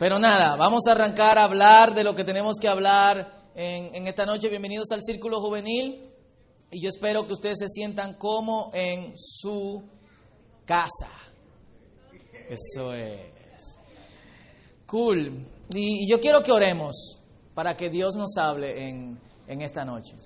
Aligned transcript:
Pero 0.00 0.18
nada, 0.18 0.56
vamos 0.56 0.80
a 0.88 0.92
arrancar 0.92 1.36
a 1.36 1.44
hablar 1.44 1.94
de 1.94 2.02
lo 2.02 2.14
que 2.14 2.24
tenemos 2.24 2.56
que 2.58 2.66
hablar 2.66 3.50
en, 3.54 3.94
en 3.94 4.06
esta 4.06 4.24
noche. 4.24 4.48
Bienvenidos 4.48 4.90
al 4.92 5.02
Círculo 5.02 5.40
Juvenil. 5.40 6.10
Y 6.70 6.82
yo 6.82 6.88
espero 6.88 7.26
que 7.26 7.34
ustedes 7.34 7.58
se 7.58 7.68
sientan 7.68 8.14
como 8.14 8.70
en 8.72 9.12
su 9.14 9.84
casa. 10.64 11.10
Eso 12.48 12.94
es. 12.94 13.76
Cool. 14.86 15.46
Y, 15.74 16.10
yo 16.10 16.18
quiero 16.18 16.42
que 16.42 16.50
oremos 16.50 17.18
para 17.52 17.76
que 17.76 17.90
Dios 17.90 18.14
nos 18.16 18.38
hable 18.38 18.88
en, 18.88 19.20
en 19.48 19.60
esta 19.60 19.84
noche. 19.84 20.16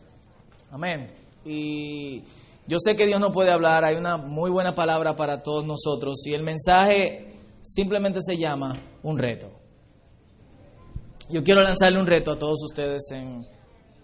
Amén. 0.71 1.13
Y 1.45 2.21
yo 2.69 2.79
sé 2.79 2.95
que 2.95 3.07
Dios 3.07 3.19
no 3.19 3.33
puede 3.33 3.51
hablar, 3.51 3.85
hay 3.85 3.97
una 3.97 4.19
muy 4.19 4.53
buena 4.53 4.73
palabra 4.73 5.17
para 5.17 5.43
todos 5.43 5.67
nosotros 5.67 6.25
y 6.27 6.33
el 6.33 6.45
mensaje 6.45 7.41
simplemente 7.61 8.21
se 8.23 8.39
llama 8.39 8.81
un 9.03 9.19
reto. 9.19 9.54
Yo 11.31 11.43
quiero 11.43 11.63
lanzarle 11.63 12.01
un 12.01 12.07
reto 12.07 12.33
a 12.33 12.39
todos 12.39 12.63
ustedes 12.65 13.03
en, 13.13 13.47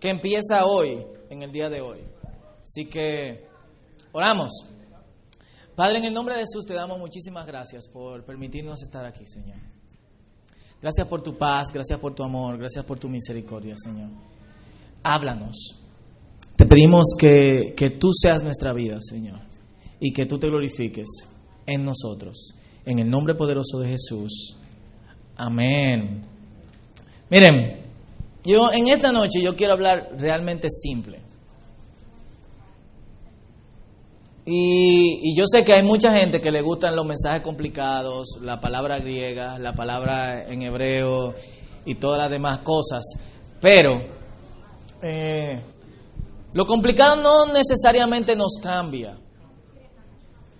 que 0.01 0.11
empieza 0.11 0.65
hoy, 0.65 1.05
en 1.29 1.43
el 1.43 1.53
día 1.53 1.69
de 1.69 1.81
hoy. 1.81 2.01
Así 2.63 2.87
que 2.87 3.47
oramos. 4.13 4.53
Padre, 5.77 5.99
en 5.99 6.05
el 6.05 6.15
nombre 6.15 6.35
de 6.35 6.41
Jesús 6.41 6.65
te 6.67 6.75
damos 6.75 6.99
muchísimas 6.99 7.47
gracias 7.47 7.89
por 7.89 8.25
permitirnos 8.25 8.83
estar 8.83 9.05
aquí, 9.05 9.27
Señor. 9.27 9.59
Gracias 10.81 11.07
por 11.07 11.23
tu 11.23 11.37
paz, 11.37 11.69
gracias 11.73 11.99
por 11.99 12.15
tu 12.15 12.23
amor, 12.23 12.57
gracias 12.59 12.85
por 12.85 12.99
tu 12.99 13.09
misericordia, 13.09 13.75
Señor. 13.77 14.11
Háblanos. 15.03 15.77
Te 16.57 16.67
pedimos 16.67 17.15
que, 17.19 17.75
que 17.77 17.91
tú 17.91 18.11
seas 18.13 18.43
nuestra 18.43 18.73
vida, 18.73 18.99
Señor, 19.01 19.41
y 19.99 20.13
que 20.13 20.27
tú 20.27 20.39
te 20.39 20.49
glorifiques 20.49 21.09
en 21.67 21.85
nosotros. 21.85 22.55
En 22.85 22.99
el 22.99 23.11
nombre 23.11 23.35
poderoso 23.35 23.79
de 23.79 23.89
Jesús. 23.91 24.57
Amén. 25.37 26.30
Miren, 27.31 27.81
yo 28.45 28.73
en 28.73 28.89
esta 28.89 29.13
noche 29.13 29.41
yo 29.41 29.55
quiero 29.55 29.75
hablar 29.75 30.11
realmente 30.19 30.69
simple. 30.69 31.23
Y, 34.45 35.37
yo 35.37 35.45
sé 35.47 35.63
que 35.63 35.73
hay 35.73 35.85
mucha 35.85 36.11
gente 36.11 36.41
que 36.41 36.51
le 36.51 36.61
gustan 36.61 36.97
los 36.97 37.07
mensajes 37.07 37.43
complicados, 37.43 38.39
la 38.43 38.59
palabra 38.59 38.99
griega, 38.99 39.59
la 39.59 39.75
palabra 39.75 40.49
en 40.49 40.63
hebreo 40.63 41.35
y 41.85 41.95
todas 41.95 42.19
las 42.19 42.31
demás 42.31 42.59
cosas, 42.61 43.03
pero 43.61 44.03
eh, 45.03 45.63
lo 46.53 46.67
complicado 46.67 47.23
no 47.23 47.53
necesariamente 47.53 48.35
nos 48.35 48.57
cambia, 48.61 49.17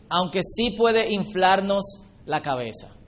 aunque 0.09 0.43
sí 0.45 0.71
puede 0.77 1.11
inflarnos 1.11 2.03
la 2.27 2.41
cabeza. 2.41 3.00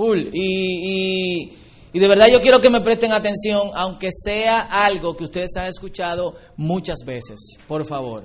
Full. 0.00 0.30
Y, 0.32 1.42
y, 1.42 1.52
y, 1.92 1.98
de 1.98 2.08
verdad 2.08 2.28
yo 2.32 2.40
quiero 2.40 2.58
que 2.58 2.70
me 2.70 2.80
presten 2.80 3.12
atención, 3.12 3.70
aunque 3.74 4.08
sea 4.10 4.60
algo 4.60 5.14
que 5.14 5.24
ustedes 5.24 5.50
han 5.58 5.66
escuchado 5.66 6.36
muchas 6.56 7.00
veces, 7.04 7.58
por 7.68 7.84
favor. 7.84 8.24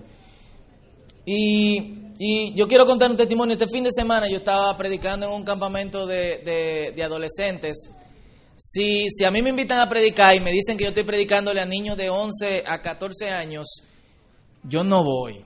Y, 1.26 2.14
y 2.18 2.54
yo 2.54 2.66
quiero 2.66 2.86
contar 2.86 3.12
un 3.12 3.18
testimonio. 3.18 3.58
Este 3.58 3.68
fin 3.68 3.84
de 3.84 3.92
semana 3.92 4.30
yo 4.30 4.38
estaba 4.38 4.78
predicando 4.78 5.26
en 5.26 5.34
un 5.34 5.44
campamento 5.44 6.06
de, 6.06 6.38
de, 6.46 6.94
de 6.96 7.04
adolescentes. 7.04 7.92
Si, 8.56 9.10
si 9.10 9.26
a 9.26 9.32
mí 9.32 9.42
me 9.42 9.50
invitan 9.50 9.80
a 9.80 9.90
predicar 9.90 10.34
y 10.34 10.40
me 10.40 10.52
dicen 10.52 10.78
que 10.78 10.86
yo 10.86 10.92
estoy 10.92 11.04
predicándole 11.04 11.60
a 11.60 11.66
niños 11.66 11.98
de 11.98 12.10
11 12.10 12.64
a 12.66 12.82
14 12.82 13.32
años, 13.32 13.68
yo 14.64 14.82
no 14.86 15.04
voy. 15.04 15.44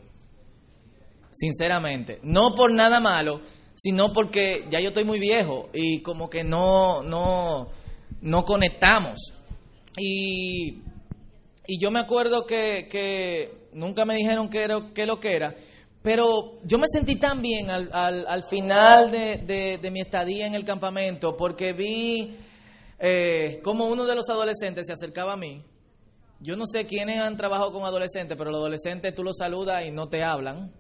Sinceramente. 1.31 2.19
No 2.21 2.53
por 2.53 2.71
nada 2.71 2.99
malo, 2.99 3.41
sino 3.81 4.11
porque 4.11 4.66
ya 4.69 4.81
yo 4.81 4.89
estoy 4.89 5.05
muy 5.05 5.19
viejo 5.19 5.69
y 5.73 6.02
como 6.02 6.30
que 6.30 6.44
no, 6.44 7.02
no, 7.02 7.69
no 8.21 8.44
conectamos. 8.44 9.33
Y, 9.97 10.81
y 11.66 11.80
yo 11.80 11.89
me 11.89 11.99
acuerdo 11.99 12.45
que, 12.45 12.88
que 12.89 13.70
nunca 13.73 14.03
me 14.03 14.15
dijeron 14.15 14.49
qué 14.49 14.64
era, 14.64 14.80
lo 15.05 15.20
que 15.21 15.33
era, 15.33 15.55
pero 16.02 16.59
yo 16.65 16.77
me 16.77 16.87
sentí 16.92 17.15
tan 17.15 17.42
bien 17.42 17.70
al, 17.70 17.89
al, 17.93 18.27
al 18.27 18.43
final 18.49 19.11
de, 19.11 19.37
de, 19.37 19.77
de, 19.77 19.92
mi 19.92 20.02
estadía 20.02 20.45
en 20.45 20.55
el 20.55 20.65
campamento 20.65 21.37
porque 21.37 21.71
vi 21.71 22.36
eh, 22.99 23.61
como 23.64 23.87
uno 23.87 24.05
de 24.05 24.15
los 24.15 24.30
adolescentes 24.30 24.87
se 24.87 24.93
acercaba 24.93 25.33
a 25.33 25.37
mí. 25.37 25.64
Yo 26.42 26.58
no 26.58 26.65
sé 26.65 26.86
quiénes 26.86 27.20
han 27.20 27.37
trabajado 27.37 27.71
con 27.71 27.83
adolescentes, 27.83 28.37
pero 28.37 28.52
los 28.52 28.59
adolescentes 28.59 29.15
tú 29.15 29.23
los 29.23 29.37
saludas 29.37 29.86
y 29.86 29.92
no 29.92 30.09
te 30.09 30.21
hablan. 30.21 30.73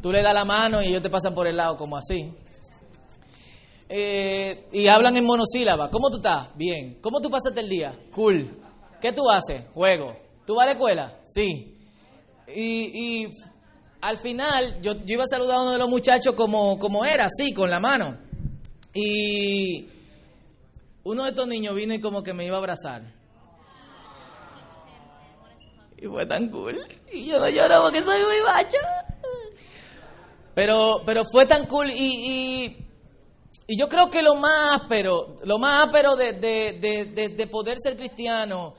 Tú 0.00 0.12
le 0.12 0.22
das 0.22 0.34
la 0.34 0.44
mano 0.44 0.82
y 0.82 0.88
ellos 0.88 1.02
te 1.02 1.10
pasan 1.10 1.34
por 1.34 1.46
el 1.46 1.56
lado 1.56 1.76
como 1.76 1.96
así. 1.96 2.32
Eh, 3.88 4.68
y 4.72 4.88
hablan 4.88 5.16
en 5.16 5.24
monosílaba. 5.24 5.90
¿Cómo 5.90 6.10
tú 6.10 6.16
estás? 6.16 6.48
Bien. 6.56 6.98
¿Cómo 7.00 7.20
tú 7.20 7.30
pasaste 7.30 7.60
el 7.60 7.68
día? 7.68 7.94
Cool. 8.12 8.50
¿Qué 9.00 9.12
tú 9.12 9.28
haces? 9.30 9.64
Juego. 9.72 10.16
¿Tú 10.44 10.54
vas 10.54 10.64
a 10.64 10.66
la 10.66 10.72
escuela? 10.72 11.20
Sí. 11.24 11.76
Y, 12.48 13.22
y 13.24 13.34
al 14.00 14.18
final 14.18 14.80
yo, 14.80 14.92
iba 15.06 15.24
a 15.24 15.26
saludar 15.26 15.56
a 15.56 15.62
uno 15.62 15.72
de 15.72 15.78
los 15.78 15.88
muchachos 15.88 16.34
como, 16.34 16.78
como 16.78 17.04
era, 17.04 17.24
así, 17.24 17.52
con 17.52 17.70
la 17.70 17.80
mano. 17.80 18.18
Y 18.94 19.88
uno 21.04 21.24
de 21.24 21.30
estos 21.30 21.46
niños 21.46 21.74
vino 21.74 21.94
y 21.94 22.00
como 22.00 22.22
que 22.22 22.32
me 22.32 22.44
iba 22.44 22.56
a 22.56 22.58
abrazar. 22.58 23.02
Y 25.98 26.06
fue 26.06 26.26
tan 26.26 26.50
cool. 26.50 26.78
Y 27.12 27.26
yo 27.26 27.38
no 27.38 27.48
lloro 27.48 27.82
porque 27.82 28.00
soy 28.00 28.20
muy 28.22 28.42
macho. 28.44 28.78
Pero, 30.56 31.02
pero 31.04 31.22
fue 31.30 31.44
tan 31.44 31.66
cool 31.66 31.90
y, 31.90 31.94
y, 31.94 32.76
y, 33.68 33.78
yo 33.78 33.88
creo 33.88 34.08
que 34.08 34.22
lo 34.22 34.36
más 34.36 34.80
áspero, 34.80 35.36
lo 35.44 35.58
más 35.58 35.84
áspero 35.84 36.16
de, 36.16 36.32
de, 36.32 36.78
de, 37.14 37.28
de, 37.28 37.46
poder 37.46 37.76
ser 37.78 37.94
cristiano, 37.94 38.72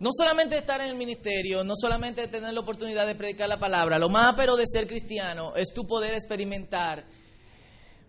no 0.00 0.10
solamente 0.12 0.58
estar 0.58 0.80
en 0.80 0.88
el 0.88 0.96
ministerio, 0.96 1.62
no 1.62 1.74
solamente 1.76 2.26
tener 2.26 2.52
la 2.52 2.58
oportunidad 2.58 3.06
de 3.06 3.14
predicar 3.14 3.48
la 3.48 3.60
palabra, 3.60 3.96
lo 3.96 4.08
más 4.08 4.30
áspero 4.30 4.56
de 4.56 4.64
ser 4.66 4.88
cristiano 4.88 5.54
es 5.54 5.72
tu 5.72 5.86
poder 5.86 6.14
experimentar, 6.14 7.04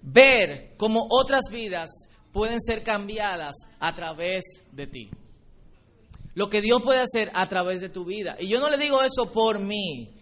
ver 0.02 0.74
cómo 0.76 1.06
otras 1.08 1.44
vidas 1.52 1.88
pueden 2.34 2.60
ser 2.60 2.82
cambiadas 2.82 3.54
a 3.80 3.94
través 3.94 4.44
de 4.72 4.88
ti. 4.88 5.12
Lo 6.34 6.50
que 6.50 6.60
Dios 6.60 6.82
puede 6.84 7.02
hacer 7.02 7.30
a 7.36 7.48
través 7.48 7.82
de 7.82 7.90
tu 7.90 8.04
vida. 8.04 8.36
Y 8.40 8.52
yo 8.52 8.60
no 8.60 8.68
le 8.68 8.80
digo 8.80 9.00
eso 9.04 9.32
por 9.32 9.60
mí. 9.60 10.15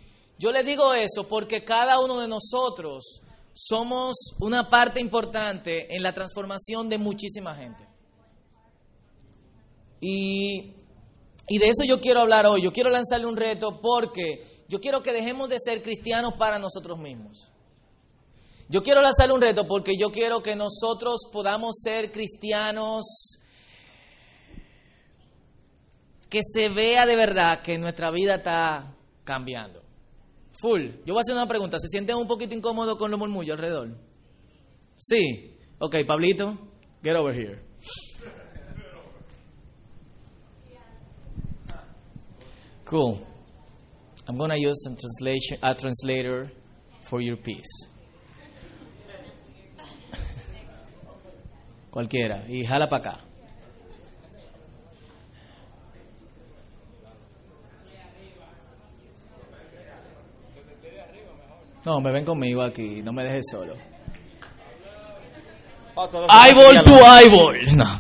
Yo 0.44 0.52
le 0.52 0.62
digo 0.62 0.94
eso 0.94 1.26
porque 1.26 1.64
cada 1.64 2.02
uno 2.02 2.20
de 2.20 2.28
nosotros 2.28 3.22
somos 3.54 4.36
una 4.42 4.70
parte 4.70 5.00
importante 5.00 5.96
en 5.96 6.04
la 6.04 6.12
transformación 6.12 6.90
de 6.90 6.98
muchísima 6.98 7.56
gente. 7.56 7.88
Y, 10.02 10.74
y, 11.48 11.58
de 11.60 11.66
eso 11.66 11.86
yo 11.88 12.02
quiero 12.02 12.20
hablar 12.20 12.46
hoy. 12.46 12.62
Yo 12.62 12.74
quiero 12.74 12.90
lanzarle 12.90 13.26
un 13.26 13.38
reto 13.38 13.80
porque 13.82 14.66
yo 14.68 14.82
quiero 14.82 15.02
que 15.02 15.14
dejemos 15.14 15.48
de 15.48 15.60
ser 15.64 15.82
cristianos 15.82 16.34
para 16.38 16.60
nosotros 16.60 17.00
mismos. 17.00 17.50
Yo 18.68 18.84
quiero 18.84 19.02
lanzarle 19.02 19.36
un 19.36 19.42
reto 19.42 19.66
porque 19.66 19.94
yo 19.98 20.12
quiero 20.12 20.44
que 20.44 20.58
nosotros 20.58 21.22
podamos 21.32 21.78
ser 21.82 22.12
cristianos 22.12 23.06
que 26.30 26.42
se 26.44 26.68
vea 26.68 27.06
de 27.06 27.16
verdad 27.16 27.62
que 27.62 27.78
nuestra 27.78 28.12
vida 28.12 28.36
está 28.36 28.94
cambiando. 29.24 29.83
Full. 30.62 30.82
Yo 31.06 31.14
voy 31.14 31.18
a 31.18 31.22
hacer 31.22 31.36
una 31.36 31.48
pregunta. 31.48 31.80
¿Se 31.80 31.88
sienten 31.88 32.16
un 32.16 32.28
poquito 32.28 32.54
incómodos 32.54 32.98
con 32.98 33.10
los 33.10 33.20
murmullos 33.20 33.56
alrededor? 33.56 33.98
Sí. 34.98 35.58
Ok, 35.80 35.98
Pablito, 36.08 36.58
get 37.04 37.16
over 37.16 37.34
here. 37.34 37.60
Cool. 42.86 43.20
I'm 44.28 44.38
going 44.38 44.52
to 44.52 44.60
use 44.60 44.86
a, 44.86 44.96
translation, 44.96 45.58
a 45.62 45.76
translator 45.76 46.52
for 47.02 47.22
your 47.22 47.38
piece. 47.38 47.90
Cualquiera. 51.92 52.44
Y 52.48 52.64
jala 52.66 52.88
para 52.88 53.02
acá. 53.02 53.23
No, 61.86 62.00
me 62.00 62.12
ven 62.12 62.26
conmigo 62.26 62.62
aquí, 62.62 63.02
no 63.02 63.12
me 63.12 63.24
dejes 63.24 63.46
solo. 63.52 63.76
Eyeball 65.96 66.84
to 66.84 66.94
eyeball. 66.94 67.76
No. 67.76 67.86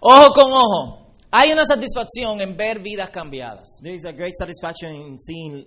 ojo 0.00 0.32
con 0.32 0.52
ojo. 0.52 0.98
Hay 1.30 1.52
una 1.52 1.64
satisfacción 1.64 2.40
en 2.40 2.56
ver 2.56 2.80
vidas 2.80 3.10
cambiadas. 3.10 3.80
There 3.82 3.94
is 3.94 4.04
a 4.04 4.12
great 4.12 4.32
satisfaction 4.38 4.94
in 4.94 5.18
seeing 5.18 5.64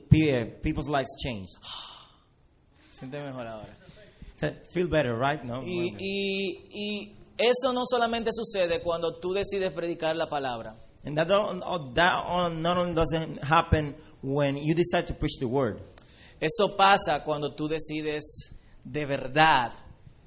people's 0.62 0.88
lives 0.88 1.10
changed. 1.24 1.54
Siente 2.98 3.20
mejor 3.20 3.48
ahora. 3.48 3.78
Feel 4.70 4.88
better, 4.90 5.16
right? 5.16 5.44
No. 5.44 5.62
Y, 5.64 5.96
y, 6.00 6.58
y 6.74 7.16
eso 7.38 7.72
no 7.74 7.84
solamente 7.86 8.32
sucede 8.34 8.82
cuando 8.82 9.20
tú 9.20 9.34
decides 9.34 9.72
predicar 9.72 10.16
la 10.16 10.28
palabra. 10.28 10.76
And 11.04 11.18
that, 11.18 11.28
don't, 11.28 11.60
that 11.96 12.54
not 12.58 12.78
only 12.78 12.94
doesn't 12.94 13.44
happen 13.44 13.96
when 14.22 14.58
you 14.58 14.76
decide 14.76 15.08
to 15.08 15.14
preach 15.14 15.40
the 15.40 15.48
word. 15.48 15.82
Eso 16.40 16.76
pasa 16.78 17.22
cuando 17.24 17.56
tú 17.56 17.68
decides 17.68 18.52
de 18.84 19.06
verdad 19.06 19.74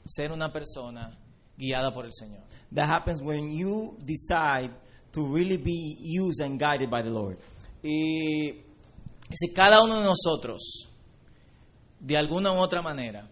ser 0.05 0.33
una 0.33 0.53
persona 0.53 1.17
guiada 1.57 1.93
por 1.93 2.05
el 2.05 2.13
Señor. 2.13 2.43
That 2.73 2.89
happens 2.89 3.23
when 3.23 3.51
you 3.51 3.97
decide 4.05 4.71
to 5.13 5.27
really 5.27 5.57
be 5.57 5.97
used 6.01 6.41
and 6.41 6.59
guided 6.59 6.91
by 6.91 7.03
the 7.03 7.11
Lord. 7.11 7.39
Y 7.83 8.65
si 9.31 9.53
cada 9.55 9.83
uno 9.83 10.01
de 10.01 10.07
nosotros, 10.07 10.89
de 12.01 12.17
alguna 12.17 12.53
u 12.53 12.57
otra 12.57 12.83
manera, 12.83 13.29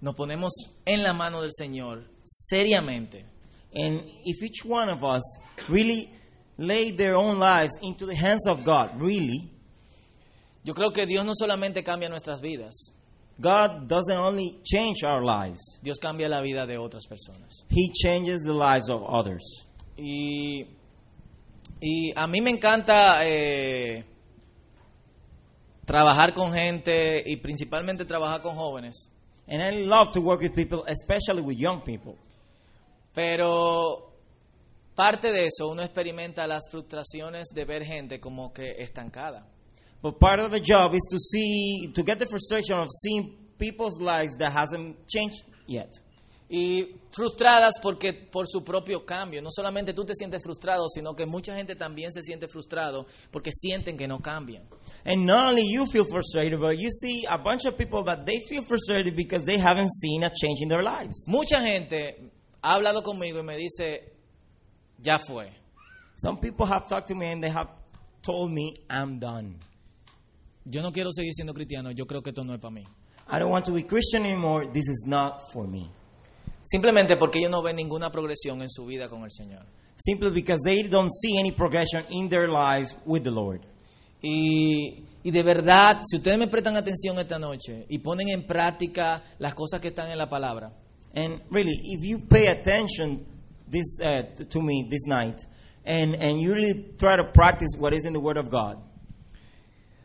nos 0.00 0.14
ponemos 0.14 0.52
en 0.84 1.02
la 1.02 1.12
mano 1.12 1.42
del 1.42 1.52
Señor 1.52 2.04
seriamente, 2.24 3.24
And 3.74 4.02
if 4.24 4.42
each 4.42 4.64
one 4.64 4.88
of 4.88 5.04
us 5.04 5.22
really 5.68 6.10
lay 6.58 6.92
their 6.92 7.16
own 7.16 7.38
lives 7.38 7.78
into 7.82 8.06
the 8.06 8.14
hands 8.14 8.46
of 8.46 8.64
God, 8.64 9.00
really, 9.00 9.50
yo 10.64 10.74
creo 10.74 10.92
que 10.92 11.06
Dios 11.06 11.24
no 11.24 11.32
solamente 11.34 11.82
cambia 11.82 12.08
nuestras 12.08 12.40
vidas, 12.40 12.92
God 13.38 13.86
doesn't 13.86 14.16
only 14.16 14.60
change 14.64 15.04
our 15.04 15.22
lives, 15.22 15.78
Dios 15.82 15.98
cambia 15.98 16.28
la 16.28 16.40
vida 16.40 16.66
de 16.66 16.78
otras 16.78 17.06
personas. 17.06 17.66
He 17.68 17.92
changes 17.92 18.42
the 18.42 18.54
lives 18.54 18.88
of 18.88 19.02
others. 19.02 19.66
Y, 19.98 20.66
y 21.80 22.12
a 22.16 22.26
mí 22.26 22.40
me 22.40 22.50
encanta 22.50 23.26
eh, 23.26 24.04
trabajar 25.84 26.32
con 26.32 26.52
gente 26.52 27.22
y 27.26 27.36
principalmente 27.36 28.04
trabajar 28.04 28.40
con 28.40 28.56
jóvenes. 28.56 29.10
And 29.48 29.62
I 29.62 29.84
love 29.84 30.10
to 30.12 30.20
work 30.20 30.40
with 30.40 30.54
people, 30.54 30.84
especially 30.88 31.42
with 31.42 31.56
young 31.56 31.80
people. 31.82 32.16
Pero 33.14 34.12
parte 34.96 35.30
de 35.30 35.44
eso, 35.44 35.68
uno 35.68 35.82
experimenta 35.82 36.46
las 36.46 36.68
frustraciones 36.70 37.48
de 37.54 37.64
ver 37.64 37.84
gente 37.84 38.18
como 38.18 38.52
que 38.52 38.64
estancada. 38.78 39.46
But 40.02 40.18
part 40.18 40.40
of 40.40 40.50
the 40.50 40.60
job 40.60 40.94
is 40.94 41.02
to 41.10 41.18
see, 41.18 41.92
to 41.94 42.02
get 42.02 42.18
the 42.18 42.26
frustration 42.26 42.78
of 42.78 42.88
seeing 42.90 43.36
people's 43.58 44.00
lives 44.00 44.36
that 44.38 44.52
hasn't 44.52 45.06
changed 45.06 45.44
yet. 45.66 45.90
Y 46.48 47.00
frustradas 47.10 47.74
porque 47.82 48.28
por 48.30 48.46
su 48.46 48.62
propio 48.62 49.04
cambio. 49.04 49.42
No 49.42 49.50
solamente 49.50 49.92
tú 49.92 50.04
te 50.04 50.14
sientes 50.14 50.40
frustrado, 50.42 50.88
sino 50.88 51.14
que 51.14 51.26
mucha 51.26 51.56
gente 51.56 51.74
también 51.74 52.12
se 52.12 52.22
siente 52.22 52.46
frustrado 52.46 53.06
porque 53.32 53.50
sienten 53.52 53.96
que 53.96 54.06
no 54.06 54.20
cambian. 54.20 54.62
And 55.04 55.26
not 55.26 55.48
only 55.48 55.64
you 55.68 55.86
feel 55.86 56.04
frustrated, 56.04 56.60
but 56.60 56.78
you 56.78 56.90
see 56.90 57.24
a 57.28 57.36
bunch 57.36 57.64
of 57.64 57.76
people 57.76 58.04
that 58.04 58.24
they 58.26 58.38
feel 58.48 58.62
frustrated 58.62 59.16
because 59.16 59.44
they 59.44 59.58
haven't 59.58 59.90
seen 60.00 60.22
a 60.22 60.30
change 60.30 60.60
in 60.60 60.68
their 60.68 60.84
lives. 60.84 61.26
Mucha 61.26 61.60
gente 61.60 62.30
ha 62.62 62.76
hablado 62.76 63.02
conmigo 63.02 63.40
y 63.40 63.42
me 63.42 63.56
dice, 63.56 64.15
ya 65.02 65.18
fue. 65.18 65.50
Some 66.16 66.38
people 66.38 66.66
have 66.66 66.86
talked 66.88 67.08
to 67.08 67.14
me 67.14 67.32
and 67.32 67.42
they 67.42 67.50
have 67.50 67.68
told 68.22 68.50
me, 68.50 68.80
I'm 68.88 69.18
done. 69.18 69.58
Yo 70.64 70.82
no 70.82 70.90
quiero 70.90 71.10
seguir 71.12 71.32
siendo 71.32 71.52
cristiano, 71.52 71.90
yo 71.92 72.06
creo 72.06 72.22
que 72.22 72.30
esto 72.30 72.42
no 72.42 72.54
es 72.54 72.60
para 72.60 72.74
mí. 72.74 72.84
I 73.28 73.38
don't 73.38 73.50
want 73.50 73.66
to 73.66 73.72
be 73.72 73.82
Christian 73.82 74.24
anymore. 74.24 74.66
This 74.72 74.88
is 74.88 75.04
not 75.06 75.42
for 75.52 75.66
me. 75.66 75.90
Simplemente 76.62 77.16
porque 77.16 77.38
ellos 77.38 77.50
no 77.50 77.62
ven 77.62 77.76
ninguna 77.76 78.10
progresión 78.10 78.62
en 78.62 78.68
su 78.68 78.86
vida 78.86 79.08
con 79.08 79.22
el 79.22 79.30
Señor. 79.30 79.64
Simply 79.96 80.30
because 80.30 80.60
they 80.64 80.82
don't 80.82 81.10
see 81.10 81.38
any 81.38 81.52
progression 81.52 82.04
in 82.10 82.28
their 82.28 82.48
lives 82.48 82.94
with 83.04 83.22
the 83.22 83.30
Lord. 83.30 83.62
Y, 84.22 85.04
y 85.22 85.30
de 85.30 85.42
verdad, 85.42 86.02
si 86.04 86.16
ustedes 86.16 86.38
me 86.38 86.48
prestan 86.48 86.76
atención 86.76 87.18
esta 87.18 87.38
noche 87.38 87.86
y 87.88 87.98
ponen 87.98 88.28
en 88.28 88.46
práctica 88.46 89.22
las 89.38 89.54
cosas 89.54 89.80
que 89.80 89.88
están 89.88 90.10
en 90.10 90.18
la 90.18 90.28
palabra, 90.28 90.72
And 91.14 91.40
really, 91.50 91.80
if 91.82 92.04
you 92.04 92.18
pay 92.18 92.48
attention 92.48 93.24
this 93.68 93.98
uh, 94.00 94.22
to 94.48 94.60
me 94.60 94.86
this 94.88 95.06
night, 95.06 95.44
and 95.84 96.14
and 96.16 96.40
you 96.40 96.52
really 96.52 96.94
try 96.98 97.16
to 97.16 97.24
practice 97.32 97.70
what 97.78 97.92
is 97.94 98.04
in 98.04 98.12
the 98.12 98.20
Word 98.20 98.36
of 98.36 98.50
God, 98.50 98.78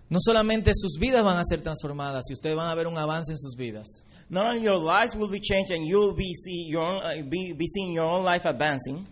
no 0.09 0.19
solamente 0.19 0.71
sus 0.73 0.97
vidas 0.99 1.23
van 1.23 1.37
a 1.37 1.43
ser 1.43 1.61
transformadas 1.61 2.23
y 2.29 2.33
ustedes 2.33 2.55
van 2.55 2.71
a 2.71 2.75
ver 2.75 2.87
un 2.87 2.97
avance 2.97 3.31
en 3.31 3.37
sus 3.37 3.55
vidas, 3.55 4.03
not 4.29 4.47
only 4.47 4.61
your 4.61 4.77
lives 4.77 5.15
will 5.15 5.29
be 5.29 5.39
changed 5.39 5.71
and 5.71 5.85
you'll 5.85 6.13
be 6.15 6.33
see 6.33 6.65
your 6.67 6.83
own, 6.83 7.01
uh, 7.03 7.21
be, 7.29 7.53
be 7.53 7.67
seeing 7.67 7.93
your 7.93 8.05
own 8.05 8.23
life 8.23 8.45
advancing, 8.45 9.05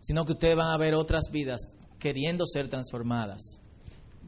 sino 0.00 0.24
que 0.24 0.34
ustedes 0.34 0.56
van 0.56 0.74
a 0.74 0.78
ver 0.78 0.94
otras 0.94 1.30
vidas 1.32 1.60
queriendo 1.98 2.44
ser 2.46 2.68
transformadas. 2.68 3.60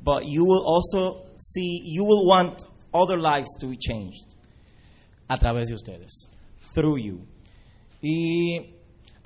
but 0.07 0.25
you 0.25 0.45
will 0.45 0.65
also 0.65 1.25
see 1.37 1.83
you 1.85 2.05
will 2.05 2.27
want 2.27 2.63
other 2.95 3.19
lives 3.19 3.49
to 3.59 3.67
be 3.67 3.77
changed 3.77 4.35
a 5.29 5.37
través 5.37 5.67
de 5.67 5.75
ustedes. 5.75 6.29
through 6.73 6.99
you. 6.99 7.27
Y 8.03 8.76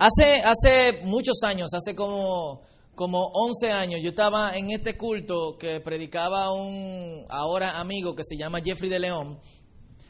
hace, 0.01 0.41
hace 0.43 1.03
muchos 1.03 1.41
años, 1.43 1.69
hace 1.73 1.95
como, 1.95 2.61
como 2.95 3.31
11 3.33 3.71
años, 3.71 3.99
yo 4.03 4.09
estaba 4.09 4.55
en 4.57 4.71
este 4.71 4.97
culto 4.97 5.57
que 5.59 5.79
predicaba 5.81 6.51
un 6.53 7.25
ahora 7.29 7.79
amigo 7.79 8.15
que 8.15 8.23
se 8.23 8.35
llama 8.35 8.59
Jeffrey 8.63 8.89
de 8.89 8.99
León. 8.99 9.39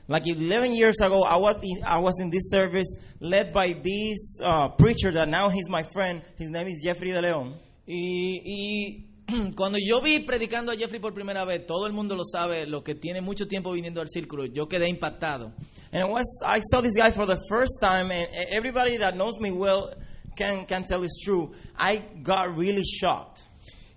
Like 0.07 0.29
11 0.29 0.73
years 0.73 0.99
ago, 0.99 1.23
I 1.23 1.37
was 1.37 1.55
in, 1.61 1.83
I 1.85 1.99
was 1.99 2.19
in 2.19 2.29
this 2.29 2.49
service 2.49 2.97
led 3.21 3.53
by 3.53 3.73
this 3.81 4.39
uh, 4.43 4.69
preacher 4.77 5.11
that 5.13 5.29
now 5.29 5.49
he's 5.49 5.69
my 5.69 5.83
friend. 5.83 6.21
His 6.37 6.49
name 6.49 6.67
is 6.67 6.81
Jeffrey 6.83 7.11
De 7.11 7.21
Leon. 7.21 7.57
Y, 7.87 8.41
y 8.43 9.10
cuando 9.55 9.77
yo 9.79 10.01
vi 10.01 10.19
predicando 10.19 10.71
a 10.71 10.75
Jeffrey 10.75 10.99
por 10.99 11.13
primera 11.13 11.45
vez, 11.45 11.65
todo 11.65 11.87
el 11.87 11.93
mundo 11.93 12.15
lo 12.15 12.23
sabe, 12.23 12.65
lo 12.67 12.83
que 12.83 12.95
tiene 12.95 13.21
mucho 13.21 13.47
tiempo 13.47 13.71
viniendo 13.71 14.01
al 14.01 14.07
círculo, 14.09 14.45
yo 14.45 14.67
quedé 14.67 14.89
impactado. 14.89 15.53
And 15.91 16.09
was 16.09 16.25
I 16.45 16.61
saw 16.71 16.81
this 16.81 16.95
guy 16.95 17.11
for 17.11 17.25
the 17.25 17.37
first 17.49 17.79
time, 17.81 18.11
and 18.11 18.29
everybody 18.49 18.97
that 18.97 19.15
knows 19.15 19.37
me 19.39 19.51
well 19.51 19.93
can 20.35 20.65
can 20.65 20.83
tell 20.85 21.03
it's 21.03 21.19
true. 21.23 21.51
I 21.77 22.01
got 22.23 22.57
really 22.57 22.83
shocked. 22.85 23.43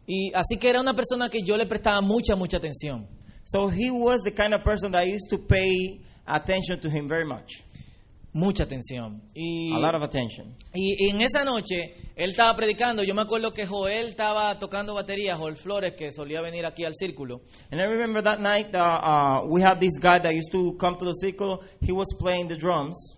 Y 0.07 0.33
así 0.35 0.59
que 0.59 0.69
era 0.69 0.81
una 0.81 0.95
persona 0.95 1.29
que 1.29 1.41
yo 1.45 1.57
le 1.57 1.67
prestaba 1.67 2.01
mucha, 2.03 2.37
mucha 2.37 2.59
atención. 2.59 3.07
So 3.45 3.69
he 3.69 3.91
was 3.91 4.21
the 4.23 4.33
kind 4.33 4.55
of 4.55 4.63
person 4.65 4.93
that 4.93 5.03
I 5.03 5.15
used 5.15 5.31
to 5.31 5.39
pay 5.39 6.01
attention 6.27 6.81
to 6.81 6.91
him 6.91 7.09
very 7.09 7.25
much, 7.25 7.63
Mucha 8.35 8.65
atención. 8.65 9.23
Y, 9.33 9.73
a 9.73 9.79
lot 9.79 9.95
of 9.95 10.03
attention. 10.03 10.57
y- 10.75 11.07
y 11.07 11.11
en 11.11 11.21
esa 11.23 11.45
noche, 11.45 11.95
él 12.17 12.31
estaba 12.31 12.57
predicando. 12.57 13.05
Yo 13.05 13.15
me 13.15 13.23
acuerdo 13.23 13.53
que 13.53 13.65
Joel 13.65 14.09
estaba 14.09 14.59
tocando 14.59 14.93
batería, 14.93 15.37
Joel 15.37 15.55
Flores, 15.57 15.93
que 15.97 16.13
solía 16.13 16.41
venir 16.41 16.67
aquí 16.67 16.85
al 16.85 16.95
círculo. 16.95 17.43
And 17.71 17.81
I 17.81 17.85
remember 17.87 18.23
that 18.25 18.41
night 18.41 18.75
uh, 18.75 18.79
uh, 18.79 19.47
we 19.49 19.63
had 19.63 19.79
this 19.79 19.99
guy 20.01 20.19
that 20.19 20.33
used 20.35 20.51
to 20.51 20.77
come 20.79 20.97
to 20.99 21.05
the 21.05 21.15
circle. 21.15 21.61
He 21.81 21.93
was 21.93 22.09
playing 22.19 22.49
the 22.49 22.57
drums. 22.57 23.17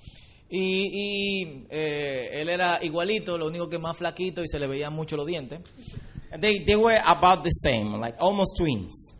Y, 0.50 0.90
y, 0.92 1.66
eh, 1.70 2.28
él 2.42 2.48
era 2.50 2.78
igualito, 2.82 3.36
lo 3.38 3.46
único 3.46 3.68
que 3.70 3.78
más 3.78 3.96
flaquito 3.96 4.42
y 4.42 4.46
se 4.48 4.58
le 4.60 4.66
veían 4.68 4.92
mucho 4.94 5.16
los 5.16 5.26
dientes. 5.26 5.60
And 6.30 6.42
they, 6.42 6.62
they 6.64 6.76
were 6.76 7.00
about 7.04 7.42
the 7.42 7.50
same, 7.50 7.98
like 7.98 8.16
almost 8.20 8.56
twins. 8.58 9.14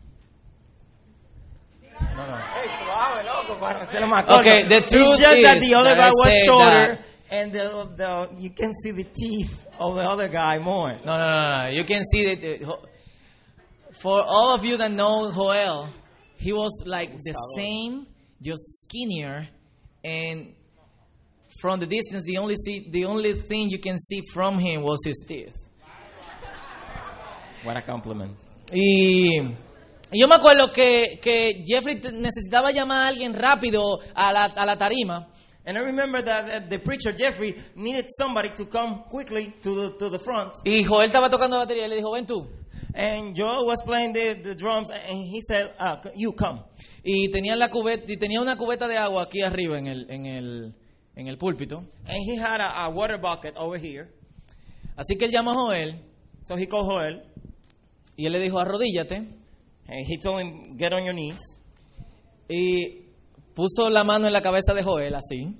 Okay, 4.39 4.67
the 4.67 4.81
truth 4.81 5.19
it's 5.19 5.19
just 5.21 5.41
that 5.43 5.59
the 5.59 5.73
other 5.75 5.89
that 5.89 5.97
guy 5.97 6.09
was 6.13 6.43
shorter, 6.45 6.99
and 7.29 7.51
the, 7.53 7.89
the 7.95 8.29
you 8.41 8.49
can 8.51 8.73
see 8.83 8.91
the 8.91 9.03
teeth 9.03 9.65
of 9.79 9.95
the 9.95 10.01
other 10.01 10.27
guy 10.27 10.59
more. 10.59 10.91
No, 10.93 10.97
no, 11.05 11.17
no, 11.17 11.63
no. 11.63 11.69
You 11.71 11.83
can 11.83 12.03
see 12.03 12.25
that. 12.35 12.63
uh, 12.67 12.75
For 14.01 14.21
all 14.21 14.53
of 14.55 14.63
you 14.63 14.77
that 14.77 14.91
know 14.91 15.31
Joel, 15.33 15.89
he 16.37 16.53
was 16.53 16.83
like 16.85 17.11
the 17.17 17.33
same, 17.57 18.05
just 18.41 18.81
skinnier, 18.83 19.47
and 20.03 20.53
from 21.59 21.79
the 21.79 21.87
distance, 21.87 22.23
the 22.23 22.37
only 22.37 22.55
see, 22.55 22.87
the 22.91 23.05
only 23.05 23.33
thing 23.33 23.69
you 23.69 23.79
can 23.79 23.97
see 23.97 24.21
from 24.33 24.59
him 24.59 24.83
was 24.83 24.99
his 25.05 25.23
teeth. 25.27 25.55
What 27.63 27.75
a 27.77 27.81
compliment. 27.81 28.37
Y 28.71 29.55
yo 30.11 30.27
me 30.27 30.35
acuerdo 30.35 30.71
que, 30.71 31.19
que 31.21 31.63
Jeffrey 31.65 31.99
necesitaba 32.13 32.71
llamar 32.71 33.03
a 33.03 33.07
alguien 33.07 33.33
rápido 33.33 33.99
a 34.13 34.31
la, 34.31 34.45
a 34.45 34.65
la 34.65 34.77
tarima. 34.77 35.27
And 35.65 35.77
I 35.77 35.81
remember 35.81 36.23
that 36.23 36.69
the 36.69 36.79
preacher 36.79 37.11
Jeffrey 37.13 37.53
needed 37.75 38.05
somebody 38.17 38.51
to 38.55 38.65
come 38.69 39.03
quickly 39.09 39.53
to 39.63 39.75
the 39.75 39.97
to 39.99 40.09
the 40.09 40.19
front, 40.19 40.53
Y 40.63 40.83
Joel 40.85 41.07
estaba 41.07 41.29
tocando 41.29 41.57
batería 41.57 41.85
y 41.87 41.89
le 41.89 41.95
dijo, 41.97 42.11
ven 42.13 42.25
tú. 42.25 42.47
and 42.95 43.35
Joel 43.35 43.65
was 43.67 43.81
playing 43.85 44.13
the, 44.13 44.33
the 44.43 44.55
drums, 44.55 44.89
and 44.89 45.17
he 45.29 45.41
said, 45.47 45.73
uh, 45.77 45.97
"You 46.15 46.31
come." 46.33 46.61
Y 47.03 47.29
tenía, 47.29 47.55
la 47.55 47.69
cubeta, 47.69 48.05
y 48.07 48.17
tenía 48.17 48.41
una 48.41 48.55
cubeta 48.57 48.87
de 48.87 48.97
agua 48.97 49.23
aquí 49.23 49.41
arriba 49.41 49.77
en 49.77 49.87
el, 49.87 50.09
en 50.09 50.25
el, 50.25 50.73
en 51.15 51.27
el 51.27 51.37
púlpito. 51.37 51.77
And 52.05 52.17
he 52.25 52.37
had 52.37 52.59
a, 52.61 52.85
a 52.85 52.89
water 52.89 53.17
bucket 53.19 53.55
over 53.57 53.77
here, 53.77 54.07
Así 54.95 55.15
que 55.17 55.25
él 55.25 55.31
llamó 55.31 55.51
a 55.51 55.53
Joel 55.53 56.01
so 56.47 56.55
he 56.55 56.65
called 56.65 56.87
Joel, 56.89 57.23
y 58.15 58.25
él 58.25 58.31
le 58.31 58.39
dijo, 58.39 58.57
arrodíllate. 58.57 59.36
And 59.87 60.05
he 60.07 60.17
told 60.17 60.41
him, 60.41 60.77
"Get 60.77 60.93
on 60.93 61.03
your 61.03 61.13
knees." 61.13 61.39
Y 62.49 63.05
puso 63.55 63.89
la 63.89 64.03
mano 64.03 64.27
en 64.27 64.33
la 64.33 64.41
cabeza 64.41 64.73
de 64.73 64.83
Joel 64.83 65.13
así. 65.15 65.55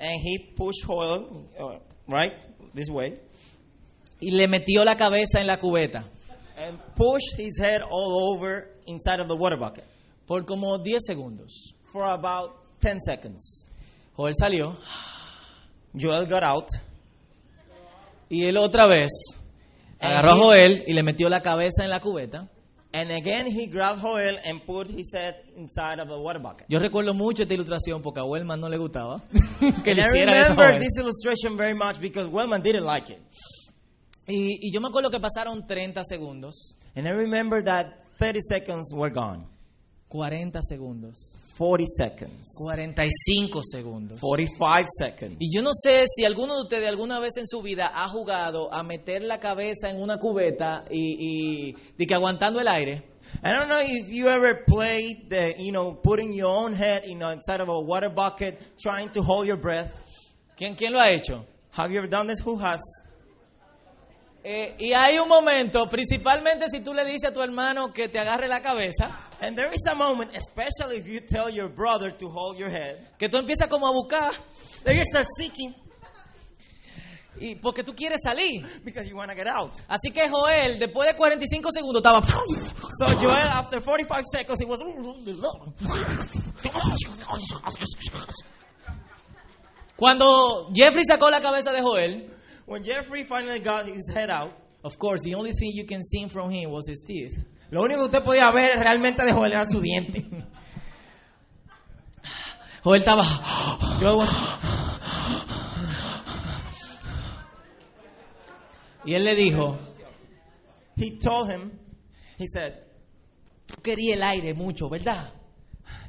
And 0.00 0.20
he 0.22 0.52
pushed 0.56 0.84
Joel 0.84 1.46
uh, 1.58 1.78
right 2.08 2.32
this 2.74 2.88
way, 2.90 3.20
Y 4.20 4.30
le 4.30 4.48
metió 4.48 4.84
la 4.84 4.96
cabeza 4.96 5.40
en 5.40 5.46
la 5.46 5.58
cubeta. 5.60 6.04
and 6.56 6.78
pushed 6.96 7.36
his 7.36 7.58
head 7.58 7.82
all 7.82 8.32
over 8.36 8.68
inside 8.86 9.20
of 9.20 9.26
the 9.28 9.34
water 9.34 9.56
bucket 9.58 9.84
Por 10.26 10.44
como 10.44 10.78
10 10.78 11.00
segundos. 11.08 11.50
for 11.92 12.04
about 12.04 12.56
10 12.80 12.98
seconds. 13.04 13.66
Joel 14.16 14.34
salió. 14.38 14.76
Joel 15.96 16.26
got 16.26 16.42
out, 16.42 16.68
Y 18.28 18.44
él 18.44 18.56
otra 18.56 18.86
vez 18.86 19.10
agarró 20.00 20.30
a 20.32 20.36
Joel 20.36 20.84
y 20.86 20.92
le 20.92 21.02
metió 21.02 21.28
la 21.28 21.40
cabeza 21.42 21.84
en 21.84 21.90
la 21.90 22.00
cubeta. 22.00 22.48
And 22.96 23.10
again, 23.10 23.46
he 23.46 23.66
grabbed 23.66 24.02
Joel 24.02 24.38
and 24.44 24.64
put 24.64 24.88
his 24.88 25.12
head 25.12 25.34
inside 25.56 25.98
of 25.98 26.06
the 26.08 26.16
water 26.16 26.38
bucket. 26.38 26.66
Yo 26.68 26.78
recuerdo 26.78 27.12
mucho 27.12 27.42
esta 27.42 27.52
ilustración 27.54 28.00
porque 28.02 28.20
a 28.20 28.24
Wellman 28.24 28.60
no 28.60 28.68
le 28.68 28.78
gustaba 28.78 29.20
que 29.84 29.94
le 29.94 30.02
I 30.02 30.04
hiciera 30.06 30.30
eso. 30.32 30.54
remember 30.54 30.78
this 30.78 30.96
illustration 30.98 31.56
very 31.56 31.74
much 31.74 32.00
because 32.00 32.28
Wellman 32.28 32.62
didn't 32.62 32.84
like 32.84 33.10
it. 33.12 33.18
Y, 34.28 34.58
y 34.62 34.70
yo 34.72 34.80
me 34.80 34.88
acuerdo 34.88 35.10
que 35.10 35.18
pasaron 35.18 35.66
30 35.66 36.02
segundos, 36.04 36.76
And 36.94 37.06
I 37.08 37.10
remember 37.10 37.62
that 37.64 38.04
30 38.20 38.40
seconds 38.48 38.94
were 38.94 39.10
gone. 39.12 39.46
40 40.14 40.60
segundos, 40.62 41.36
40 41.58 41.86
seconds. 41.88 42.54
45 42.56 43.60
segundos. 43.64 44.20
45 44.20 44.88
seconds. 44.96 45.36
Y 45.40 45.52
yo 45.52 45.60
no 45.60 45.70
sé 45.72 46.04
si 46.06 46.24
alguno 46.24 46.54
de 46.54 46.62
ustedes 46.62 46.88
alguna 46.88 47.18
vez 47.18 47.32
en 47.36 47.48
su 47.48 47.60
vida 47.62 47.90
ha 47.92 48.08
jugado 48.08 48.72
a 48.72 48.84
meter 48.84 49.22
la 49.22 49.40
cabeza 49.40 49.90
en 49.90 50.00
una 50.00 50.18
cubeta 50.18 50.84
y, 50.88 51.74
que 51.96 52.14
aguantando 52.14 52.60
el 52.60 52.68
aire. 52.68 53.02
I 53.42 53.50
don't 53.58 53.66
know 53.66 53.80
if 53.80 54.08
you 54.08 54.28
ever 54.28 54.64
played 54.64 55.28
the, 55.30 55.56
you 55.58 55.72
know, 55.72 56.00
putting 56.00 56.32
your 56.32 56.48
own 56.48 56.74
head, 56.74 57.02
you 57.08 57.16
know, 57.16 57.32
inside 57.32 57.60
of 57.60 57.68
a 57.68 57.80
water 57.80 58.08
bucket, 58.08 58.78
trying 58.78 59.10
to 59.10 59.20
hold 59.20 59.48
your 59.48 59.60
breath. 59.60 59.90
¿Quién, 60.56 60.76
quién 60.76 60.92
lo 60.92 61.00
ha 61.00 61.10
hecho? 61.10 61.44
Have 61.72 61.90
you 61.90 61.98
ever 61.98 62.08
done 62.08 62.28
this? 62.28 62.38
Who 62.46 62.56
has? 62.56 62.78
Eh, 64.46 64.76
y 64.78 64.92
hay 64.92 65.18
un 65.18 65.26
momento, 65.26 65.88
principalmente 65.88 66.66
si 66.70 66.80
tú 66.80 66.92
le 66.92 67.06
dices 67.06 67.30
a 67.30 67.32
tu 67.32 67.40
hermano 67.40 67.94
que 67.94 68.10
te 68.10 68.18
agarre 68.18 68.46
la 68.46 68.60
cabeza, 68.60 69.23
And 69.40 69.56
there 69.56 69.70
is 69.72 69.86
a 69.90 69.94
moment, 69.94 70.30
especially 70.36 70.98
if 70.98 71.08
you 71.08 71.20
tell 71.20 71.50
your 71.50 71.68
brother 71.68 72.10
to 72.10 72.28
hold 72.28 72.58
your 72.58 72.70
head, 72.70 73.08
que 73.18 73.28
tú 73.28 73.38
empiezas 73.38 73.68
como 73.68 73.86
a 73.86 73.92
buscar, 73.92 74.34
that 74.84 74.94
you 74.94 75.04
start 75.04 75.26
seeking 75.36 75.74
y, 77.40 77.56
porque 77.56 77.82
tú 77.82 77.94
quieres 77.94 78.20
salir. 78.22 78.64
because 78.84 79.08
you 79.08 79.16
want 79.16 79.30
to 79.30 79.36
get 79.36 79.46
out. 79.46 79.72
Así 79.88 80.12
que 80.12 80.28
Joel, 80.28 80.78
después 80.78 81.08
de 81.08 81.16
45 81.16 81.70
segundos, 81.72 82.02
estaba... 82.02 82.22
So 82.98 83.06
Joel, 83.18 83.36
after 83.36 83.80
45 83.80 84.24
seconds, 84.30 84.60
he 84.60 84.66
was. 84.66 84.80
Cuando 89.96 90.70
Jeffrey 90.72 91.04
sacó 91.04 91.30
la 91.30 91.40
cabeza 91.40 91.72
de 91.72 91.80
Joel, 91.80 92.30
When 92.66 92.82
Jeffrey 92.82 93.24
finally 93.24 93.58
got 93.58 93.86
his 93.86 94.10
head 94.14 94.30
out, 94.30 94.52
of 94.82 94.98
course, 94.98 95.20
the 95.22 95.34
only 95.34 95.52
thing 95.52 95.72
you 95.74 95.84
can 95.84 96.02
see 96.02 96.26
from 96.28 96.50
him 96.50 96.70
was 96.70 96.88
his 96.88 97.02
teeth. 97.06 97.44
Lo 97.70 97.82
único 97.82 98.00
que 98.00 98.06
usted 98.06 98.22
podía 98.24 98.50
ver 98.50 98.78
realmente 98.78 99.24
de 99.24 99.32
Joel 99.32 99.52
era 99.52 99.66
su 99.66 99.80
diente. 99.80 100.24
Joel 102.82 103.00
estaba... 103.00 103.22
Y 109.04 109.14
él 109.14 109.24
le 109.24 109.34
dijo, 109.34 109.76
He 110.96 111.18
told 111.18 111.50
him, 111.50 111.72
he 112.38 112.46
said, 112.48 112.74
tú 113.66 113.74
querías 113.82 114.16
el 114.16 114.22
aire 114.22 114.54
mucho, 114.54 114.88
¿verdad? 114.88 115.32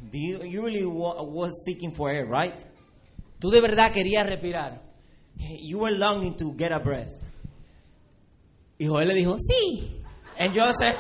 Do 0.02 0.18
you, 0.18 0.44
you 0.44 0.64
really 0.64 0.86
wa- 0.86 1.22
was 1.24 1.52
seeking 1.66 1.92
for 1.94 2.10
air, 2.12 2.26
right? 2.28 2.54
Tú 3.40 3.50
de 3.50 3.60
verdad 3.62 3.92
querías 3.92 4.26
respirar. 4.26 4.82
You 5.38 5.80
were 5.80 5.92
longing 5.98 6.36
to 6.38 6.54
get 6.58 6.72
a 6.72 6.80
breath. 6.80 7.10
Y 8.78 8.86
Joel 8.88 9.08
le 9.10 9.16
dijo, 9.16 9.36
sí. 9.40 10.02
And 10.38 10.54
Joel 10.56 10.74
said, 10.80 10.96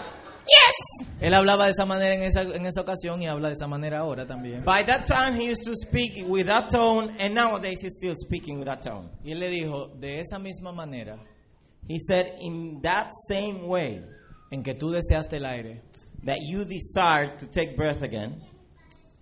Él 1.20 1.34
hablaba 1.34 1.66
de 1.66 1.72
esa 1.72 1.86
manera 1.86 2.16
en 2.16 2.22
esa, 2.22 2.42
en 2.42 2.66
esa 2.66 2.82
ocasión 2.82 3.22
y 3.22 3.28
habla 3.28 3.48
de 3.48 3.54
esa 3.54 3.68
manera 3.68 4.00
ahora 4.00 4.26
también. 4.28 4.64
By 4.64 4.84
that 4.86 5.06
time, 5.06 5.40
he 5.40 5.50
used 5.50 5.64
to 5.66 5.74
speak 5.74 6.28
with 6.28 6.48
that 6.48 6.70
tone, 6.70 7.16
and 7.20 7.34
nowadays 7.34 7.80
he's 7.82 7.96
still 7.98 8.16
speaking 8.16 8.58
with 8.58 8.68
that 8.68 8.82
tone. 8.82 9.10
Y 9.24 9.32
él 9.32 9.40
le 9.40 9.50
dijo, 9.50 9.88
de 10.00 10.20
esa 10.20 10.40
misma 10.40 10.72
manera 10.72 11.18
He 11.88 12.00
said, 12.00 12.34
in 12.40 12.82
that 12.82 13.12
same 13.30 13.68
way 13.68 14.02
en 14.52 14.64
que 14.64 14.74
tú 14.74 14.92
deseaste 14.92 15.38
el 15.38 15.46
aire, 15.46 15.82
that 16.24 16.40
you 16.42 16.66
desire 16.66 17.38
to 17.38 17.46
take 17.48 17.76
breath 17.76 18.02
again, 18.02 18.42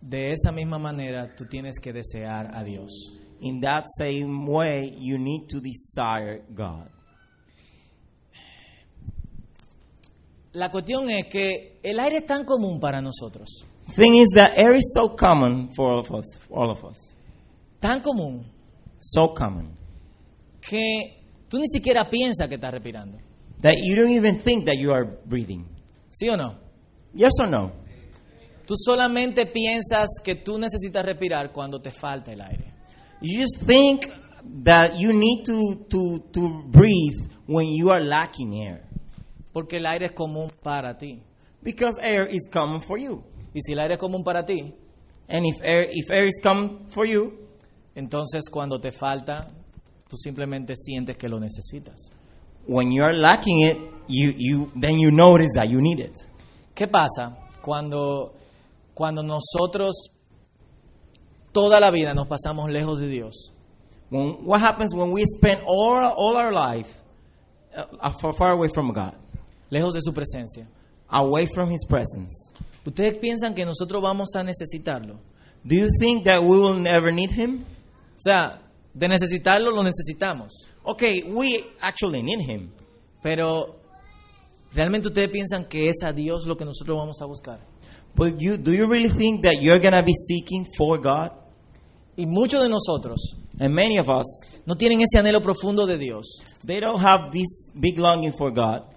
de 0.01 0.31
esa 0.31 0.51
misma 0.51 0.79
manera 0.79 1.35
tú 1.35 1.45
tienes 1.45 1.79
que 1.81 1.91
desear 1.91 2.49
a 2.53 2.63
Dios. 2.63 3.19
in 3.43 3.59
that 3.59 3.85
same 3.97 4.47
way, 4.47 4.95
you 4.97 5.17
need 5.17 5.49
to 5.49 5.59
desire 5.59 6.41
God. 6.55 6.89
La 10.53 10.69
cuestión 10.69 11.09
es 11.09 11.25
que 11.31 11.79
el 11.81 11.99
aire 11.99 12.17
es 12.17 12.25
tan 12.25 12.45
común 12.45 12.79
para 12.79 13.01
nosotros, 13.01 13.65
Thing 13.95 14.15
is 14.15 14.29
that 14.35 14.53
air 14.55 14.75
is 14.75 14.93
so 14.93 15.15
common 15.15 15.69
for 15.75 15.91
all 15.91 15.99
of 15.99 16.11
us, 16.11 16.37
for 16.47 16.63
all 16.63 16.69
of 16.71 16.83
us, 16.85 16.97
tan 17.79 18.01
común 18.01 18.45
so 18.99 19.33
common 19.33 19.75
que 20.61 21.25
tú 21.49 21.57
ni 21.59 21.67
siquiera 21.67 22.09
piensas 22.09 22.47
que 22.47 22.55
estás 22.55 22.71
respirando. 22.71 23.17
that 23.61 23.75
you 23.77 23.95
don't 23.95 24.11
even 24.11 24.39
think 24.39 24.65
that 24.65 24.77
you 24.77 24.91
are 24.91 25.05
breathing. 25.25 25.65
¿Sí 26.09 26.29
o 26.29 26.35
no? 26.37 26.55
Yes 27.13 27.31
or 27.39 27.49
no? 27.49 27.71
Tú 28.65 28.75
solamente 28.77 29.45
piensas 29.47 30.07
que 30.23 30.35
tú 30.35 30.57
necesitas 30.57 31.03
respirar 31.05 31.51
cuando 31.51 31.81
te 31.81 31.91
falta 31.91 32.31
el 32.31 32.41
aire. 32.41 32.71
You 33.21 33.39
just 33.41 33.65
think 33.65 34.05
that 34.63 34.97
you 34.97 35.11
need 35.13 35.43
to, 35.45 35.85
to, 35.89 36.19
to 36.31 36.63
breathe 36.67 37.29
when 37.47 37.67
you 37.69 37.89
are 37.89 38.01
lacking 38.03 38.53
air. 38.63 38.83
Porque 39.53 39.77
el 39.77 39.85
aire 39.85 40.07
es 40.07 40.11
común 40.13 40.51
para 40.61 40.97
ti. 40.97 41.21
Because 41.61 41.97
air 42.01 42.27
is 42.29 42.49
common 42.51 42.81
for 42.81 42.99
you. 42.99 43.23
Y 43.53 43.61
si 43.61 43.73
el 43.73 43.79
aire 43.79 43.93
es 43.93 43.99
común 43.99 44.23
para 44.23 44.45
ti, 44.45 44.73
And 45.29 45.45
if 45.45 45.55
air, 45.63 45.87
if 45.89 46.09
air 46.11 46.25
is 46.25 46.39
common 46.43 46.89
for 46.89 47.05
you, 47.05 47.31
entonces 47.95 48.49
cuando 48.51 48.79
te 48.79 48.91
falta, 48.91 49.51
tú 50.09 50.17
simplemente 50.17 50.75
sientes 50.75 51.17
que 51.17 51.29
lo 51.29 51.39
necesitas. 51.39 52.11
when 52.65 52.91
you 52.91 53.03
are 53.03 53.13
lacking 53.13 53.61
it, 53.61 53.77
you, 54.07 54.33
you, 54.37 54.71
then 54.75 54.99
you 54.99 55.11
notice 55.11 55.51
that 55.55 55.69
you 55.69 55.81
need 55.81 55.99
it. 55.99 56.15
¿Qué 56.75 56.87
pasa 56.87 57.37
cuando, 57.61 58.33
cuando 58.93 59.21
nosotros 59.21 60.09
toda 61.51 61.79
la 61.79 61.91
vida 61.91 62.13
nos 62.13 62.27
pasamos 62.27 62.69
lejos 62.69 62.99
de 62.99 63.07
Dios? 63.07 63.51
When, 64.09 64.45
what 64.45 64.61
happens 64.61 64.93
when 64.93 65.11
we 65.11 65.25
spend 65.25 65.61
all, 65.65 66.03
all 66.15 66.37
our 66.37 66.53
life 66.53 66.93
uh, 67.75 68.11
far, 68.11 68.33
far 68.33 68.51
away 68.51 68.69
from 68.73 68.91
God, 68.91 69.15
Lejos 69.73 69.93
de 69.93 70.01
su 70.01 70.13
presencia. 70.13 70.67
away 71.09 71.47
from 71.47 71.71
His 71.71 71.83
presence? 71.85 72.53
¿Ustedes 72.85 73.17
piensan 73.19 73.55
que 73.55 73.65
nosotros 73.65 74.01
vamos 74.01 74.35
a 74.35 74.43
necesitarlo? 74.43 75.19
Do 75.63 75.75
you 75.75 75.87
think 75.99 76.25
that 76.25 76.41
we 76.43 76.59
will 76.59 76.79
never 76.79 77.11
need 77.11 77.31
Him? 77.31 77.63
O 78.15 78.19
sea, 78.19 78.61
de 78.93 79.07
necesitarlo 79.07 79.71
lo 79.71 79.83
necesitamos. 79.83 80.51
Okay, 80.83 81.23
we 81.23 81.63
actually 81.81 82.21
need 82.21 82.39
Him. 82.41 82.71
Pero 83.23 83.79
¿realmente 84.73 85.07
ustedes 85.07 85.29
piensan 85.31 85.67
que 85.67 85.87
es 85.87 86.03
a 86.03 86.11
Dios 86.11 86.45
lo 86.45 86.55
que 86.55 86.65
nosotros 86.65 86.95
vamos 86.95 87.21
a 87.21 87.25
buscar? 87.25 87.59
But 88.15 88.35
you, 88.39 88.57
do 88.57 88.73
you 88.73 88.87
really 88.87 89.09
think 89.09 89.41
that 89.41 89.55
you're 89.59 89.79
going 89.79 89.95
to 89.95 90.03
be 90.03 90.13
seeking 90.27 90.67
for 90.77 90.99
God? 90.99 91.31
Y 92.15 92.27
muchos 92.27 92.61
de 92.61 92.69
nosotros 92.69 93.37
And 93.59 93.73
many 93.73 93.97
of 93.97 94.07
us, 94.07 94.25
no 94.67 94.75
tienen 94.75 94.99
ese 95.01 95.19
anhelo 95.19 95.41
profundo 95.41 95.87
de 95.87 95.97
Dios, 95.97 96.43
they 96.63 96.79
don't 96.79 96.99
have 96.99 97.31
this 97.31 97.71
big 97.79 97.97
longing 97.97 98.33
for 98.37 98.51
God 98.51 98.92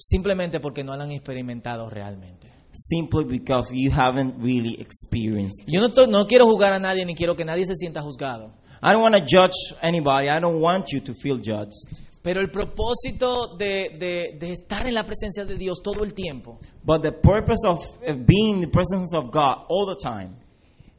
simplemente 0.00 0.58
porque 0.60 0.82
no 0.82 0.96
lo 0.96 1.02
han 1.02 1.12
experimentado 1.12 1.88
realmente. 1.90 2.48
simply 2.72 3.24
because 3.24 3.68
you 3.72 3.90
haven't 3.90 4.34
really 4.40 4.80
experienced. 4.80 5.64
Yo 5.66 5.80
no, 5.80 5.90
to- 5.90 6.06
no 6.06 6.24
quiero 6.26 6.46
juzgar 6.46 6.72
a 6.72 6.78
nadie 6.78 7.04
ni 7.04 7.14
quiero 7.16 7.34
que 7.34 7.44
nadie 7.44 7.64
se 7.66 7.74
sienta 7.74 8.00
juzgado. 8.00 8.52
I 8.82 8.92
don't 8.92 9.02
want 9.02 9.14
to 9.16 9.24
judge 9.26 9.52
anybody. 9.82 10.28
I 10.28 10.38
don't 10.40 10.60
want 10.62 10.86
you 10.92 11.00
to 11.00 11.12
feel 11.14 11.36
judged. 11.38 11.74
Pero 12.22 12.40
el 12.40 12.50
propósito 12.50 13.56
de, 13.58 13.96
de- 13.98 14.36
de 14.38 14.52
estar 14.52 14.86
en 14.86 14.94
la 14.94 15.04
presencia 15.04 15.44
de 15.44 15.56
Dios 15.56 15.80
todo 15.82 16.04
el 16.04 16.12
tiempo 16.14 16.58
But 16.84 17.02
the 17.02 17.12
purpose 17.12 17.66
of 17.66 17.80
uh, 18.06 18.12
being 18.14 18.56
in 18.56 18.60
the 18.60 18.68
presence 18.68 19.16
of 19.16 19.30
God 19.32 19.64
all 19.68 19.86
the 19.86 19.96
time 20.00 20.36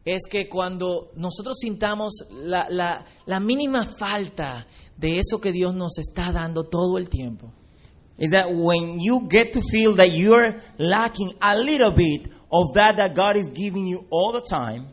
es 0.03 0.21
que 0.29 0.49
cuando 0.49 1.11
nosotros 1.15 1.57
sintamos 1.59 2.11
la, 2.31 2.67
la- 2.69 3.05
la 3.27 3.39
mínima 3.39 3.85
falta 3.85 4.65
de 4.97 5.19
eso 5.19 5.39
que 5.39 5.51
Dios 5.51 5.73
nos 5.75 5.97
está 5.99 6.31
dando 6.31 6.63
todo 6.63 6.97
el 6.97 7.07
tiempo, 7.07 7.53
is 8.21 8.29
that 8.31 8.47
when 8.53 8.99
you 8.99 9.27
get 9.27 9.51
to 9.53 9.61
feel 9.71 9.95
that 9.95 10.11
you're 10.13 10.55
lacking 10.77 11.33
a 11.41 11.57
little 11.57 11.91
bit 11.91 12.27
of 12.53 12.73
that 12.75 12.95
that 12.97 13.15
God 13.15 13.35
is 13.35 13.49
giving 13.53 13.85
you 13.87 14.05
all 14.11 14.31
the 14.31 14.41
time, 14.41 14.87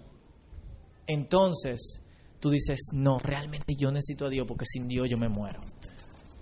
entonces 1.06 2.00
tú 2.40 2.50
dices, 2.50 2.78
no, 2.92 3.18
realmente 3.18 3.74
yo 3.78 3.90
necesito 3.90 4.26
a 4.26 4.30
Dios 4.30 4.46
porque 4.46 4.64
sin 4.66 4.88
Dios 4.88 5.08
yo 5.10 5.16
me 5.16 5.28
muero. 5.28 5.60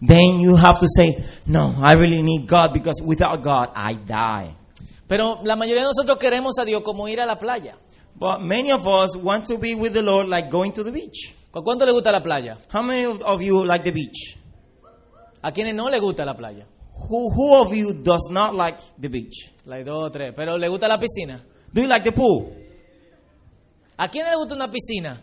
then 0.01 0.41
you 0.41 0.55
have 0.57 0.79
to 0.79 0.87
say, 0.89 1.11
No, 1.47 1.75
I 1.83 1.95
really 1.95 2.21
need 2.23 2.47
God 2.47 2.73
because 2.75 3.01
without 3.03 3.43
God, 3.43 3.71
I 3.75 3.95
die. 3.95 4.55
Pero 5.09 5.43
la 5.43 5.57
mayoría 5.57 5.83
de 5.83 5.89
nosotros 5.89 6.19
queremos 6.19 6.59
a 6.61 6.65
Dios 6.65 6.83
como 6.85 7.09
ir 7.09 7.19
a 7.21 7.27
la 7.27 7.37
playa. 7.39 7.77
But 8.19 8.41
many 8.43 8.71
of 8.73 8.87
us 8.87 9.17
want 9.17 9.47
to 9.47 9.57
be 9.59 9.75
with 9.75 9.93
the 9.95 10.03
Lord 10.03 10.29
like 10.29 10.51
going 10.51 10.73
to 10.73 10.83
the 10.85 10.93
beach. 10.93 11.35
¿Cu- 11.53 11.63
¿Cuánto 11.63 11.87
le 11.87 11.93
gusta 11.93 12.11
la 12.13 12.23
playa? 12.23 12.59
How 12.71 12.83
many 12.83 13.05
of- 13.07 13.23
of 13.23 13.41
you 13.43 13.65
like 13.65 13.85
the 13.85 13.93
beach? 13.93 14.37
A 15.43 15.51
quienes 15.53 15.75
no 15.75 15.89
le 15.89 15.99
gusta 16.01 16.25
la 16.25 16.35
playa. 16.35 16.67
Who, 17.09 17.31
who 17.31 17.63
of 17.63 17.75
you 17.75 17.93
does 17.93 18.29
not 18.31 18.55
like 18.55 18.79
the 18.99 19.09
beach? 19.09 19.53
Hay 19.71 19.85
dos 19.85 20.05
o 20.05 20.11
tres. 20.11 20.33
Pero 20.35 20.57
le 20.57 20.69
gusta 20.69 20.89
la 20.89 20.99
piscina. 20.99 21.45
Do 21.73 21.83
you 21.83 21.89
like 21.89 22.05
the 22.05 22.13
pool? 22.13 22.53
¿A 23.99 24.09
quién 24.09 24.27
le 24.27 24.35
gusta 24.37 24.55
una 24.55 24.71
piscina? 24.71 25.23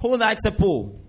Who 0.00 0.16
likes 0.18 0.46
a 0.46 0.52
pool? 0.52 1.00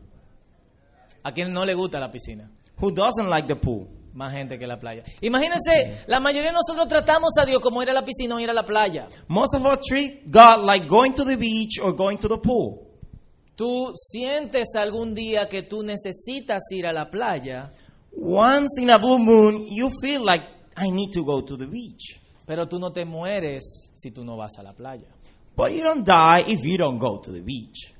A 1.23 1.31
quien 1.31 1.51
no 1.51 1.65
le 1.65 1.73
gusta 1.73 1.99
la 1.99 2.11
piscina. 2.11 2.49
Who 2.79 2.91
doesn't 2.91 3.29
like 3.29 3.47
the 3.47 3.55
pool? 3.55 3.87
más 4.15 4.33
gente 4.33 4.57
que 4.57 4.65
la 4.65 4.79
playa. 4.79 5.03
Imagínense, 5.21 6.05
la 6.07 6.19
mayoría 6.19 6.51
de 6.51 6.55
nosotros 6.55 6.87
tratamos 6.87 7.33
a 7.37 7.45
Dios 7.45 7.61
como 7.61 7.83
ir 7.83 7.89
a 7.89 7.93
la 7.93 8.05
piscina 8.05 8.35
o 8.35 8.39
ir 8.39 8.49
a 8.49 8.53
la 8.53 8.63
playa. 8.63 9.09
Most 9.27 9.55
of 9.55 9.65
us 9.65 9.79
treat 9.85 10.23
God 10.31 10.65
like 10.65 10.87
going 10.87 11.13
to 11.13 11.25
the 11.25 11.35
beach 11.35 11.79
or 11.81 11.93
going 11.93 12.17
to 12.17 12.27
the 12.29 12.37
pool. 12.37 12.85
Tú 13.55 13.93
sientes 13.93 14.75
algún 14.75 15.13
día 15.13 15.47
que 15.47 15.63
tú 15.63 15.83
necesitas 15.83 16.61
ir 16.71 16.85
a 16.85 16.93
la 16.93 17.09
playa, 17.09 17.73
Once 18.15 18.79
in 18.81 18.89
a 18.89 18.97
blue 18.99 19.19
moon, 19.19 19.67
you 19.69 19.89
feel 20.01 20.23
like 20.23 20.43
I 20.77 20.89
need 20.89 21.11
to 21.13 21.23
go 21.23 21.41
to 21.41 21.57
the 21.57 21.67
beach. 21.67 22.19
pero 22.45 22.67
tú 22.67 22.79
no 22.79 22.91
te 22.91 23.05
mueres 23.05 23.89
si 23.93 24.11
tú 24.11 24.23
no 24.23 24.37
vas 24.37 24.57
a 24.59 24.63
la 24.63 24.73
playa. 24.73 25.07
But 25.55 25.71
you 25.73 25.81
don't 25.83 26.05
die 26.05 26.43
if 26.47 26.63
you 26.63 26.77
don't 26.77 26.99
go 26.99 27.17
to 27.19 27.31
the 27.31 27.41
beach. 27.41 27.91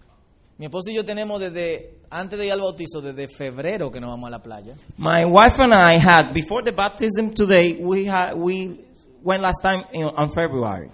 Mi 0.57 0.67
esposo 0.67 0.89
y 0.91 0.95
yo 0.95 1.03
tenemos 1.03 1.39
desde, 1.39 1.99
antes 2.09 2.37
de 2.37 2.45
ir 2.45 2.51
al 2.51 2.59
bautizo, 2.61 3.01
desde 3.01 3.27
febrero 3.27 3.89
que 3.91 3.99
no 3.99 4.07
vamos 4.09 4.27
a 4.27 4.31
la 4.31 4.39
playa. 4.39 4.75
My 4.97 5.25
wife 5.25 5.59
and 5.61 5.73
I 5.73 5.97
had 5.97 6.33
before 6.33 6.63
the 6.63 6.71
baptism 6.71 7.31
today. 7.33 7.77
We 7.79 8.05
had 8.05 8.35
we 8.37 8.85
went 9.23 9.41
last 9.41 9.61
time 9.61 9.83
in, 9.93 10.03
on 10.05 10.29
February, 10.29 10.89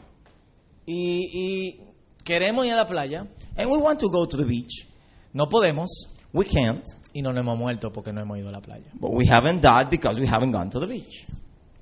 Y, 0.88 1.30
y 1.34 1.80
queremos 2.24 2.66
ir 2.66 2.74
a 2.74 2.78
la 2.78 2.86
playa, 2.88 3.28
and 3.58 3.70
we 3.70 3.78
want 3.78 4.00
to 4.00 4.10
go 4.10 4.26
to 4.26 4.38
the 4.38 4.46
beach. 4.46 4.88
no 5.34 5.46
podemos 5.48 5.88
We 6.34 6.46
can't, 6.46 6.84
y 7.14 7.22
no 7.22 7.32
nos 7.32 7.42
hemos 7.42 7.58
muerto 7.58 7.92
porque 7.92 8.12
no 8.14 8.22
hemos 8.22 8.38
ido 8.40 8.50
a 8.50 8.52
la 8.52 8.62
playa. 8.62 8.86
but 9.00 9.12
we 9.14 9.26
haven't 9.28 9.62
died 9.62 9.90
because 9.90 10.20
we 10.20 10.28
haven't 10.28 10.52
gone 10.52 10.70
to 10.70 10.80
the 10.80 10.88
beach. 10.88 11.26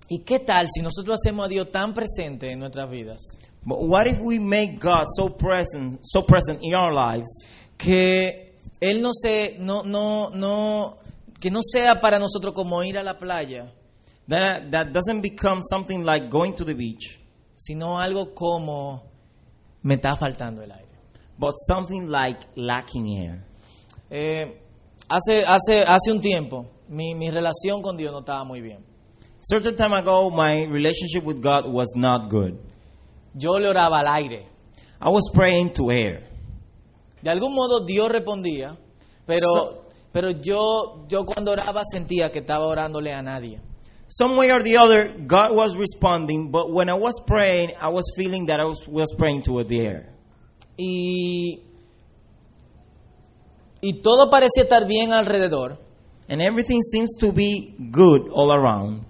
¿Y 0.10 0.20
qué 0.20 0.40
tal 0.40 0.68
si 0.68 0.82
nosotros 0.82 1.18
hacemos 1.24 1.46
a 1.46 1.50
Dios 1.50 1.70
tan 1.72 1.94
presente 1.94 2.52
en 2.52 2.60
nuestras 2.60 2.90
vidas 2.90 3.38
But 3.64 3.80
what 3.82 4.08
if 4.08 4.20
we 4.22 4.40
make 4.40 4.80
God 4.80 5.06
so 5.16 5.30
present, 5.30 6.00
so 6.02 6.22
present 6.24 6.60
in 6.64 6.74
our 6.74 6.92
lives 6.94 7.28
que 7.78 8.54
Él 8.82 9.02
no 9.02 9.12
se, 9.14 9.58
no, 9.60 9.84
no, 9.84 10.30
no, 10.30 10.98
que 11.40 11.52
no 11.52 11.60
sea 11.62 12.00
para 12.02 12.18
nosotros 12.20 12.54
como 12.54 12.82
ir 12.84 12.98
a 12.98 13.04
la 13.04 13.20
playa, 13.20 13.72
that 14.30 14.72
that 14.72 14.92
doesn't 14.94 15.22
become 15.22 15.62
something 15.62 16.04
like 16.06 16.30
going 16.30 16.54
to 16.56 16.64
the 16.64 16.74
beach, 16.74 17.20
sino 17.58 18.00
algo 18.00 18.34
como 18.34 19.04
me 19.84 19.96
está 19.96 20.16
faltando 20.18 20.64
el 20.64 20.72
aire? 20.72 20.88
but 21.38 21.52
something 21.68 22.08
like 22.08 22.40
lacking 22.56 23.08
air? 23.18 23.44
Eh, 24.10 24.58
hace, 25.10 25.44
hace, 25.46 25.82
hace 25.84 26.12
un 26.12 26.22
tiempo 26.22 26.66
mi, 26.88 27.14
mi 27.16 27.30
relación 27.30 27.82
con 27.82 27.98
Dios 27.98 28.12
no 28.12 28.20
estaba 28.20 28.44
muy 28.44 28.62
bien. 28.62 28.84
Certain 29.42 29.76
time 29.76 29.96
ago, 29.96 30.30
my 30.32 30.66
relationship 30.66 31.24
with 31.24 31.40
God 31.42 31.66
was 31.72 31.90
not 31.96 32.30
good. 32.30 32.56
Yo 33.34 33.58
le 33.58 33.70
oraba 33.70 34.00
al 34.00 34.08
aire. 34.08 34.46
I 35.02 35.10
was 35.10 35.30
praying 35.34 35.72
to 35.74 35.92
air. 35.92 36.28
De 37.22 37.30
algún 37.32 37.54
modo 37.54 37.86
Dios 37.86 38.10
respondía, 38.10 38.78
pero, 39.26 39.48
So- 39.48 39.86
pero 40.12 40.32
yo, 40.32 41.06
yo 41.08 41.26
cuando 41.26 41.52
oraba 41.52 41.84
sentía 41.90 42.32
que 42.32 42.40
estaba 42.40 42.68
orándole 42.68 43.14
a 43.14 43.22
nadie. 43.22 43.62
Some 44.08 44.36
way 44.38 44.50
or 44.52 44.64
the 44.64 44.76
other, 44.76 45.16
God 45.28 45.56
was 45.56 45.78
responding, 45.78 46.50
but 46.52 46.72
when 46.72 46.90
I 46.90 46.96
was 46.96 47.14
praying, 47.28 47.70
I 47.80 47.90
was 47.92 48.06
feeling 48.18 48.48
that 48.48 48.60
I 48.60 48.66
was, 48.66 48.88
was 48.88 49.08
praying 49.16 49.44
to 49.44 49.64
the 49.64 49.80
air. 49.80 50.16
Y, 50.78 51.62
y 53.82 54.02
todo 54.02 54.30
parecía 54.30 54.64
estar 54.64 54.86
bien 54.88 55.12
alrededor, 55.12 55.78
And 56.28 56.42
everything 56.42 56.80
seems 56.82 57.10
to 57.20 57.32
be 57.32 57.76
good 57.92 58.30
all 58.34 58.52
around. 58.52 59.04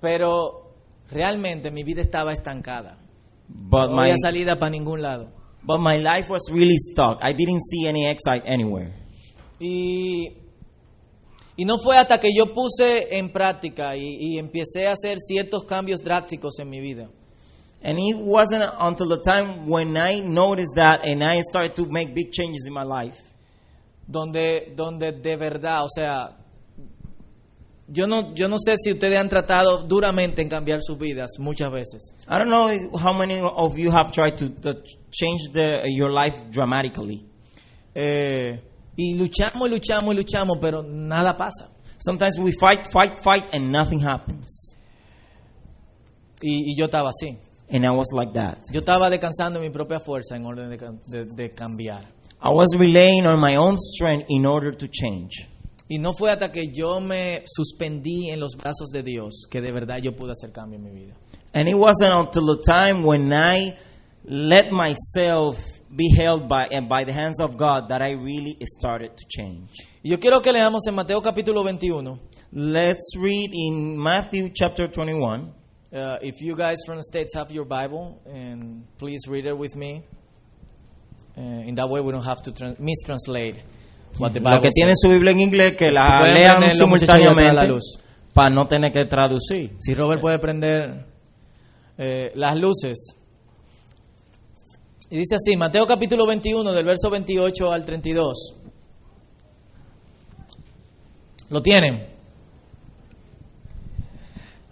pero 0.00 0.72
realmente 1.10 1.70
mi 1.70 1.84
vida 1.84 2.00
estaba 2.02 2.32
estancada. 2.32 2.98
But 3.48 3.90
No 3.90 3.96
my, 3.96 4.02
había 4.10 4.16
salida 4.20 4.58
para 4.58 4.70
ningún 4.70 5.00
lado. 5.02 5.30
but 5.66 5.78
my 5.80 5.96
life 5.98 6.28
was 6.30 6.42
really 6.50 6.76
stuck. 6.76 7.18
I 7.22 7.32
didn't 7.32 7.60
see 7.70 7.86
any 7.86 8.06
exit 8.06 8.42
anywhere. 8.46 8.92
Y, 9.60 10.28
y 11.56 11.64
no 11.64 11.78
fue 11.78 11.96
hasta 11.96 12.18
que 12.18 12.28
yo 12.36 12.52
puse 12.52 13.16
en 13.16 13.32
práctica 13.32 13.96
y, 13.96 14.16
y 14.18 14.38
empecé 14.38 14.86
a 14.88 14.92
hacer 14.92 15.18
ciertos 15.20 15.64
cambios 15.64 16.00
drásticos 16.02 16.58
en 16.58 16.68
mi 16.68 16.80
vida, 16.80 17.08
And 17.82 17.98
it 17.98 18.16
wasn't 18.16 18.64
until 18.80 19.08
the 19.08 19.20
time 19.20 19.68
when 19.68 19.94
I 19.96 20.20
noticed 20.20 20.74
that 20.76 21.04
and 21.06 21.22
I 21.22 21.42
started 21.42 21.74
to 21.76 21.84
make 21.86 22.14
big 22.14 22.32
changes 22.32 22.64
in 22.66 22.72
my 22.72 22.82
life. 22.82 23.18
Donde, 24.06 24.72
donde 24.76 25.12
de 25.12 25.36
verdad, 25.36 25.84
o 25.84 25.88
sea, 25.88 26.36
yo 27.88 28.06
no, 28.06 28.34
yo 28.34 28.48
no 28.48 28.56
sé 28.58 28.76
si 28.78 28.92
ustedes 28.92 29.18
han 29.18 29.28
tratado 29.28 29.86
duramente 29.86 30.40
en 30.42 30.48
cambiar 30.48 30.80
sus 30.82 30.96
vidas 30.98 31.32
muchas 31.38 31.70
veces. 31.70 32.14
I 32.26 32.38
don't 32.38 32.48
know 32.48 32.68
how 32.98 33.12
many 33.12 33.38
of 33.40 33.76
you 33.76 33.90
have 33.90 34.10
tried 34.10 34.36
to, 34.36 34.48
to 34.50 34.80
change 35.10 35.50
the, 35.52 35.82
your 35.94 36.10
life 36.10 36.34
dramatically. 36.50 37.26
Eh, 37.94 38.60
y 38.96 39.14
luchamos 39.14 39.68
luchamos 39.70 40.14
luchamos, 40.14 40.58
pero 40.60 40.82
nada 40.82 41.36
pasa. 41.36 41.70
Sometimes 41.98 42.38
we 42.38 42.52
fight, 42.52 42.86
fight, 42.90 43.22
fight, 43.22 43.44
and 43.54 43.70
nothing 43.70 44.00
happens. 44.04 44.76
Y, 46.42 46.72
y 46.72 46.76
yo 46.76 46.86
estaba 46.86 47.10
así. 47.10 47.38
And 47.70 47.84
I 47.84 47.90
was 47.90 48.08
like 48.12 48.32
that. 48.34 48.58
Yo 48.72 48.80
estaba 48.80 49.08
descansando 49.10 49.58
en 49.58 49.64
mi 49.66 49.70
propia 49.70 50.00
fuerza 50.00 50.36
en 50.36 50.44
orden 50.44 50.70
de, 50.70 50.78
de- 51.06 51.24
de 51.34 51.54
cambiar. 51.54 52.06
I 52.46 52.50
was 52.50 52.76
relying 52.76 53.24
on 53.26 53.40
my 53.40 53.56
own 53.56 53.78
strength 53.78 54.26
in 54.28 54.44
order 54.44 54.70
to 54.70 54.86
change. 54.86 55.48
Y 55.88 55.96
no 55.96 56.12
fue 56.12 56.30
hasta 56.30 56.52
que 56.52 56.70
yo 56.70 57.00
me 57.00 57.42
suspendí 57.46 58.28
en 58.30 58.38
los 58.38 58.54
brazos 58.54 58.90
de 58.92 59.02
Dios 59.02 59.46
que 59.50 59.62
de 59.62 59.72
verdad 59.72 59.96
yo 60.02 60.12
pude 60.12 60.32
hacer 60.32 60.52
cambio 60.52 60.78
en 60.78 60.84
mi 60.84 60.90
vida. 60.90 61.14
And 61.54 61.66
it 61.66 61.74
wasn't 61.74 62.12
until 62.12 62.44
the 62.54 62.62
time 62.62 63.02
when 63.02 63.32
I 63.32 63.78
let 64.24 64.70
myself 64.70 65.58
be 65.88 66.10
held 66.14 66.46
by 66.46 66.66
and 66.70 66.86
by 66.86 67.04
the 67.04 67.14
hands 67.14 67.40
of 67.40 67.56
God 67.56 67.88
that 67.88 68.02
I 68.02 68.10
really 68.12 68.58
started 68.76 69.16
to 69.16 69.24
change. 69.26 69.70
Y 70.02 70.10
yo 70.10 70.18
quiero 70.18 70.42
que 70.42 70.52
leamos 70.52 70.86
en 70.86 70.96
Mateo 70.96 71.22
capítulo 71.22 71.62
21. 71.64 72.20
Let's 72.52 73.16
read 73.18 73.52
in 73.54 73.96
Matthew 73.96 74.50
chapter 74.54 74.86
21. 74.86 75.50
Uh, 75.90 76.18
if 76.20 76.42
you 76.42 76.54
guys 76.54 76.76
from 76.84 76.96
the 76.96 77.04
States 77.04 77.34
have 77.34 77.50
your 77.50 77.64
Bible, 77.64 78.20
and 78.26 78.84
please 78.98 79.26
read 79.28 79.46
it 79.46 79.56
with 79.56 79.74
me. 79.76 80.02
Uh, 81.36 81.68
in 81.68 81.74
that 81.74 81.88
way, 81.88 82.00
we 82.00 82.12
don't 82.12 82.24
have 82.24 82.40
to 82.42 82.52
tran- 82.52 82.76
mistranslate 82.78 83.56
what 84.20 84.32
the 84.32 84.40
Bible 84.40 84.60
que 84.60 84.70
tienen 84.70 84.94
su 84.96 85.08
Biblia 85.08 85.32
en 85.32 85.40
inglés, 85.40 85.72
que 85.76 85.88
Si 85.88 85.92
la 85.92 86.18
pueden 86.20 86.34
lean 86.34 86.76
simultáneamente 86.76 87.80
para 88.32 88.50
no 88.50 88.66
tener 88.68 88.92
que 88.92 89.04
traducir. 89.06 89.76
Si 89.80 89.94
Robert 89.94 90.20
puede 90.20 90.38
prender 90.38 91.06
eh, 91.98 92.30
las 92.34 92.56
luces. 92.56 93.16
Y 95.10 95.18
dice 95.18 95.36
así, 95.36 95.56
Mateo 95.56 95.86
capítulo 95.86 96.26
21, 96.26 96.72
del 96.72 96.84
verso 96.84 97.10
28 97.10 97.72
al 97.72 97.84
32. 97.84 98.60
¿Lo 101.50 101.60
tienen? 101.62 102.14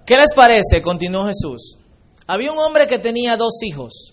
¿Qué 0.06 0.16
les 0.16 0.34
parece? 0.34 0.82
Continuó 0.82 1.26
Jesús. 1.26 1.78
Había 2.26 2.52
un 2.52 2.58
hombre 2.58 2.86
que 2.86 2.98
tenía 2.98 3.36
dos 3.36 3.62
hijos. 3.62 4.11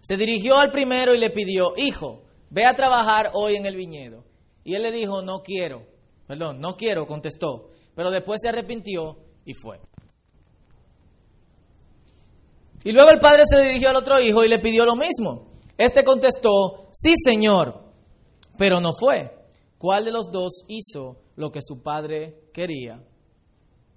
Se 0.00 0.16
dirigió 0.16 0.58
al 0.58 0.70
primero 0.70 1.14
y 1.14 1.18
le 1.18 1.30
pidió, 1.30 1.74
hijo, 1.76 2.22
ve 2.50 2.64
a 2.66 2.74
trabajar 2.74 3.30
hoy 3.34 3.56
en 3.56 3.66
el 3.66 3.76
viñedo. 3.76 4.24
Y 4.64 4.74
él 4.74 4.82
le 4.82 4.92
dijo, 4.92 5.22
no 5.22 5.42
quiero. 5.42 5.86
Perdón, 6.26 6.60
no 6.60 6.76
quiero, 6.76 7.06
contestó. 7.06 7.70
Pero 7.94 8.10
después 8.10 8.40
se 8.42 8.48
arrepintió 8.48 9.18
y 9.44 9.54
fue. 9.54 9.80
Y 12.82 12.92
luego 12.92 13.10
el 13.10 13.20
padre 13.20 13.42
se 13.50 13.60
dirigió 13.62 13.90
al 13.90 13.96
otro 13.96 14.20
hijo 14.20 14.42
y 14.42 14.48
le 14.48 14.58
pidió 14.58 14.84
lo 14.86 14.96
mismo. 14.96 15.50
Este 15.76 16.02
contestó, 16.02 16.88
sí 16.92 17.14
señor, 17.22 17.82
pero 18.56 18.80
no 18.80 18.92
fue. 18.92 19.30
¿Cuál 19.78 20.04
de 20.04 20.12
los 20.12 20.30
dos 20.30 20.64
hizo 20.68 21.22
lo 21.36 21.50
que 21.50 21.60
su 21.62 21.82
padre 21.82 22.48
quería? 22.52 23.02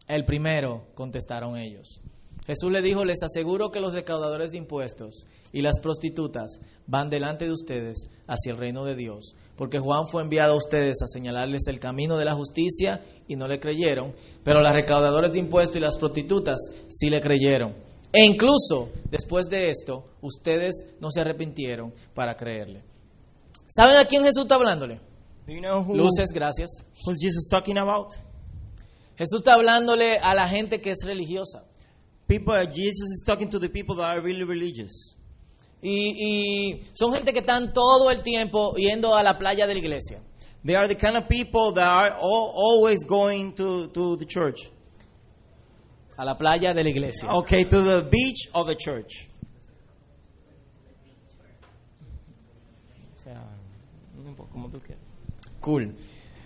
El 0.08 0.26
primero, 0.26 0.88
contestaron 0.96 1.58
ellos. 1.58 2.02
Jesús 2.46 2.72
le 2.72 2.82
dijo, 2.82 3.06
les 3.06 3.24
aseguro 3.24 3.72
que 3.72 3.80
los 3.80 3.94
recaudadores 3.94 4.52
de 4.52 4.58
impuestos 4.58 5.28
y 5.54 5.62
las 5.62 5.80
prostitutas 5.80 6.60
van 6.88 7.10
delante 7.10 7.46
de 7.46 7.52
ustedes 7.52 8.10
hacia 8.28 8.52
el 8.52 8.58
reino 8.58 8.84
de 8.84 8.96
Dios, 8.96 9.36
porque 9.56 9.80
Juan 9.80 10.08
fue 10.08 10.24
enviado 10.24 10.54
a 10.54 10.58
ustedes 10.58 11.02
a 11.02 11.08
señalarles 11.08 11.68
el 11.68 11.80
camino 11.80 12.18
de 12.18 12.26
la 12.26 12.36
justicia 12.36 13.02
y 13.28 13.38
no 13.38 13.48
le 13.48 13.60
creyeron, 13.60 14.14
pero 14.44 14.62
los 14.62 14.74
recaudadores 14.74 15.32
de 15.32 15.40
impuestos 15.40 15.78
y 15.78 15.80
las 15.80 15.98
prostitutas 15.98 16.58
sí 16.90 17.10
le 17.10 17.22
creyeron. 17.22 17.74
E 18.12 18.26
incluso 18.26 18.92
después 19.10 19.46
de 19.46 19.70
esto, 19.70 20.06
ustedes 20.22 20.76
no 21.00 21.10
se 21.12 21.22
arrepintieron 21.22 21.94
para 22.14 22.36
creerle. 22.36 22.84
¿Saben 23.66 23.96
a 23.96 24.06
quién 24.06 24.24
Jesús 24.24 24.44
está 24.44 24.56
hablándole? 24.56 25.00
Do 25.48 25.54
you 25.54 25.62
know 25.62 25.82
who, 25.82 25.96
Luces, 25.96 26.30
gracias. 26.34 26.70
who's 27.06 27.18
Jesus 27.20 27.48
talking 27.50 27.78
about? 27.78 28.14
Jesús 29.18 29.40
está 29.40 29.56
hablándole 29.56 30.18
a 30.18 30.34
la 30.34 30.48
gente 30.48 30.80
que 30.80 30.92
es 30.92 31.00
religiosa. 31.06 31.66
People, 32.28 32.56
Jesus 32.66 33.10
is 33.10 33.24
talking 33.26 33.50
to 33.50 33.60
the 33.60 33.70
people 33.70 33.96
that 33.98 34.18
are 34.18 34.22
really 34.22 34.44
religious. 34.44 35.16
Y, 35.82 36.16
y 36.18 36.82
son 36.94 37.14
gente 37.14 37.34
que 37.34 37.42
están 37.42 37.74
todo 37.74 38.10
el 38.10 38.24
tiempo 38.24 38.74
yendo 38.78 39.14
a 39.14 39.22
la 39.22 39.38
playa 39.38 39.68
de 39.68 39.74
la 39.74 39.80
iglesia. 39.80 40.22
They 40.64 40.76
are 40.76 40.88
the 40.88 40.96
kind 40.96 41.18
of 41.18 41.28
people 41.28 41.74
that 41.74 41.86
are 41.86 42.16
all, 42.18 42.54
always 42.56 43.04
going 43.04 43.54
to, 43.56 43.88
to 43.88 44.16
the 44.16 44.26
church. 44.26 44.72
A 46.18 46.24
la 46.24 46.36
playa 46.36 46.74
de 46.74 46.84
la 46.84 46.90
iglesia. 46.90 47.30
Okay, 47.30 47.66
to 47.66 47.82
the 47.82 48.08
beach 48.10 48.48
or 48.56 48.66
the 48.66 48.76
church. 48.76 49.28
Cool. 55.60 55.94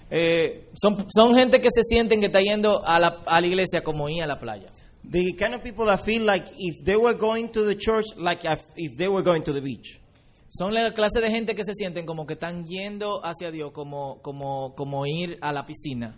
Eh, 0.10 0.70
son, 0.74 1.06
son 1.10 1.36
gente 1.36 1.60
que 1.60 1.70
se 1.70 1.82
sienten 1.84 2.20
que 2.20 2.28
está 2.28 2.40
yendo 2.40 2.82
a 2.86 3.00
la, 3.00 3.24
a 3.26 3.42
la 3.42 3.48
iglesia 3.48 3.82
como 3.82 4.08
ir 4.10 4.24
a 4.24 4.28
la 4.28 4.38
playa. 4.40 4.72
The 5.10 5.34
kind 5.40 5.54
of 5.56 5.64
people 5.64 5.86
that 5.86 6.04
feel 6.04 6.24
like 6.26 6.48
if 6.58 6.84
they 6.84 6.98
were 6.98 7.16
going 7.18 7.50
to 7.54 7.64
the 7.64 7.76
church, 7.76 8.06
like 8.18 8.42
if, 8.44 8.98
they 8.98 9.08
were 9.08 9.24
going 9.24 9.44
to 9.44 9.54
the 9.54 9.62
beach. 9.62 10.02
Son 10.50 10.74
la 10.74 10.92
clase 10.92 11.22
de 11.22 11.30
gente 11.30 11.56
que 11.56 11.64
se 11.64 11.74
sienten 11.74 12.06
como 12.06 12.26
que 12.26 12.34
están 12.34 12.66
yendo 12.66 13.22
hacia 13.24 13.52
Dios 13.52 13.72
como, 13.72 14.20
como, 14.22 14.74
como 14.76 15.06
ir 15.06 15.38
a 15.42 15.54
la 15.54 15.66
piscina. 15.66 16.18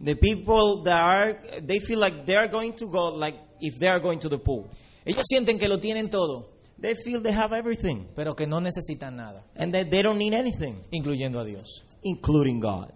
The 0.00 0.16
people 0.16 0.82
that 0.84 1.00
are, 1.00 1.40
they 1.62 1.78
feel 1.80 1.98
like 1.98 2.26
they 2.26 2.36
are 2.36 2.48
going 2.48 2.74
to 2.74 2.86
go 2.86 3.14
like 3.14 3.38
if 3.60 3.78
they 3.78 3.88
are 3.88 4.00
going 4.00 4.18
to 4.20 4.28
the 4.28 4.38
pool. 4.38 4.68
Ellos 5.06 5.24
sienten 5.26 5.58
que 5.58 5.68
lo 5.68 5.78
tienen 5.78 6.10
todo, 6.10 6.56
They 6.78 6.94
feel 6.94 7.22
they 7.22 7.32
have 7.32 7.54
everything 7.54 8.06
pero 8.14 8.34
que 8.34 8.46
no 8.46 8.60
necesitan 8.60 9.16
nada, 9.16 9.44
and 9.56 9.72
that 9.72 9.88
they 9.88 10.02
don't 10.02 10.18
need 10.18 10.34
anything, 10.34 10.76
incluyendo 10.90 11.40
a 11.40 11.44
Dios. 11.44 11.84
including 12.02 12.60
God. 12.60 12.92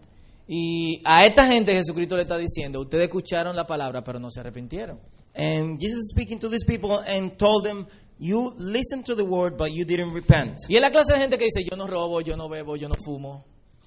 Y 0.46 1.00
a 1.05 1.24
esta 1.24 1.46
gente 1.46 1.72
Jesucristo 1.72 2.16
le 2.16 2.22
está 2.22 2.37
diciendo, 2.37 2.81
ustedes 2.81 3.05
escucharon 3.05 3.55
la 3.57 3.66
palabra, 3.66 4.03
pero 4.03 4.18
no 4.18 4.31
se 4.31 4.40
arrepintieron. 4.40 4.98
And 5.35 5.79
Jesus 5.81 5.99
is 5.99 6.11
speaking 6.11 6.38
to 6.40 6.49
these 6.49 6.64
people 6.64 6.99
and 6.99 7.38
told 7.38 7.64
them, 7.64 7.87
You 8.19 8.53
listened 8.57 9.07
to 9.07 9.14
the 9.14 9.25
word, 9.25 9.57
but 9.57 9.73
you 9.73 9.85
didn't 9.85 10.12
repent. 10.12 10.57
Y 10.69 10.77
es 10.77 10.83
la 10.83 10.90
clase 10.90 11.12
de 11.12 11.19
gente 11.19 11.38
que 11.38 11.47
dice, 11.47 11.64
yo 11.71 11.77
no 11.77 11.87
robo, 11.87 12.21
yo 12.21 12.37
no 12.37 12.49
bebo, 12.49 12.77
yo 12.77 12.88
no 12.88 12.95
fumo, 12.95 13.45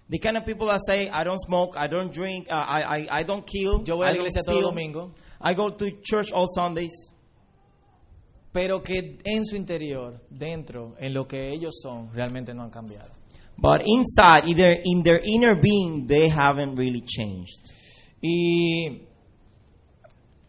The 0.10 0.20
kind 0.20 0.38
of 0.38 0.46
people 0.46 0.68
that 0.68 0.82
say, 0.88 1.08
I 1.10 1.24
don't 1.24 1.40
smoke, 1.40 1.76
I 1.78 1.88
don't 1.88 2.12
drink, 2.12 2.48
uh, 2.50 2.54
I, 2.56 2.82
I, 2.82 3.08
I 3.20 3.24
don't 3.24 3.46
kill, 3.46 3.84
yo 3.86 3.96
voy 3.96 4.06
a 4.06 4.08
I 4.08 4.12
la 4.12 4.14
don't 4.16 4.26
iglesia 4.26 4.42
todo 4.44 4.56
steal, 4.58 4.70
domingo, 4.70 5.14
I 5.40 5.54
go 5.54 5.70
to 5.70 5.92
church 6.04 6.32
all 6.32 6.48
Sundays. 6.48 7.14
pero 8.52 8.82
que 8.82 9.18
en 9.24 9.44
su 9.46 9.56
interior, 9.56 10.22
dentro, 10.30 10.96
en 11.00 11.14
lo 11.14 11.26
que 11.28 11.50
ellos 11.54 11.80
son, 11.82 12.12
realmente 12.14 12.54
no 12.54 12.64
han 12.64 12.70
cambiado. 12.70 13.12
But 13.58 13.84
inside, 13.86 14.48
either 14.48 14.80
in 14.84 15.04
their 15.04 15.20
inner 15.24 15.56
being, 15.60 16.08
they 16.08 16.28
haven't 16.30 16.76
really 16.76 17.02
changed. 17.02 17.72
Y, 18.22 19.08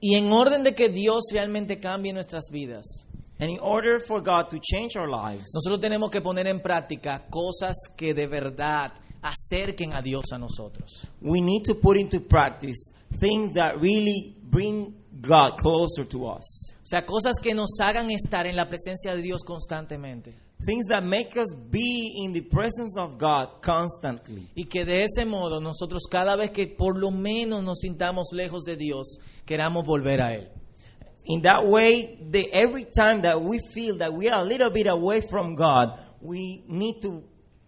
y 0.06 0.16
en 0.16 0.30
orden 0.32 0.62
de 0.62 0.74
que 0.74 0.90
Dios 0.90 1.30
realmente 1.32 1.80
cambie 1.80 2.12
nuestras 2.12 2.50
vidas, 2.52 3.06
And 3.40 3.50
in 3.50 3.58
order 3.62 4.00
for 4.00 4.20
God 4.22 4.48
to 4.50 4.58
change 4.60 4.96
our 4.96 5.08
lives, 5.08 5.46
nosotros 5.54 5.80
tenemos 5.80 6.10
que 6.10 6.20
poner 6.20 6.46
en 6.46 6.60
práctica 6.60 7.26
cosas 7.30 7.74
que 7.96 8.12
de 8.12 8.26
verdad 8.26 8.92
acerquen 9.22 9.94
a 9.94 10.02
Dios 10.02 10.26
a 10.32 10.38
nosotros. 10.38 11.08
we 11.22 11.40
need 11.40 11.62
to 11.64 11.74
put 11.74 11.96
into 11.96 12.20
practice 12.20 12.92
things 13.18 13.54
that 13.54 13.76
really 13.80 14.36
bring 14.42 14.94
God 15.22 15.56
closer 15.56 16.04
to 16.06 16.26
us. 16.26 16.74
O 16.82 16.86
sea, 16.86 17.06
cosas 17.06 17.36
que 17.42 17.54
nos 17.54 17.70
hagan 17.80 18.10
estar 18.10 18.46
en 18.46 18.56
la 18.56 18.66
presencia 18.68 19.14
de 19.14 19.22
Dios 19.22 19.42
constantemente. 19.42 20.34
Things 20.64 20.86
that 20.88 21.04
make 21.04 21.36
us 21.36 21.54
be 21.70 22.24
in 22.24 22.32
the 22.32 22.40
presence 22.40 22.96
of 22.96 23.18
God 23.18 23.60
constantly. 23.60 24.48
Y 24.56 24.64
que 24.64 24.84
de 24.84 25.02
ese 25.02 25.26
modo 25.26 25.60
nosotros 25.60 26.02
cada 26.10 26.36
vez 26.36 26.50
que 26.50 26.68
por 26.68 26.98
lo 26.98 27.10
menos 27.10 27.62
nos 27.62 27.80
sintamos 27.80 28.28
lejos 28.32 28.64
de 28.64 28.76
Dios, 28.76 29.18
queramos 29.44 29.84
volver 29.84 30.20
a 30.22 30.34
Él. 30.34 30.48
In 31.26 31.42
that 31.42 31.66
way, 31.66 32.18
the, 32.30 32.50
every 32.52 32.84
time 32.84 33.22
that 33.22 33.40
we 33.40 33.58
feel 33.72 33.96
that 33.98 34.12
we 34.12 34.28
are 34.28 34.42
a 34.42 34.44
little 34.44 34.70
bit 34.70 34.86
away 34.86 35.22
from 35.22 35.54
God, 35.54 35.98
we 36.20 36.64
need 36.68 37.00
to 37.02 37.24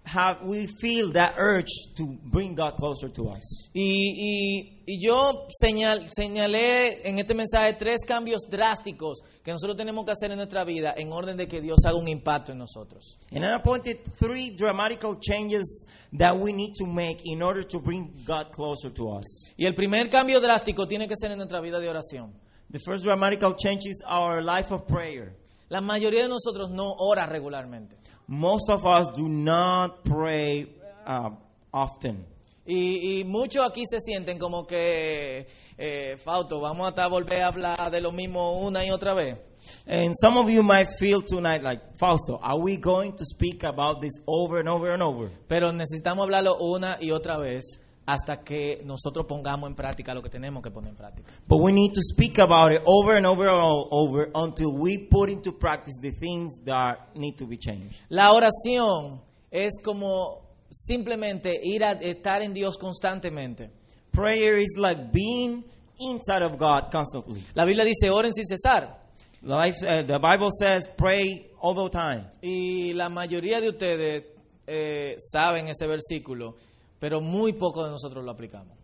have, 0.07 0.39
we 0.45 0.67
feel 0.81 1.13
that 1.13 1.35
urge 1.37 1.69
to 1.97 2.07
bring 2.31 2.55
God 2.55 2.77
closer 2.77 3.09
to 3.13 3.29
us. 3.29 3.69
Y, 3.75 3.83
y- 3.83 4.83
y 4.87 4.99
yo 5.05 5.47
señal- 5.61 6.09
señalé 6.17 7.07
en 7.09 7.19
este 7.19 7.35
mensaje 7.35 7.75
tres 7.77 7.99
cambios 8.07 8.43
drásticos 8.49 9.21
que 9.45 9.51
nosotros 9.51 9.77
tenemos 9.77 10.05
que 10.05 10.13
hacer 10.13 10.31
en 10.31 10.37
nuestra 10.37 10.65
vida 10.65 10.95
en 10.97 11.13
orden 11.13 11.37
de 11.37 11.49
que 11.49 11.61
Dios 11.61 11.79
haga 11.85 11.97
un 11.99 12.09
impacto 12.09 12.53
en 12.53 12.59
nosotros. 12.59 13.19
And 13.33 13.45
I 13.45 13.55
appointed 13.55 13.99
three 14.19 14.51
dramatical 14.57 15.19
changes 15.21 15.87
that 16.19 16.37
we 16.39 16.53
need 16.53 16.75
to 16.79 16.87
make 16.87 17.21
in 17.25 17.43
order 17.43 17.65
to 17.67 17.81
bring 17.81 18.13
God 18.25 18.53
closer 18.53 18.93
to 18.93 19.09
us. 19.19 19.53
Y 19.57 19.67
el 19.67 19.75
primer 19.75 20.09
cambio 20.09 20.41
drástico 20.41 20.87
tiene 20.87 21.09
que 21.09 21.17
ser 21.17 21.33
en 21.33 21.39
nuestra 21.39 21.61
vida 21.61 21.81
de 21.81 21.89
oración. 21.89 22.33
The 22.71 22.79
first 22.81 23.05
dramatical 23.05 23.57
change 23.57 23.87
is 23.87 24.03
our 24.09 24.43
life 24.43 24.73
of 24.73 24.87
prayer. 24.87 25.37
La 25.69 25.81
mayoría 25.81 26.23
de 26.23 26.29
nosotros 26.29 26.71
no 26.71 26.93
ora 26.99 27.27
regularmente. 27.27 27.97
Most 28.29 28.71
of 28.71 28.85
us 28.85 29.09
do 29.17 29.29
not 29.29 30.03
pray 30.05 30.67
uh, 31.07 31.31
often. 31.73 32.27
Y, 32.65 33.21
y 33.21 33.25
muchos 33.25 33.65
aquí 33.65 33.85
se 33.89 34.01
sienten 34.01 34.39
como 34.39 34.67
que, 34.67 35.47
eh, 35.79 36.17
Fausto, 36.19 36.61
vamos 36.61 36.93
a 36.97 37.07
volver 37.09 37.43
a 37.43 37.49
hablar 37.49 37.91
de 37.91 38.01
lo 38.01 38.11
mismo 38.11 38.59
una 38.61 38.85
y 38.85 38.91
otra 38.91 39.15
vez. 39.15 39.39
And 39.87 40.15
some 40.21 40.37
of 40.37 40.49
you 40.49 40.63
might 40.63 40.89
feel 40.99 41.23
tonight 41.23 41.63
like, 41.63 41.81
Fausto, 41.99 42.39
are 42.43 42.59
we 42.59 42.77
going 42.77 43.13
to 43.17 43.25
speak 43.25 43.65
about 43.65 44.01
this 44.01 44.13
over 44.27 44.59
and 44.59 44.69
over 44.69 44.93
and 44.93 45.03
over? 45.03 45.31
Pero 45.49 45.73
necesitamos 45.73 46.25
hablarlo 46.25 46.57
una 46.61 46.99
y 47.01 47.11
otra 47.11 47.39
vez 47.39 47.81
hasta 48.07 48.43
que 48.43 48.81
nosotros 48.85 49.27
pongamos 49.27 49.69
en 49.69 49.75
práctica 49.75 50.15
lo 50.15 50.23
que 50.23 50.31
tenemos 50.31 50.63
que 50.63 50.71
poner 50.71 50.91
en 50.91 50.97
práctica. 50.97 51.33
But 51.49 51.61
we 51.61 51.73
need 51.73 51.93
to 51.95 52.01
speak 52.03 52.39
about 52.39 52.73
it 52.73 52.83
over 52.87 53.17
and 53.17 53.27
over 53.27 53.49
and 53.49 53.61
over 53.91 54.31
until 54.35 54.73
we 54.73 54.99
put 55.11 55.29
into 55.29 55.53
practice 55.53 55.97
the 56.01 56.13
things 56.13 56.63
that 56.65 57.15
need 57.15 57.37
to 57.37 57.47
be 57.47 57.59
changed. 57.59 57.97
La 58.09 58.33
oración 58.33 59.21
es 59.51 59.81
como 59.83 60.47
simplemente 60.71 61.53
ir 61.63 61.85
a 61.85 61.93
estar 61.93 62.43
en 62.43 62.55
Dios 62.55 62.77
constantemente. 62.79 63.71
Prayer 64.13 64.57
is 64.57 64.77
like 64.79 65.13
being 65.13 65.65
inside 65.99 66.43
of 66.43 66.57
God 66.59 66.91
constantly. 66.93 67.43
La 67.55 67.65
Biblia 67.65 67.85
dice 67.85 68.11
oren 68.11 68.33
sin 68.33 68.47
cesar. 68.47 68.99
Life, 69.43 69.77
uh, 69.83 70.03
the 70.03 70.19
Bible 70.19 70.51
says 70.51 70.89
pray 70.97 71.51
all 71.61 71.75
the 71.75 71.91
time. 71.91 72.27
Y 72.41 72.93
la 72.95 73.09
mayoría 73.09 73.61
de 73.61 73.69
ustedes 73.69 74.25
eh, 74.67 75.17
saben 75.19 75.69
ese 75.69 75.87
versículo, 75.87 76.57
pero 76.99 77.21
muy 77.21 77.53
pocos 77.53 77.85
de 77.85 77.91
nosotros 77.91 78.25
lo 78.25 78.31
aplicamos. 78.31 78.77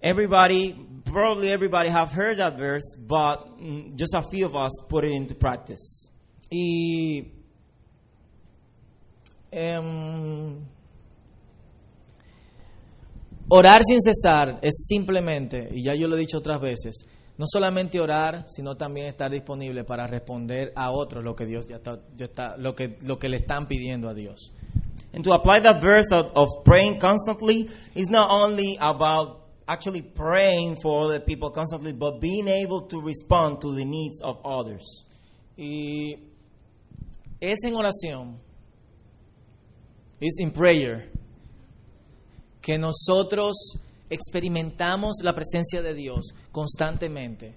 Everybody, 0.00 0.74
probably 1.04 1.48
everybody 1.50 1.88
have 1.88 2.12
heard 2.12 2.36
that 2.38 2.56
verse, 2.58 2.84
but 3.08 3.58
mm, 3.58 3.94
just 3.96 4.14
a 4.14 4.22
few 4.22 4.46
of 4.46 4.54
us 4.54 4.72
put 4.88 5.04
it 5.04 5.12
into 5.12 5.34
practice. 5.34 6.10
Y 6.50 7.32
em, 9.50 10.58
orar 13.48 13.82
sin 13.84 14.00
cesar 14.00 14.58
es 14.62 14.84
simplemente, 14.86 15.68
y 15.72 15.84
ya 15.84 15.94
yo 15.94 16.08
lo 16.08 16.16
he 16.16 16.20
dicho 16.20 16.38
otras 16.38 16.60
veces, 16.60 17.06
no 17.36 17.46
solamente 17.48 18.00
orar, 18.00 18.44
sino 18.46 18.76
también 18.76 19.06
estar 19.06 19.30
disponible 19.30 19.84
para 19.84 20.06
responder 20.06 20.72
a 20.76 20.90
otros 20.92 21.24
lo 21.24 21.34
que 21.34 21.46
Dios 21.46 21.66
ya 21.66 21.76
está, 21.76 21.98
ya 22.14 22.26
está- 22.26 22.56
lo 22.56 22.74
que 22.74 22.96
lo 23.02 23.18
que 23.18 23.28
le 23.28 23.36
están 23.36 23.66
pidiendo 23.66 24.08
a 24.08 24.14
Dios. 24.14 24.52
And 25.14 25.22
to 25.24 25.32
apply 25.32 25.60
that 25.60 25.80
verse 25.80 26.10
of, 26.10 26.64
praying 26.64 26.98
constantly 26.98 27.70
is 27.94 28.08
not 28.08 28.30
only 28.32 28.76
about 28.80 29.42
actually 29.68 30.02
praying 30.02 30.76
for 30.82 31.04
other 31.04 31.20
people 31.20 31.50
constantly, 31.50 31.92
but 31.92 32.20
being 32.20 32.48
able 32.48 32.82
to 32.88 33.00
respond 33.00 33.60
to 33.60 33.72
the 33.72 33.84
needs 33.84 34.20
of 34.22 34.40
others. 34.44 35.04
Y 35.56 36.16
es 37.40 37.58
en 37.64 37.74
oración, 37.74 38.40
es 40.20 40.40
in 40.40 40.50
prayer, 40.50 41.12
que 42.60 42.76
nosotros 42.76 43.78
experimentamos 44.10 45.22
la 45.22 45.32
presencia 45.32 45.80
de 45.80 45.94
Dios 45.94 46.34
constantemente. 46.50 47.54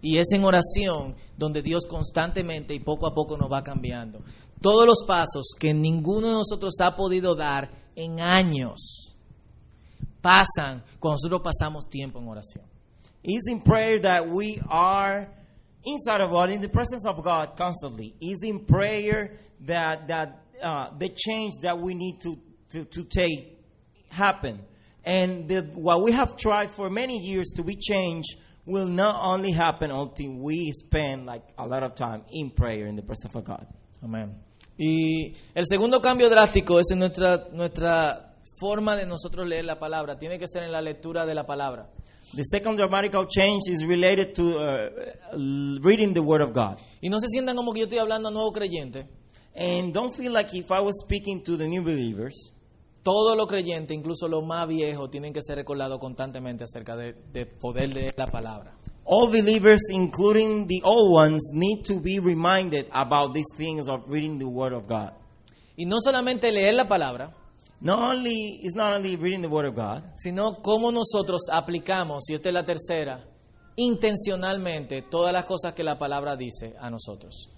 Y 0.00 0.18
es 0.18 0.26
en 0.32 0.44
oración 0.44 1.16
donde 1.36 1.60
Dios 1.60 1.86
constantemente 1.88 2.72
y 2.72 2.80
poco 2.80 3.08
a 3.08 3.14
poco 3.14 3.36
nos 3.36 3.50
va 3.50 3.62
cambiando. 3.64 4.20
Todos 4.64 4.86
los 4.86 5.04
pasos 5.06 5.54
que 5.60 5.74
ninguno 5.74 6.26
de 6.26 6.32
nosotros 6.32 6.80
ha 6.80 6.96
podido 6.96 7.36
dar 7.36 7.70
en 7.94 8.18
años 8.18 9.14
pasan 10.22 10.82
cuando 10.98 11.18
nosotros 11.20 11.42
pasamos 11.42 11.86
tiempo 11.90 12.18
en 12.18 12.28
oración. 12.28 12.64
It's 13.22 13.46
in 13.50 13.60
prayer 13.60 14.00
that 14.00 14.26
we 14.26 14.58
are 14.70 15.28
inside 15.84 16.22
of 16.22 16.30
God, 16.30 16.48
in 16.48 16.62
the 16.62 16.70
presence 16.70 17.04
of 17.06 17.22
God 17.22 17.58
constantly. 17.58 18.14
It's 18.22 18.42
in 18.42 18.64
prayer 18.64 19.38
that 19.66 20.08
that 20.08 20.40
uh, 20.62 20.96
the 20.98 21.10
change 21.10 21.52
that 21.60 21.78
we 21.78 21.94
need 21.94 22.22
to, 22.22 22.38
to, 22.70 22.86
to 22.86 23.04
take 23.04 23.58
happen. 24.08 24.60
And 25.04 25.46
the, 25.46 25.60
what 25.74 26.02
we 26.02 26.12
have 26.12 26.38
tried 26.38 26.70
for 26.70 26.88
many 26.88 27.18
years 27.18 27.52
to 27.56 27.64
be 27.64 27.76
changed 27.76 28.36
will 28.64 28.88
not 28.88 29.20
only 29.22 29.52
happen 29.52 29.90
until 29.90 30.38
we 30.38 30.72
spend 30.72 31.26
like 31.26 31.42
a 31.58 31.66
lot 31.66 31.82
of 31.82 31.96
time 31.96 32.22
in 32.30 32.48
prayer 32.48 32.86
in 32.86 32.96
the 32.96 33.02
presence 33.02 33.34
of 33.34 33.44
God. 33.44 33.66
Amén. 34.02 34.36
Y 34.76 35.34
el 35.54 35.64
segundo 35.66 36.00
cambio 36.00 36.28
drástico 36.28 36.78
es 36.80 36.90
en 36.90 36.98
nuestra, 36.98 37.48
nuestra 37.52 38.34
forma 38.56 38.96
de 38.96 39.06
nosotros 39.06 39.46
leer 39.46 39.64
la 39.64 39.78
palabra. 39.78 40.18
Tiene 40.18 40.38
que 40.38 40.48
ser 40.48 40.62
en 40.64 40.72
la 40.72 40.82
lectura 40.82 41.26
de 41.26 41.34
la 41.34 41.46
palabra. 41.46 41.88
The 42.34 42.44
second 42.44 42.76
dramatical 42.76 43.28
change 43.28 43.68
is 43.68 43.86
related 43.86 44.34
to 44.34 44.58
uh, 44.58 45.78
reading 45.82 46.14
the 46.14 46.20
Word 46.20 46.42
of 46.42 46.52
God. 46.52 46.78
Y 47.00 47.08
no 47.08 47.20
se 47.20 47.28
sientan 47.28 47.54
como 47.54 47.72
que 47.72 47.80
yo 47.80 47.84
estoy 47.84 47.98
hablando 47.98 48.28
a 48.28 48.32
nuevos 48.32 48.52
creyentes. 48.52 49.06
And 49.56 49.92
don't 49.92 50.12
feel 50.12 50.32
like 50.32 50.52
if 50.52 50.70
I 50.72 50.80
was 50.80 50.98
speaking 51.04 51.44
to 51.44 51.56
the 51.56 51.68
new 51.68 51.82
believers, 51.82 52.53
Todos 53.04 53.36
los 53.36 53.46
creyentes, 53.46 53.96
incluso 53.96 54.26
los 54.26 54.44
más 54.44 54.66
viejos, 54.66 55.08
tienen 55.10 55.32
que 55.32 55.42
ser 55.42 55.56
recordados 55.56 56.00
constantemente 56.00 56.64
acerca 56.64 56.96
de, 56.96 57.14
de 57.32 57.46
poder 57.46 57.94
leer 57.94 58.14
la 58.16 58.26
palabra. 58.26 58.72
all 59.06 59.30
believers, 59.30 59.80
including 59.90 60.66
the 60.66 60.80
old 60.84 61.12
ones, 61.12 61.50
need 61.52 61.84
to 61.84 62.00
be 62.00 62.18
reminded 62.18 62.86
about 62.92 63.34
these 63.34 63.46
things 63.56 63.88
of 63.88 64.08
reading 64.08 64.38
the 64.38 64.48
Word 64.48 64.72
of 64.72 64.86
God. 64.86 65.12
Y 65.76 65.84
no 65.86 65.96
solamente 66.00 66.50
leer 66.50 66.72
la 66.74 66.88
palabra, 66.88 67.34
not 67.80 68.14
only 68.14 68.60
it's 68.62 68.74
not 68.74 68.94
only 68.94 69.16
reading 69.16 69.42
the 69.42 69.48
Word 69.48 69.66
of 69.66 69.74
God, 69.74 70.02
sino 70.16 70.56
cómo 70.62 70.90
nosotros 70.92 71.48
aplicamos, 71.52 72.24
y 72.28 72.34
esta 72.34 72.48
es 72.48 72.54
la 72.54 72.64
tercera, 72.64 73.24
intencionalmente 73.76 75.02
todas 75.02 75.32
las 75.32 75.44
cosas 75.44 75.74
que 75.74 75.82
la 75.82 75.98
palabra 75.98 76.36
dice 76.36 76.74
a 76.80 76.90
nosotros. 76.90 77.50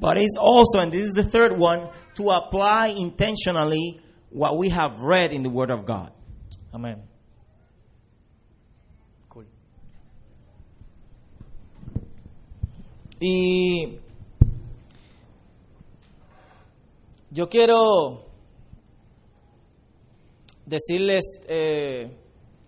but 0.00 0.16
it's 0.16 0.36
also, 0.36 0.80
and 0.80 0.90
this 0.90 1.04
is 1.04 1.12
the 1.12 1.22
third 1.22 1.52
one, 1.56 1.88
to 2.16 2.30
apply 2.32 2.88
intentionally 2.88 4.00
what 4.34 4.58
we 4.58 4.68
have 4.68 5.00
read 5.00 5.32
in 5.32 5.42
the 5.42 5.48
Word 5.48 5.70
of 5.70 5.86
God. 5.86 6.10
Amén. 6.72 7.00
Cool. 9.28 9.46
Y 13.20 14.00
yo 17.30 17.48
quiero 17.48 18.24
decirles 20.66 21.22
eh, 21.46 22.10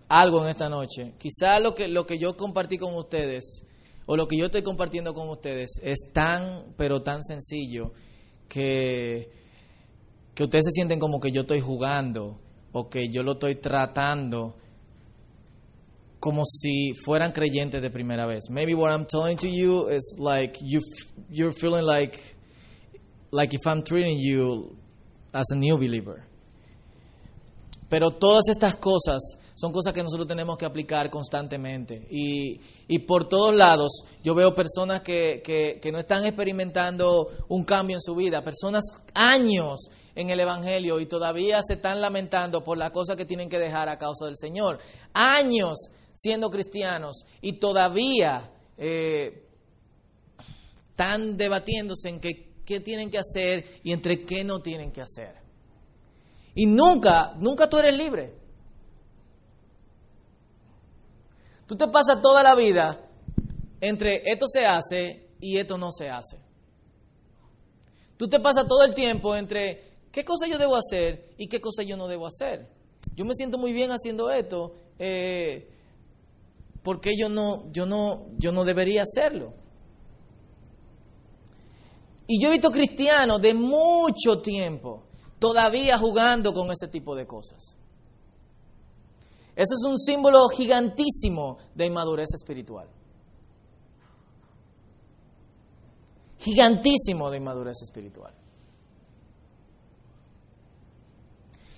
algo 0.07 0.43
en 0.43 0.49
esta 0.49 0.69
noche. 0.69 1.15
Quizá 1.17 1.59
lo 1.59 1.75
que, 1.75 1.89
lo 1.89 2.05
que 2.05 2.17
yo 2.17 2.37
compartí 2.37 2.77
con 2.77 2.95
ustedes, 2.95 3.65
o 4.05 4.15
lo 4.15 4.25
que 4.25 4.37
yo 4.37 4.45
estoy 4.45 4.63
compartiendo 4.63 5.13
con 5.13 5.27
ustedes, 5.27 5.81
es 5.83 6.13
tan, 6.13 6.73
pero 6.77 7.01
tan 7.01 7.23
sencillo 7.23 7.91
que, 8.47 9.29
que 10.37 10.43
ustedes 10.43 10.65
se 10.65 10.71
sienten 10.71 10.99
como 10.99 11.19
que 11.19 11.31
yo 11.31 11.41
estoy 11.41 11.61
jugando 11.61 12.37
o 12.71 12.87
que 12.87 13.09
yo 13.09 13.23
lo 13.23 13.31
estoy 13.31 13.55
tratando 13.55 14.53
como 16.19 16.43
si 16.45 16.93
fueran 17.03 17.31
creyentes 17.31 17.81
de 17.81 17.89
primera 17.89 18.27
vez. 18.27 18.43
Maybe 18.51 18.75
what 18.75 18.91
I'm 18.91 19.07
telling 19.07 19.37
to 19.37 19.47
you 19.47 19.89
is 19.89 20.15
like 20.19 20.59
you 20.61 20.81
you're 21.31 21.55
feeling 21.59 21.83
like 21.83 22.19
like 23.31 23.51
if 23.51 23.65
I'm 23.65 23.81
treating 23.81 24.19
you 24.19 24.77
as 25.33 25.47
a 25.51 25.55
new 25.55 25.75
believer. 25.75 26.23
Pero 27.89 28.11
todas 28.11 28.43
estas 28.49 28.75
cosas 28.75 29.39
son 29.55 29.71
cosas 29.71 29.91
que 29.91 30.03
nosotros 30.03 30.27
tenemos 30.27 30.55
que 30.55 30.65
aplicar 30.65 31.09
constantemente. 31.09 32.05
Y, 32.11 32.59
y 32.87 32.99
por 33.07 33.27
todos 33.27 33.55
lados 33.55 34.03
yo 34.23 34.35
veo 34.35 34.53
personas 34.53 35.01
que, 35.01 35.41
que, 35.43 35.79
que 35.81 35.91
no 35.91 35.97
están 35.97 36.27
experimentando 36.27 37.27
un 37.47 37.63
cambio 37.63 37.95
en 37.95 38.01
su 38.01 38.13
vida, 38.13 38.43
personas 38.43 38.83
años 39.15 39.89
en 40.17 40.29
el 40.29 40.39
Evangelio 40.39 40.99
y 40.99 41.05
todavía 41.05 41.61
se 41.65 41.75
están 41.75 42.01
lamentando 42.01 42.63
por 42.63 42.77
la 42.77 42.91
cosa 42.91 43.15
que 43.15 43.25
tienen 43.25 43.49
que 43.49 43.59
dejar 43.59 43.87
a 43.87 43.97
causa 43.97 44.25
del 44.25 44.35
Señor. 44.35 44.79
Años 45.13 45.91
siendo 46.13 46.49
cristianos 46.49 47.25
y 47.41 47.59
todavía 47.59 48.51
eh, 48.77 49.47
están 50.89 51.37
debatiéndose 51.37 52.09
en 52.09 52.19
qué, 52.19 52.53
qué 52.65 52.79
tienen 52.79 53.09
que 53.09 53.19
hacer 53.19 53.79
y 53.83 53.93
entre 53.93 54.25
qué 54.25 54.43
no 54.43 54.59
tienen 54.59 54.91
que 54.91 55.01
hacer. 55.01 55.35
Y 56.55 56.65
nunca, 56.65 57.33
nunca 57.37 57.69
tú 57.69 57.77
eres 57.77 57.95
libre. 57.95 58.33
Tú 61.67 61.75
te 61.75 61.87
pasas 61.87 62.21
toda 62.21 62.41
la 62.41 62.55
vida 62.55 63.07
entre 63.81 64.23
esto 64.25 64.47
se 64.47 64.65
hace 64.65 65.29
y 65.39 65.57
esto 65.57 65.77
no 65.77 65.91
se 65.91 66.09
hace. 66.09 66.39
Tú 68.17 68.27
te 68.27 68.39
pasas 68.39 68.67
todo 68.67 68.83
el 68.83 68.95
tiempo 68.95 69.35
entre 69.35 69.86
qué 70.17 70.25
cosa 70.25 70.47
yo 70.47 70.57
debo 70.57 70.75
hacer 70.75 71.29
y 71.37 71.47
qué 71.47 71.61
cosa 71.61 71.83
yo 71.83 71.95
no 71.95 72.07
debo 72.07 72.25
hacer. 72.25 72.67
Yo 73.15 73.23
me 73.23 73.35
siento 73.35 73.59
muy 73.59 73.71
bien 73.71 73.91
haciendo 73.91 74.31
esto, 74.31 74.73
eh, 74.97 75.69
porque 76.81 77.13
yo 77.15 77.29
no, 77.29 77.71
yo 77.71 77.85
no, 77.85 78.25
yo 78.39 78.51
no 78.51 78.65
debería 78.65 79.03
hacerlo. 79.03 79.53
Y 82.25 82.41
yo 82.41 82.47
he 82.47 82.53
visto 82.53 82.71
cristianos 82.71 83.39
de 83.43 83.53
mucho 83.53 84.41
tiempo 84.41 85.03
todavía 85.37 85.99
jugando 85.99 86.51
con 86.51 86.71
ese 86.71 86.87
tipo 86.87 87.15
de 87.15 87.27
cosas. 87.27 87.77
Eso 89.55 89.75
es 89.75 89.87
un 89.87 89.99
símbolo 89.99 90.47
gigantísimo 90.49 91.59
de 91.75 91.85
inmadurez 91.85 92.29
espiritual. 92.33 92.89
Gigantísimo 96.39 97.29
de 97.29 97.37
inmadurez 97.37 97.83
espiritual. 97.83 98.33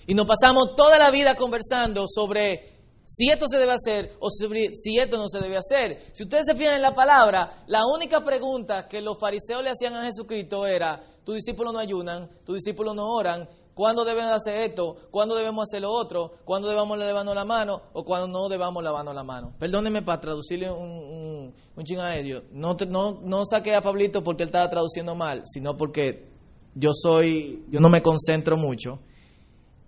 Y 0.09 0.15
nos 0.15 0.25
pasamos 0.25 0.75
toda 0.75 0.97
la 0.97 1.11
vida 1.11 1.35
conversando 1.35 2.05
sobre 2.07 2.79
si 3.05 3.29
esto 3.29 3.45
se 3.47 3.59
debe 3.59 3.73
hacer 3.73 4.13
o 4.19 4.27
si 4.31 4.97
esto 4.97 5.17
no 5.17 5.27
se 5.27 5.37
debe 5.37 5.55
hacer. 5.55 6.07
Si 6.13 6.23
ustedes 6.23 6.47
se 6.47 6.55
fijan 6.55 6.77
en 6.77 6.81
la 6.81 6.95
palabra, 6.95 7.63
la 7.67 7.85
única 7.85 8.25
pregunta 8.25 8.87
que 8.87 9.03
los 9.03 9.19
fariseos 9.19 9.61
le 9.61 9.69
hacían 9.69 9.93
a 9.93 10.05
Jesucristo 10.05 10.65
era, 10.65 10.99
tus 11.23 11.35
discípulos 11.35 11.73
no 11.73 11.77
ayunan, 11.77 12.27
tus 12.43 12.55
discípulos 12.55 12.95
no 12.95 13.07
oran, 13.07 13.47
¿cuándo 13.75 14.03
deben 14.03 14.25
hacer 14.25 14.55
esto? 14.55 14.97
¿Cuándo 15.11 15.35
debemos 15.35 15.67
hacer 15.69 15.81
lo 15.83 15.91
otro? 15.91 16.31
¿Cuándo 16.43 16.69
debemos 16.69 16.97
lavarnos 16.97 17.35
la 17.35 17.45
mano? 17.45 17.79
¿O 17.93 18.03
cuándo 18.03 18.27
no 18.27 18.49
debamos 18.49 18.83
lavarnos 18.83 19.13
la 19.13 19.23
mano? 19.23 19.53
Perdónenme 19.59 20.01
para 20.01 20.19
traducirle 20.19 20.71
un, 20.71 20.89
un, 20.89 21.53
un 21.75 21.83
ching 21.83 21.99
a 21.99 22.17
ellos. 22.17 22.45
No, 22.51 22.75
no, 22.87 23.19
no 23.21 23.45
saqué 23.45 23.75
a 23.75 23.83
Pablito 23.83 24.23
porque 24.23 24.41
él 24.41 24.49
estaba 24.49 24.67
traduciendo 24.71 25.13
mal, 25.13 25.43
sino 25.45 25.77
porque 25.77 26.31
yo 26.73 26.93
soy, 26.95 27.63
yo 27.69 27.79
no 27.79 27.89
me 27.89 28.01
concentro 28.01 28.57
mucho 28.57 29.01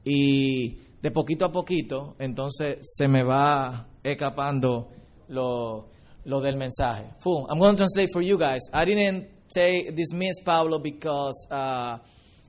y 0.04 0.78
de 1.02 1.12
poquito 1.12 1.46
a 1.46 1.52
poquito, 1.52 2.16
entonces 2.20 2.78
se 2.82 3.08
me 3.08 3.24
va 3.24 3.88
escapando 4.04 4.90
lo, 5.28 5.88
lo 6.26 6.42
del 6.42 6.58
mensaje. 6.58 7.14
Full. 7.20 7.48
I'm 7.50 7.60
going 7.60 7.76
to 7.76 7.78
translate 7.78 8.10
for 8.12 8.22
you 8.22 8.38
guys. 8.38 8.62
I 8.74 8.86
didn't 8.86 9.28
say 9.48 9.92
dismiss 9.92 10.42
Pablo 10.44 10.80
because 10.80 11.48
uh, 11.50 11.98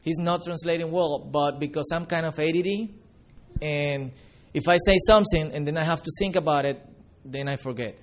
he's 0.03 0.19
not 0.19 0.43
translating 0.43 0.91
well, 0.93 1.19
but 1.31 1.59
because 1.59 1.91
I'm 1.93 2.07
kind 2.07 2.27
of 2.27 2.39
ADD, 2.39 2.91
and 3.61 4.13
if 4.55 4.69
I 4.69 4.77
say 4.77 4.97
something 5.07 5.53
and 5.53 5.67
then 5.67 5.77
I 5.77 5.85
have 5.85 6.03
to 6.03 6.11
think 6.19 6.37
about 6.37 6.65
it, 6.65 6.81
then 7.25 7.49
I 7.49 7.57
forget. 7.57 7.97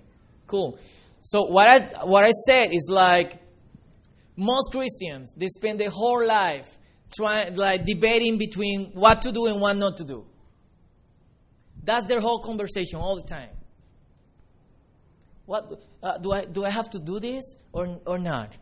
Cool. 0.48 0.80
So 1.22 1.44
what 1.44 1.68
I 1.68 2.06
what 2.06 2.24
I 2.24 2.32
said 2.48 2.70
is 2.72 2.90
like 2.90 3.40
most 4.36 4.72
Christians 4.72 5.34
they 5.36 5.48
spend 5.48 5.80
their 5.80 5.90
whole 5.90 6.26
life 6.26 6.79
trying 7.16 7.56
like 7.56 7.86
debating 7.86 8.38
between 8.38 8.92
what 8.94 9.22
to 9.24 9.32
do 9.32 9.46
and 9.48 9.62
what 9.62 9.76
not 9.78 9.98
to 9.98 10.04
do. 10.04 10.26
That's 11.84 12.08
their 12.08 12.20
whole 12.20 12.42
conversation 12.42 13.00
all 13.00 13.16
the 13.16 13.28
time. 13.28 13.56
What 15.46 15.82
uh, 16.04 16.18
do 16.20 16.32
I 16.32 16.46
do? 16.46 16.64
I 16.64 16.70
have 16.70 16.90
to 16.92 17.00
do 17.00 17.20
this 17.20 17.56
or 17.72 18.00
or 18.06 18.20
not? 18.20 18.56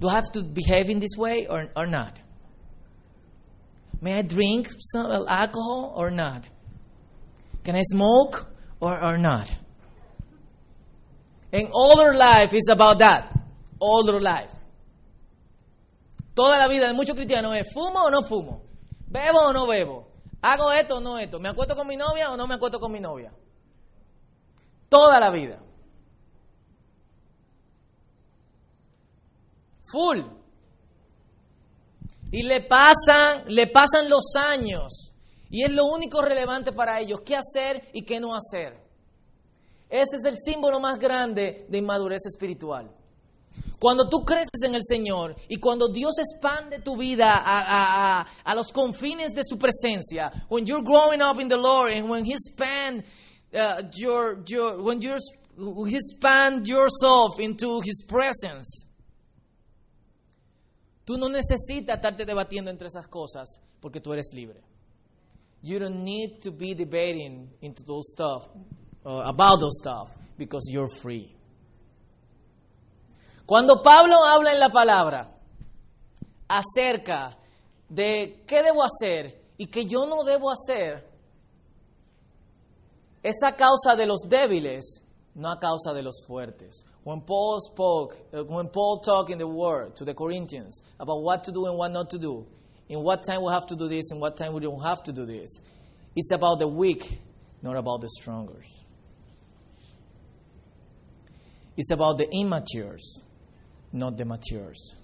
Do 0.00 0.08
I 0.08 0.14
have 0.14 0.30
to 0.32 0.42
behave 0.42 0.90
in 0.90 0.98
this 0.98 1.16
way 1.16 1.46
or 1.46 1.68
or 1.76 1.86
not? 1.86 2.18
May 4.00 4.14
I 4.14 4.22
drink 4.22 4.68
some 4.78 5.06
alcohol 5.28 5.94
or 5.96 6.10
not? 6.10 6.44
Can 7.64 7.76
I 7.76 7.82
smoke 7.82 8.46
or 8.80 9.00
or 9.00 9.16
not? 9.16 9.50
And 11.52 11.68
all 11.72 11.96
their 11.96 12.14
life 12.14 12.52
is 12.52 12.68
about 12.70 12.98
that. 12.98 13.32
All 13.80 14.04
their 14.04 14.20
life. 14.20 14.50
Toda 16.38 16.56
la 16.56 16.68
vida 16.68 16.86
de 16.86 16.94
muchos 16.94 17.16
cristianos 17.16 17.56
es 17.56 17.66
fumo 17.74 18.00
o 18.04 18.10
no 18.12 18.22
fumo, 18.22 18.62
bebo 19.08 19.40
o 19.40 19.52
no 19.52 19.66
bebo, 19.66 20.06
hago 20.40 20.70
esto 20.70 20.98
o 20.98 21.00
no 21.00 21.18
esto, 21.18 21.40
me 21.40 21.48
acuesto 21.48 21.74
con 21.74 21.88
mi 21.88 21.96
novia 21.96 22.30
o 22.30 22.36
no 22.36 22.46
me 22.46 22.54
acuesto 22.54 22.78
con 22.78 22.92
mi 22.92 23.00
novia. 23.00 23.32
Toda 24.88 25.18
la 25.18 25.32
vida. 25.32 25.60
Full. 29.90 30.20
Y 32.30 32.44
le 32.44 32.60
pasan, 32.60 33.42
le 33.48 33.66
pasan 33.66 34.08
los 34.08 34.36
años 34.36 35.12
y 35.50 35.64
es 35.64 35.72
lo 35.72 35.86
único 35.86 36.22
relevante 36.22 36.70
para 36.70 37.00
ellos, 37.00 37.22
qué 37.22 37.34
hacer 37.34 37.88
y 37.92 38.04
qué 38.04 38.20
no 38.20 38.32
hacer. 38.32 38.80
Ese 39.88 40.18
es 40.18 40.24
el 40.24 40.36
símbolo 40.38 40.78
más 40.78 41.00
grande 41.00 41.66
de 41.68 41.78
inmadurez 41.78 42.20
espiritual. 42.26 42.94
Cuando 43.78 44.08
tú 44.08 44.24
creces 44.24 44.62
en 44.66 44.74
el 44.74 44.82
Señor 44.82 45.36
y 45.48 45.58
cuando 45.58 45.88
Dios 45.88 46.14
expande 46.18 46.80
tu 46.80 46.96
vida 46.96 47.42
a, 47.44 48.54
los 48.54 48.72
confines 48.72 49.32
de 49.32 49.42
su 49.44 49.56
presencia, 49.56 50.32
when 50.48 50.66
you're 50.66 50.82
growing 50.82 51.22
up 51.22 51.40
in 51.40 51.48
the 51.48 51.56
Lord 51.56 51.92
and 51.92 52.10
when 52.10 52.24
He 52.24 52.32
expand 52.32 53.04
uh, 53.54 53.82
your, 53.94 54.42
your, 54.46 54.82
when 54.82 55.00
you're, 55.00 55.18
He 55.86 55.94
expand 55.94 56.66
yourself 56.66 57.38
into 57.38 57.80
His 57.84 58.04
presence, 58.04 58.86
tú 61.04 61.16
no 61.16 61.28
necesitas 61.28 61.98
estarte 61.98 62.26
debatiendo 62.26 62.70
entre 62.70 62.88
esas 62.88 63.06
cosas 63.06 63.60
porque 63.80 64.00
tú 64.00 64.12
eres 64.12 64.32
libre. 64.34 64.60
You 65.62 65.78
don't 65.78 66.02
need 66.04 66.40
to 66.42 66.50
be 66.50 66.74
debating 66.74 67.48
into 67.62 67.84
those 67.84 68.10
stuff, 68.10 68.48
uh, 69.06 69.22
about 69.24 69.60
those 69.60 69.78
stuff, 69.80 70.08
because 70.36 70.64
you're 70.68 70.88
free. 71.00 71.37
Cuando 73.48 73.80
Pablo 73.82 74.22
habla 74.26 74.52
en 74.52 74.60
la 74.60 74.68
palabra 74.68 75.26
acerca 76.46 77.34
de 77.88 78.44
qué 78.46 78.62
debo 78.62 78.82
hacer 78.82 79.40
y 79.56 79.68
qué 79.68 79.86
yo 79.86 80.04
no 80.04 80.22
debo 80.22 80.50
hacer, 80.50 81.02
es 83.22 83.36
a 83.42 83.52
causa 83.52 83.96
de 83.96 84.04
los 84.04 84.28
débiles, 84.28 85.02
no 85.34 85.48
a 85.50 85.58
causa 85.58 85.94
de 85.94 86.02
los 86.02 86.22
fuertes. 86.26 86.84
When 87.04 87.22
Paul 87.22 87.60
spoke, 87.60 88.18
uh, 88.34 88.44
when 88.44 88.68
Paul 88.68 89.00
talked 89.00 89.30
in 89.30 89.38
the 89.38 89.48
word 89.48 89.96
to 89.96 90.04
the 90.04 90.12
Corinthians 90.12 90.82
about 91.00 91.22
what 91.22 91.42
to 91.44 91.50
do 91.50 91.64
and 91.64 91.78
what 91.78 91.90
not 91.90 92.10
to 92.10 92.18
do, 92.18 92.46
in 92.90 93.02
what 93.02 93.22
time 93.22 93.42
we 93.42 93.50
have 93.50 93.66
to 93.68 93.76
do 93.76 93.88
this, 93.88 94.10
and 94.10 94.20
what 94.20 94.36
time 94.36 94.52
we 94.52 94.60
don't 94.60 94.82
have 94.82 95.02
to 95.04 95.12
do 95.12 95.24
this. 95.24 95.58
It's 96.14 96.30
about 96.32 96.58
the 96.58 96.68
weak, 96.68 97.18
not 97.62 97.78
about 97.78 98.02
the 98.02 98.10
stronger. 98.10 98.60
It's 101.78 101.90
about 101.90 102.18
the 102.18 102.26
immatures, 102.26 103.24
not 103.92 104.16
the 104.16 104.24
matures. 104.24 104.98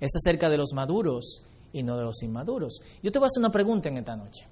Es 0.00 0.10
acerca 0.16 0.48
de 0.48 0.56
los 0.56 0.72
maduros 0.72 1.42
y 1.72 1.82
no 1.82 1.96
de 1.96 2.04
los 2.04 2.22
inmaduros. 2.22 2.80
Yo 3.02 3.10
te 3.12 3.18
voy 3.18 3.26
a 3.26 3.28
hacer 3.28 3.40
una 3.40 3.50
pregunta 3.50 3.88
en 3.88 3.98
esta 3.98 4.16
noche. 4.16 4.46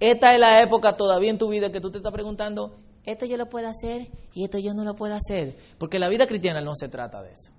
Esta 0.00 0.34
es 0.34 0.40
la 0.40 0.62
época 0.62 0.96
todavía 0.96 1.30
en 1.30 1.38
tu 1.38 1.48
vida 1.48 1.70
que 1.70 1.80
tú 1.80 1.90
te 1.90 1.98
estás 1.98 2.12
preguntando, 2.12 2.76
esto 3.04 3.26
yo 3.26 3.36
lo 3.36 3.48
puedo 3.48 3.68
hacer 3.68 4.08
y 4.32 4.44
esto 4.44 4.58
yo 4.58 4.74
no 4.74 4.84
lo 4.84 4.94
puedo 4.94 5.14
hacer. 5.14 5.56
Porque 5.78 5.98
la 5.98 6.08
vida 6.08 6.26
cristiana 6.26 6.60
no 6.60 6.74
se 6.74 6.88
trata 6.88 7.22
de 7.22 7.30
eso. 7.30 7.52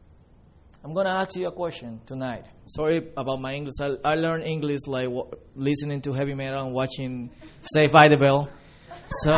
I'm 0.84 0.93
going 0.93 1.08
to 1.08 1.13
ask 1.13 1.36
you 1.36 1.47
a 1.47 1.51
question 1.51 1.99
tonight. 2.06 2.45
Sorry 2.67 3.12
about 3.17 3.39
my 3.39 3.56
English. 3.56 3.73
I, 3.82 3.95
I 4.04 4.15
learned 4.17 4.45
English 4.45 4.82
like 4.86 5.10
listening 5.56 5.99
to 6.01 6.13
heavy 6.13 6.36
metal 6.36 6.62
and 6.62 6.75
watching 6.75 7.32
Save 7.73 7.91
by 7.91 8.08
the 8.08 8.17
Bell. 8.17 8.49
So 9.23 9.32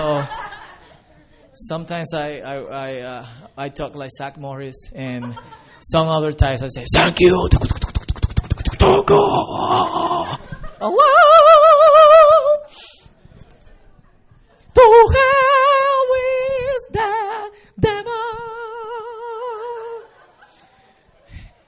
sometimes 1.57 2.13
I 2.13 2.39
I 2.39 2.55
I, 2.55 3.01
uh, 3.01 3.25
I 3.57 3.69
talk 3.69 3.95
like 3.95 4.11
Zach 4.17 4.37
Morris, 4.37 4.77
and 4.93 5.35
some 5.81 6.07
other 6.07 6.31
times 6.31 6.63
I 6.63 6.67
say 6.69 6.85
thank 6.93 7.19
you. 7.19 7.47
To 7.49 7.57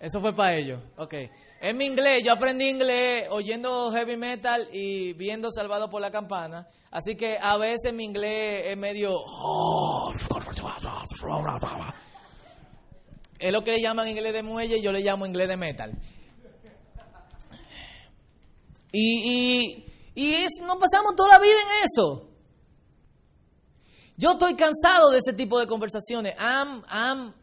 Eso 0.10 0.22
fue 0.22 0.34
para 0.36 0.56
ellos. 0.56 0.82
Ok. 0.98 1.14
En 1.62 1.78
mi 1.78 1.86
inglés, 1.86 2.24
yo 2.26 2.34
aprendí 2.34 2.68
inglés 2.68 3.28
oyendo 3.30 3.92
heavy 3.92 4.18
metal 4.18 4.68
y 4.74 5.14
viendo 5.14 5.52
Salvado 5.52 5.88
por 5.88 6.02
la 6.02 6.10
Campana. 6.10 6.68
Así 6.90 7.16
que 7.16 7.38
a 7.40 7.58
veces 7.58 7.94
mi 7.94 8.06
inglés 8.06 8.64
es 8.70 8.78
medio. 8.78 9.12
Es 13.38 13.52
lo 13.54 13.64
que 13.64 13.72
le 13.74 13.82
llaman 13.82 14.08
inglés 14.08 14.34
de 14.34 14.42
muelle 14.42 14.80
y 14.80 14.84
yo 14.84 14.92
le 14.92 15.02
llamo 15.02 15.28
inglés 15.28 15.48
de 15.48 15.58
metal. 15.58 15.92
Y, 18.92 19.86
y, 20.16 20.34
es, 20.34 20.54
nos 20.64 20.78
pasamos 20.78 21.14
toda 21.16 21.38
la 21.38 21.40
vida 21.40 21.54
en 21.54 21.86
eso. 21.86 22.30
Yo 24.18 24.32
estoy 24.32 24.56
cansado 24.56 25.12
de 25.12 25.20
ese 25.20 25.34
tipo 25.34 25.60
de 25.60 25.68
conversaciones. 25.68 26.34
I'm, 26.40 26.84
I'm 26.90 27.34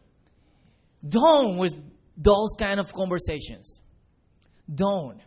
done 1.01 1.61
with 1.61 1.87
those 2.17 2.55
kind 2.59 2.81
of 2.81 2.93
conversations. 2.93 3.83
Done. 4.67 5.23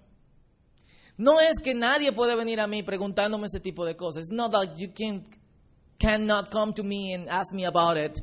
No 1.18 1.40
es 1.40 1.60
que 1.62 1.74
nadie 1.74 2.12
puede 2.14 2.36
venir 2.36 2.60
a 2.60 2.68
mí 2.68 2.82
preguntándome 2.84 3.48
ese 3.48 3.60
tipo 3.60 3.86
de 3.86 3.96
cosas. 3.96 4.24
It's 4.24 4.32
not 4.32 4.52
that 4.52 4.78
you 4.78 4.90
can, 4.94 5.26
cannot 6.00 6.50
come 6.50 6.74
to 6.74 6.84
me 6.84 7.14
and 7.14 7.28
ask 7.30 7.54
me 7.54 7.66
about 7.66 7.98
it. 7.98 8.20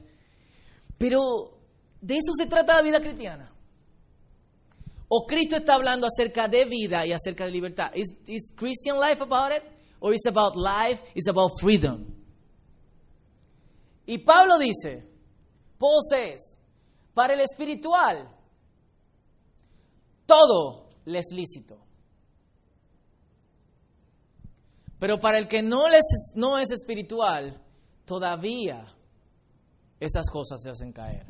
Pero 0.98 1.58
de 2.00 2.14
eso 2.14 2.32
se 2.38 2.46
trata 2.46 2.74
la 2.74 2.82
vida 2.82 3.00
cristiana. 3.00 3.52
O 5.08 5.24
Cristo 5.26 5.56
está 5.56 5.74
hablando 5.74 6.06
acerca 6.06 6.48
de 6.48 6.64
vida 6.64 7.06
y 7.06 7.12
acerca 7.12 7.44
de 7.44 7.50
libertad. 7.50 7.92
Is, 7.94 8.08
is 8.26 8.50
Christian 8.56 8.98
life 8.98 9.22
about 9.22 9.52
it? 9.52 9.62
Or 10.00 10.12
is 10.12 10.26
about 10.26 10.56
life? 10.56 11.02
Is 11.14 11.28
about 11.28 11.52
freedom? 11.60 12.14
Y 14.06 14.18
Pablo 14.18 14.58
dice, 14.58 15.04
Paul 15.78 16.00
says, 16.10 16.58
para 17.14 17.34
el 17.34 17.40
espiritual, 17.40 18.28
todo 20.26 20.88
le 21.06 21.18
es 21.18 21.26
lícito. 21.32 21.78
Pero 24.98 25.18
para 25.20 25.38
el 25.38 25.46
que 25.46 25.62
no, 25.62 25.88
les, 25.88 26.02
no 26.34 26.58
es 26.58 26.70
espiritual, 26.70 27.62
todavía 28.04 28.86
esas 30.00 30.28
cosas 30.30 30.60
se 30.62 30.70
hacen 30.70 30.92
caer. 30.92 31.26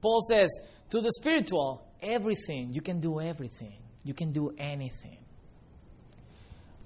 Paul 0.00 0.22
says, 0.26 0.50
to 0.88 1.00
the 1.00 1.10
spiritual, 1.10 1.82
everything, 2.00 2.72
you 2.72 2.82
can 2.82 3.00
do 3.00 3.20
everything, 3.20 3.78
you 4.02 4.14
can 4.14 4.32
do 4.32 4.52
anything. 4.58 5.18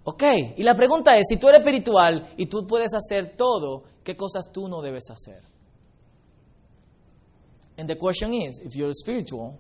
Ok, 0.07 0.23
y 0.57 0.63
la 0.63 0.75
pregunta 0.75 1.17
es, 1.17 1.25
si 1.29 1.39
tú 1.39 1.49
eres 1.49 1.61
espiritual 1.61 2.35
y 2.37 2.47
tú 2.47 2.67
puedes 2.67 2.93
hacer 2.93 3.37
todo, 3.37 3.85
¿qué 4.03 4.15
cosas 4.15 4.51
tú 4.53 4.69
no 4.69 4.83
debes 4.83 5.05
hacer? 5.11 5.43
And 7.79 7.89
the 7.89 7.97
question 7.97 8.35
is, 8.35 8.61
if 8.61 8.75
you're 8.75 8.93
spiritual 8.93 9.59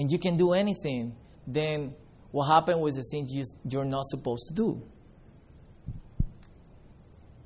and 0.00 0.10
you 0.10 0.18
can 0.18 0.36
do 0.38 0.54
anything, 0.54 1.14
then 1.46 1.94
what 2.32 2.46
happened 2.46 2.80
with 2.80 2.94
the 2.94 3.02
things 3.12 3.30
you, 3.34 3.44
you're 3.68 3.84
not 3.84 4.06
supposed 4.06 4.44
to 4.48 4.54
do? 4.54 4.82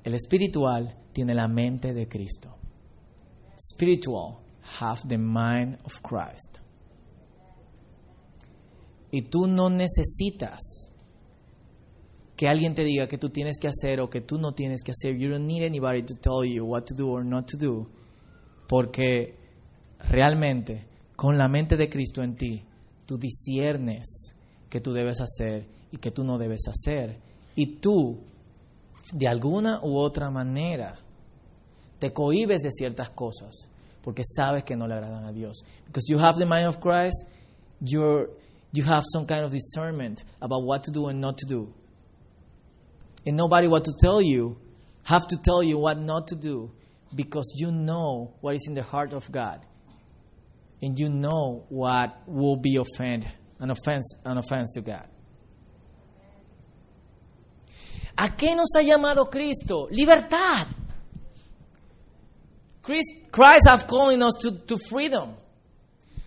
El 0.05 0.13
espiritual 0.13 0.93
tiene 1.13 1.33
la 1.35 1.47
mente 1.47 1.93
de 1.93 2.05
Cristo. 2.05 2.55
Spiritual 3.57 4.41
have 4.79 5.05
the 5.05 5.17
mind 5.17 5.79
of 5.83 6.01
Christ. 6.01 6.61
Y 9.11 9.23
tú 9.29 9.47
no 9.47 9.69
necesitas 9.69 10.59
que 12.37 12.47
alguien 12.47 12.73
te 12.73 12.83
diga 12.83 13.07
que 13.07 13.17
tú 13.17 13.29
tienes 13.29 13.59
que 13.59 13.67
hacer 13.67 13.99
o 13.99 14.09
que 14.09 14.21
tú 14.21 14.37
no 14.37 14.53
tienes 14.53 14.81
que 14.81 14.91
hacer. 14.91 15.17
You 15.17 15.29
don't 15.29 15.45
need 15.45 15.63
anybody 15.63 16.03
to 16.03 16.15
tell 16.15 16.45
you 16.45 16.65
what 16.65 16.85
to 16.85 16.95
do 16.95 17.09
or 17.09 17.25
not 17.25 17.47
to 17.47 17.57
do. 17.57 17.85
Porque 18.69 19.35
realmente, 20.09 20.94
con 21.15 21.37
la 21.37 21.47
mente 21.47 21.77
de 21.77 21.89
Cristo 21.89 22.21
en 22.23 22.35
ti, 22.35 22.63
tú 23.05 23.17
disiernes 23.17 24.33
que 24.69 24.81
tú 24.81 24.93
debes 24.93 25.21
hacer 25.21 25.67
y 25.91 25.97
que 25.97 26.11
tú 26.11 26.23
no 26.23 26.37
debes 26.37 26.67
hacer. 26.67 27.19
Y 27.55 27.77
tú, 27.77 28.19
de 29.13 29.27
alguna 29.27 29.79
u 29.83 29.97
otra 29.97 30.29
manera, 30.29 30.97
te 31.99 32.11
cohibes 32.11 32.61
de 32.61 32.71
ciertas 32.71 33.09
cosas 33.11 33.69
porque 34.05 34.23
sabes 34.23 34.63
que 34.63 34.75
no 34.75 34.87
le 34.87 34.93
agradan 34.93 35.25
a 35.25 35.31
Dios. 35.31 35.63
Because 35.87 36.05
you 36.07 36.19
have 36.19 36.37
the 36.37 36.45
mind 36.45 36.67
of 36.67 36.79
Christ, 36.79 37.25
you're, 37.81 38.29
you 38.71 38.83
have 38.83 39.03
some 39.11 39.25
kind 39.25 39.43
of 39.43 39.51
discernment 39.51 40.23
about 40.41 40.63
what 40.63 40.83
to 40.83 40.91
do 40.91 41.07
and 41.07 41.19
not 41.19 41.37
to 41.39 41.47
do. 41.47 41.73
And 43.25 43.35
nobody 43.35 43.67
what 43.67 43.83
to 43.85 43.93
tell 43.99 44.21
you, 44.21 44.57
have 45.03 45.27
to 45.29 45.37
tell 45.37 45.63
you 45.63 45.79
what 45.79 45.97
not 45.97 46.27
to 46.27 46.35
do 46.35 46.71
because 47.15 47.51
you 47.55 47.71
know 47.71 48.33
what 48.41 48.53
is 48.55 48.65
in 48.67 48.75
the 48.75 48.83
heart 48.83 49.11
of 49.11 49.31
God. 49.31 49.65
And 50.81 50.99
you 50.99 51.09
know 51.09 51.65
what 51.69 52.27
will 52.27 52.57
be 52.57 52.77
offend, 52.77 53.27
an 53.59 53.71
offense, 53.71 54.15
an 54.25 54.37
offense 54.37 54.73
to 54.75 54.81
God. 54.81 55.07
¿A 58.17 58.35
qué 58.35 58.55
nos 58.55 58.69
ha 58.75 58.81
llamado 58.81 59.29
Cristo? 59.29 59.87
Libertad. 59.91 60.67
Christ 62.81 63.67
has 63.67 63.83
calling 63.83 64.21
us 64.21 64.35
to, 64.41 64.51
to 64.67 64.77
freedom. 64.77 65.35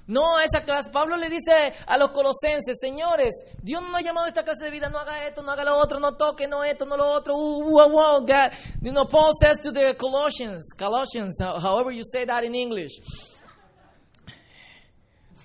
No 0.08 0.38
esa 0.40 0.64
clase. 0.64 0.90
Pablo 0.90 1.16
le 1.16 1.28
dice 1.28 1.74
a 1.86 1.98
los 1.98 2.10
colosenses, 2.12 2.78
señores, 2.80 3.44
Dios 3.62 3.82
no 3.82 3.94
ha 3.94 4.00
llamado 4.00 4.24
a 4.24 4.28
esta 4.28 4.42
clase 4.42 4.64
de 4.64 4.70
vida, 4.70 4.88
no 4.88 4.98
haga 4.98 5.26
esto, 5.26 5.42
no 5.42 5.52
haga 5.52 5.64
lo 5.64 5.76
otro, 5.76 6.00
no 6.00 6.16
toque, 6.16 6.48
no 6.48 6.64
esto, 6.64 6.86
no 6.86 6.96
lo 6.96 7.12
otro. 7.12 7.34
Uh, 7.36 7.60
uh, 7.60 8.16
uh, 8.16 8.20
God. 8.20 8.52
You 8.80 8.92
know, 8.92 9.04
Paul 9.04 9.32
says 9.38 9.58
to 9.58 9.70
the 9.70 9.94
Colossians, 9.98 10.72
Colossians, 10.76 11.38
however 11.40 11.92
you 11.92 12.02
say 12.02 12.24
that 12.24 12.42
in 12.42 12.54
English. 12.54 12.92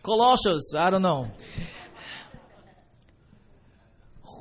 Colossians, 0.04 0.74
I 0.76 0.90
don't 0.90 1.02
know. 1.02 1.28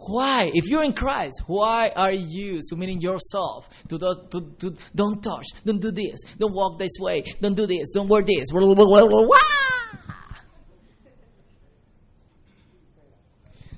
Why, 0.09 0.51
if 0.53 0.67
you're 0.67 0.83
in 0.83 0.93
Christ, 0.93 1.43
why 1.47 1.93
are 1.95 2.13
you 2.13 2.59
submitting 2.61 3.01
yourself 3.01 3.69
to, 3.89 3.97
the, 3.97 4.27
to, 4.33 4.41
to 4.59 4.77
don't 4.93 5.23
touch, 5.23 5.47
don't 5.65 5.81
do 5.81 5.93
this, 5.93 6.19
don't 6.37 6.53
walk 6.53 6.79
this 6.79 6.99
way, 6.99 7.23
don't 7.41 7.55
do 7.55 7.67
this, 7.67 7.93
don't 7.95 8.09
wear 8.09 8.23
this? 8.23 8.49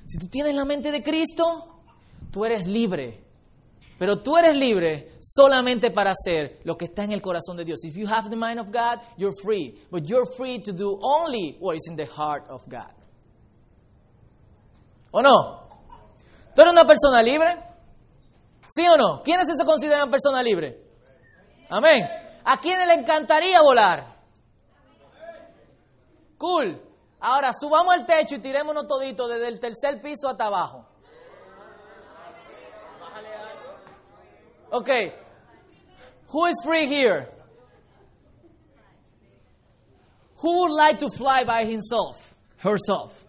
Si 0.07 0.17
tú 0.17 0.27
tienes 0.31 0.55
la 0.55 0.65
mente 0.65 0.91
de 0.91 1.03
Cristo, 1.03 1.81
tú 2.31 2.43
eres 2.43 2.65
libre. 2.65 3.24
Pero 3.97 4.21
tú 4.21 4.35
eres 4.35 4.55
libre 4.55 5.13
solamente 5.19 5.89
para 5.91 6.11
hacer 6.11 6.59
lo 6.65 6.75
que 6.75 6.85
está 6.85 7.03
en 7.03 7.11
el 7.11 7.21
corazón 7.21 7.55
de 7.55 7.63
Dios. 7.63 7.83
If 7.85 7.95
you 7.95 8.07
have 8.07 8.29
the 8.29 8.35
mind 8.35 8.59
of 8.59 8.67
God, 8.67 8.99
you're 9.17 9.35
free. 9.41 9.79
But 9.89 10.03
you're 10.05 10.25
free 10.25 10.61
to 10.63 10.73
do 10.73 10.99
only 11.01 11.57
what 11.59 11.75
is 11.75 11.87
in 11.89 11.95
the 11.95 12.05
heart 12.05 12.43
of 12.49 12.63
God. 12.67 12.91
¿O 15.11 15.21
no? 15.21 15.69
¿Tú 16.53 16.61
eres 16.61 16.73
una 16.73 16.85
persona 16.85 17.21
libre? 17.21 17.57
¿Sí 18.67 18.85
o 18.87 18.97
no? 18.97 19.21
¿Quiénes 19.23 19.47
se 19.47 19.63
consideran 19.63 20.09
persona 20.09 20.43
libre? 20.43 20.77
Amén. 21.69 22.03
¿A 22.43 22.59
quiénes 22.59 22.87
le 22.87 22.95
encantaría 22.95 23.61
volar? 23.61 24.15
Cool. 26.37 26.81
Ahora 27.21 27.53
subamos 27.53 27.95
el 27.95 28.05
techo 28.05 28.35
y 28.35 28.39
tirémonos 28.39 28.87
todito 28.87 29.27
desde 29.27 29.47
el 29.47 29.59
tercer 29.59 30.01
piso 30.01 30.27
hasta 30.27 30.45
abajo. 30.45 30.84
Okay. 34.71 35.13
Who 36.29 36.45
is 36.45 36.55
free 36.63 36.87
here? 36.87 37.27
Who 40.39 40.61
would 40.61 40.71
like 40.71 40.99
to 40.99 41.09
fly 41.09 41.43
by 41.45 41.65
himself, 41.65 42.35
herself? 42.57 43.25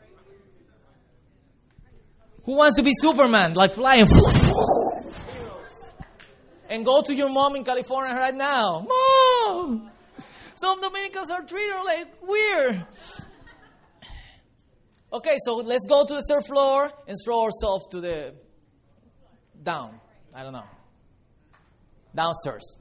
Who 2.44 2.56
wants 2.56 2.76
to 2.76 2.82
be 2.82 2.92
Superman, 3.00 3.54
like 3.54 3.74
flying? 3.74 4.06
and 6.68 6.84
go 6.84 7.02
to 7.02 7.14
your 7.14 7.28
mom 7.28 7.56
in 7.56 7.64
California 7.64 8.14
right 8.14 8.34
now. 8.34 8.86
Mom! 8.86 9.90
Some 10.54 10.80
Dominicans 10.80 11.30
are 11.30 11.42
treated 11.42 11.74
like 11.84 12.08
weird. 12.22 12.86
Okay, 15.12 15.36
so 15.44 15.56
let's 15.56 15.86
go 15.88 16.04
to 16.04 16.14
the 16.14 16.22
third 16.28 16.44
floor 16.44 16.90
and 17.06 17.16
throw 17.24 17.44
ourselves 17.44 17.86
to 17.88 18.00
the 18.00 18.34
down. 19.62 20.00
I 20.34 20.42
don't 20.42 20.52
know. 20.52 20.64
Downstairs. 22.16 22.78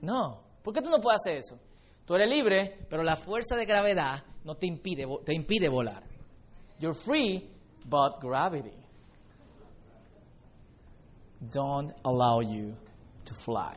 No. 0.00 0.40
¿Por 0.62 0.72
qué 0.72 0.80
tú 0.80 0.90
no 0.90 1.00
puedes 1.00 1.20
hacer 1.20 1.38
eso? 1.38 1.58
Tú 2.06 2.14
eres 2.14 2.28
libre, 2.28 2.86
pero 2.88 3.02
la 3.02 3.16
fuerza 3.16 3.56
de 3.56 3.66
gravedad 3.66 4.22
no 4.44 4.54
te 4.54 4.66
impide, 4.66 5.06
te 5.24 5.34
impide 5.34 5.68
volar. 5.68 6.04
You're 6.78 6.94
free, 6.94 7.50
but 7.84 8.20
gravity 8.20 8.80
don't 11.40 11.92
allow 12.04 12.40
you 12.40 12.76
to 13.24 13.34
fly. 13.34 13.76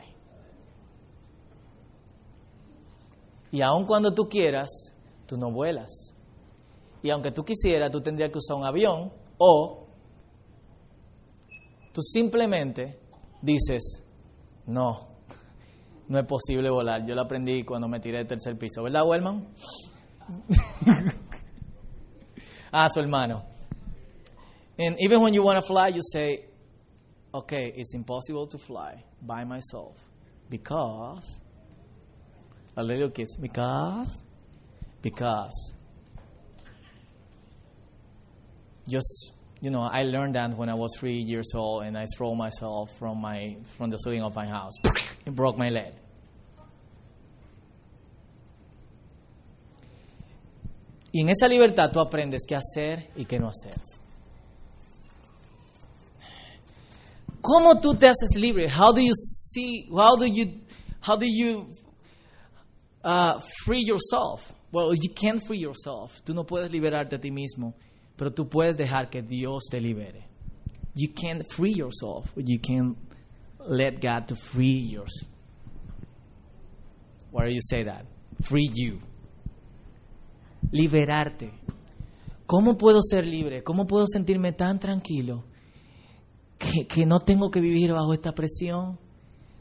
Y 3.51 3.61
aun 3.61 3.85
cuando 3.85 4.13
tú 4.13 4.27
quieras, 4.27 4.69
tú 5.27 5.37
no 5.37 5.51
vuelas. 5.51 6.15
Y 7.01 7.09
aunque 7.09 7.31
tú 7.31 7.43
quisieras, 7.43 7.91
tú 7.91 8.01
tendrías 8.01 8.31
que 8.31 8.39
usar 8.39 8.57
un 8.57 8.65
avión 8.65 9.11
o 9.37 9.87
tú 11.93 12.01
simplemente 12.01 12.99
dices, 13.41 14.02
no, 14.65 15.07
no 16.07 16.19
es 16.19 16.25
posible 16.25 16.69
volar. 16.69 17.05
Yo 17.05 17.15
lo 17.15 17.21
aprendí 17.21 17.63
cuando 17.63 17.87
me 17.87 17.99
tiré 17.99 18.19
del 18.19 18.27
tercer 18.27 18.57
piso, 18.57 18.83
¿verdad, 18.83 19.07
Wellman? 19.07 19.47
ah, 22.71 22.89
su 22.89 22.99
hermano. 22.99 23.43
And 24.77 24.95
even 24.99 25.21
when 25.21 25.33
you 25.33 25.43
want 25.43 25.59
to 25.59 25.67
fly, 25.67 25.89
you 25.89 26.01
say, 26.01 26.45
okay, 27.33 27.73
it's 27.75 27.93
impossible 27.93 28.47
to 28.47 28.57
fly 28.57 29.03
by 29.21 29.43
myself 29.43 29.97
because, 30.49 31.39
a 32.75 32.83
little 32.83 33.09
kiss, 33.09 33.35
because, 33.39 34.23
because, 35.01 35.73
just, 38.87 39.32
you 39.63 39.69
know, 39.69 39.79
I 39.79 40.03
learned 40.03 40.35
that 40.35 40.57
when 40.57 40.67
I 40.67 40.73
was 40.73 40.91
three 40.99 41.19
years 41.19 41.53
old 41.55 41.83
and 41.83 41.97
I 41.97 42.05
threw 42.17 42.35
myself 42.35 42.89
from, 42.99 43.21
my, 43.21 43.55
from 43.77 43.89
the 43.89 43.95
ceiling 43.95 44.21
of 44.21 44.35
my 44.35 44.45
house. 44.45 44.73
It 45.25 45.33
broke 45.33 45.57
my 45.57 45.69
leg. 45.69 45.93
Y 51.13 51.21
en 51.21 51.29
esa 51.29 51.47
libertad 51.47 51.93
tú 51.93 52.01
aprendes 52.01 52.41
qué 52.45 52.57
hacer 52.57 53.07
y 53.15 53.23
qué 53.23 53.39
no 53.39 53.47
hacer. 53.47 53.81
¿Cómo 57.41 57.79
tú 57.79 57.93
te 57.97 58.07
haces 58.07 58.35
libre? 58.35 58.67
How 58.67 58.91
do 58.91 58.99
you 58.99 59.13
see? 59.13 59.87
How 59.89 60.17
do 60.17 60.25
you? 60.25 60.59
How 60.99 61.15
do 61.15 61.25
you 61.25 61.69
uh, 63.01 63.39
free 63.63 63.85
yourself? 63.85 64.51
Well, 64.73 64.93
you 64.93 65.13
can't 65.13 65.41
free 65.47 65.59
yourself. 65.59 66.21
Tú 66.25 66.33
no 66.33 66.43
puedes 66.43 66.69
liberarte 66.69 67.15
a 67.15 67.19
ti 67.19 67.31
mismo, 67.31 67.75
pero 68.15 68.33
tú 68.33 68.47
puedes 68.47 68.77
dejar 68.77 69.09
que 69.09 69.21
Dios 69.21 69.63
te 69.69 69.79
libere. 69.79 70.27
You 70.95 71.11
can't 71.13 71.43
free 71.47 71.73
yourself. 71.73 72.31
You 72.35 72.59
can 72.59 72.95
let 73.59 73.99
God 74.01 74.27
to 74.27 74.35
free 74.35 74.87
yours. 74.89 75.25
Why 77.31 77.45
do 77.45 77.51
you 77.51 77.61
say 77.61 77.83
that? 77.85 78.05
Free 78.41 78.69
you. 78.73 78.99
Liberarte. 80.71 81.51
¿Cómo 82.45 82.77
puedo 82.77 83.01
ser 83.01 83.25
libre? 83.25 83.63
¿Cómo 83.63 83.87
puedo 83.87 84.05
sentirme 84.07 84.51
tan 84.51 84.79
tranquilo? 84.79 85.45
que, 86.63 86.87
que 86.87 87.05
no 87.05 87.19
tengo 87.19 87.49
que 87.49 87.59
vivir 87.59 87.91
bajo 87.91 88.13
esta 88.13 88.33
presión. 88.33 88.99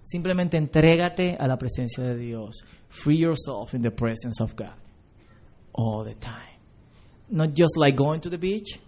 Simplemente 0.02 0.56
entrégate 0.56 1.36
a 1.38 1.46
la 1.46 1.56
presencia 1.56 2.02
de 2.02 2.16
Dios. 2.16 2.64
Free 2.88 3.18
yourself 3.18 3.74
in 3.74 3.82
the 3.82 3.90
presence 3.90 4.42
of 4.42 4.54
God 4.56 4.74
all 5.72 6.04
the 6.04 6.14
time. 6.14 6.51
Not 7.32 7.54
just 7.54 7.78
like 7.78 7.96
going 7.96 8.20
to 8.20 8.28
the 8.28 8.36
beach, 8.36 8.78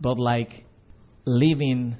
but 0.00 0.18
like 0.18 0.64
living 1.26 1.96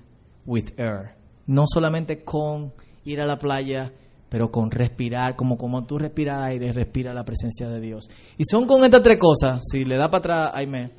with 0.46 0.72
air. 0.78 1.14
No 1.46 1.64
solamente 1.66 2.24
con 2.24 2.72
ir 3.04 3.20
a 3.20 3.26
la 3.26 3.36
playa, 3.36 3.92
pero 4.30 4.50
con 4.50 4.70
respirar, 4.70 5.36
como, 5.36 5.58
como 5.58 5.84
tú 5.84 5.98
respiras 5.98 6.42
aire, 6.44 6.72
respira 6.72 7.12
la 7.12 7.24
presencia 7.24 7.68
de 7.68 7.80
Dios. 7.80 8.08
Y 8.38 8.44
son 8.50 8.66
con 8.66 8.82
estas 8.82 9.02
tres 9.02 9.18
cosas. 9.18 9.60
Si 9.70 9.84
le 9.84 9.96
da 9.96 10.10
para 10.10 10.18
atrás, 10.18 10.50
Aime, 10.54 10.92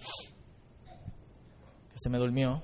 que 1.89 1.97
se 1.97 2.09
me 2.09 2.19
durmió. 2.19 2.63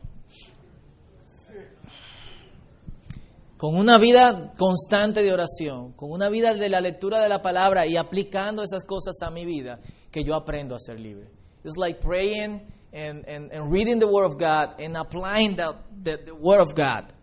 con 3.58 3.76
una 3.76 4.00
vida 4.00 4.54
constante 4.58 5.22
de 5.22 5.32
oración, 5.32 5.92
con 5.94 6.12
una 6.12 6.30
vida 6.30 6.56
de 6.56 6.68
la 6.68 6.82
lectura 6.82 7.20
de 7.22 7.30
la 7.30 7.44
palabra 7.44 7.86
y 7.86 7.96
aplicando 7.96 8.64
esas 8.64 8.84
cosas 8.84 9.14
a 9.22 9.30
mi 9.30 9.46
vida, 9.46 9.80
que 10.12 10.24
yo 10.24 10.36
aprendo 10.36 10.76
a 10.76 10.80
ser 10.80 11.00
libre. 11.00 11.28
It's 11.64 11.78
like 11.78 12.02
praying 12.02 12.62
and, 12.94 13.26
and, 13.28 13.52
and 13.52 13.72
reading 13.72 14.00
the 14.00 14.08
Word 14.08 14.26
of 14.26 14.38
God 14.38 14.80
and 14.80 14.98
applying 14.98 15.56
the, 15.56 15.76
the, 16.04 16.20
the 16.26 16.36
Word 16.36 16.60
of 16.60 16.76
God 16.76 17.14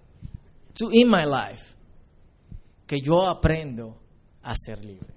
to 0.76 0.90
in 0.92 1.08
my 1.08 1.24
life, 1.24 1.74
que 2.86 2.98
yo 3.02 3.16
aprendo 3.26 3.94
a 4.42 4.54
ser 4.54 4.76
libre. 4.76 5.12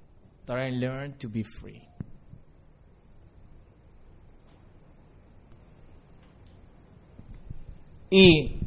That 0.48 0.58
I 0.58 0.70
learn 0.72 1.14
to 1.20 1.30
be 1.30 1.44
free. 1.44 1.88
Y 8.10 8.62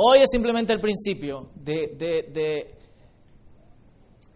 Hoy 0.00 0.20
es 0.20 0.28
simplemente 0.30 0.72
el 0.72 0.80
principio 0.80 1.50
de, 1.56 1.88
de, 1.98 2.22
de, 2.32 2.77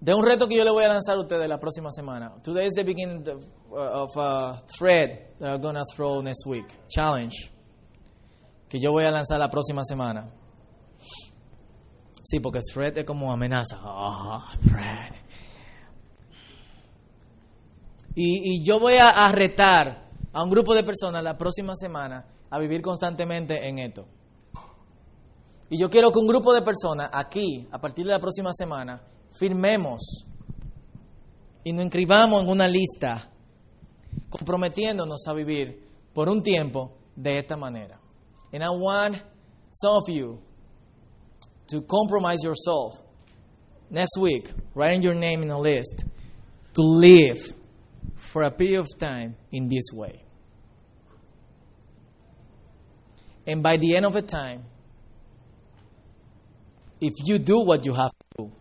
de, 0.03 0.15
un 0.15 0.25
reto 0.25 0.47
que 0.47 0.57
yo 0.57 0.65
le 0.65 0.71
voy 0.71 0.85
a 0.85 0.89
lanzar 0.89 1.17
a 1.17 1.21
ustedes 1.21 1.49
la 1.49 1.59
próxima 1.59 1.91
semana. 1.91 2.35
Today 2.43 2.67
is 2.67 2.75
the 2.75 2.85
beginning 2.85 3.25
of 3.71 4.11
a 4.17 4.63
thread 4.79 5.37
that 5.39 5.49
I'm 5.49 5.61
going 5.61 5.77
to 5.77 5.85
throw 5.95 6.21
next 6.21 6.47
week. 6.47 6.67
Challenge. 6.89 7.35
Que 8.69 8.81
yo 8.81 8.91
voy 8.91 9.05
a 9.05 9.11
lanzar 9.11 9.39
la 9.39 9.49
próxima 9.49 9.83
semana. 9.85 10.29
Sí, 12.23 12.41
porque 12.41 12.61
thread 12.73 12.99
es 12.99 13.05
como 13.05 13.33
amenaza. 13.33 13.81
Oh, 13.85 14.45
thread. 14.69 15.15
Y, 18.15 18.57
y 18.57 18.65
yo 18.65 18.81
voy 18.81 18.95
a, 18.95 19.09
a 19.09 19.33
retar 19.33 20.11
a 20.33 20.43
un 20.43 20.51
grupo 20.51 20.75
de 20.75 20.83
personas 20.83 21.23
la 21.23 21.37
próxima 21.37 21.75
semana 21.77 22.27
a 22.51 22.59
vivir 22.59 22.83
constantemente 22.83 23.69
en 23.69 23.79
esto. 23.79 24.07
Y 25.71 25.81
yo 25.81 25.89
quiero 25.89 26.11
que 26.11 26.19
un 26.19 26.27
grupo 26.27 26.53
de 26.53 26.63
personas 26.63 27.09
aquí, 27.13 27.67
a 27.71 27.81
partir 27.81 28.05
de 28.05 28.13
la 28.13 28.21
próxima 28.21 28.51
semana, 28.53 29.01
firmemos 29.39 30.27
y 31.65 31.73
nos 31.73 31.85
inscribamos 31.85 32.43
en 32.43 32.49
una 32.49 32.69
lista, 32.69 33.31
comprometiéndonos 34.31 35.27
a 35.27 35.33
vivir 35.33 35.81
por 36.13 36.29
un 36.29 36.43
tiempo 36.43 36.93
de 37.17 37.39
esta 37.39 37.57
manera. 37.57 38.01
And 38.53 38.63
I 38.63 38.71
want 38.71 39.17
some 39.73 39.97
of 39.97 40.09
you 40.09 40.39
to 41.69 41.83
compromise 41.83 42.43
yourself 42.43 43.03
next 43.91 44.19
week, 44.21 44.51
writing 44.75 45.03
your 45.03 45.15
name 45.15 45.43
in 45.43 45.51
a 45.51 45.59
list, 45.59 46.05
to 46.75 46.83
live 46.83 47.55
for 48.17 48.43
a 48.43 48.51
period 48.51 48.81
of 48.81 48.89
time 48.99 49.37
in 49.53 49.69
this 49.69 49.85
way. 49.95 50.25
And 53.47 53.63
by 53.63 53.77
the 53.77 53.97
end 53.97 54.07
of 54.07 54.13
the 54.13 54.23
time, 54.23 54.65
if 57.01 57.15
you 57.25 57.39
do 57.39 57.61
what 57.61 57.85
you 57.85 57.93
have 57.93 58.11
to 58.11 58.45
do, 58.45 58.53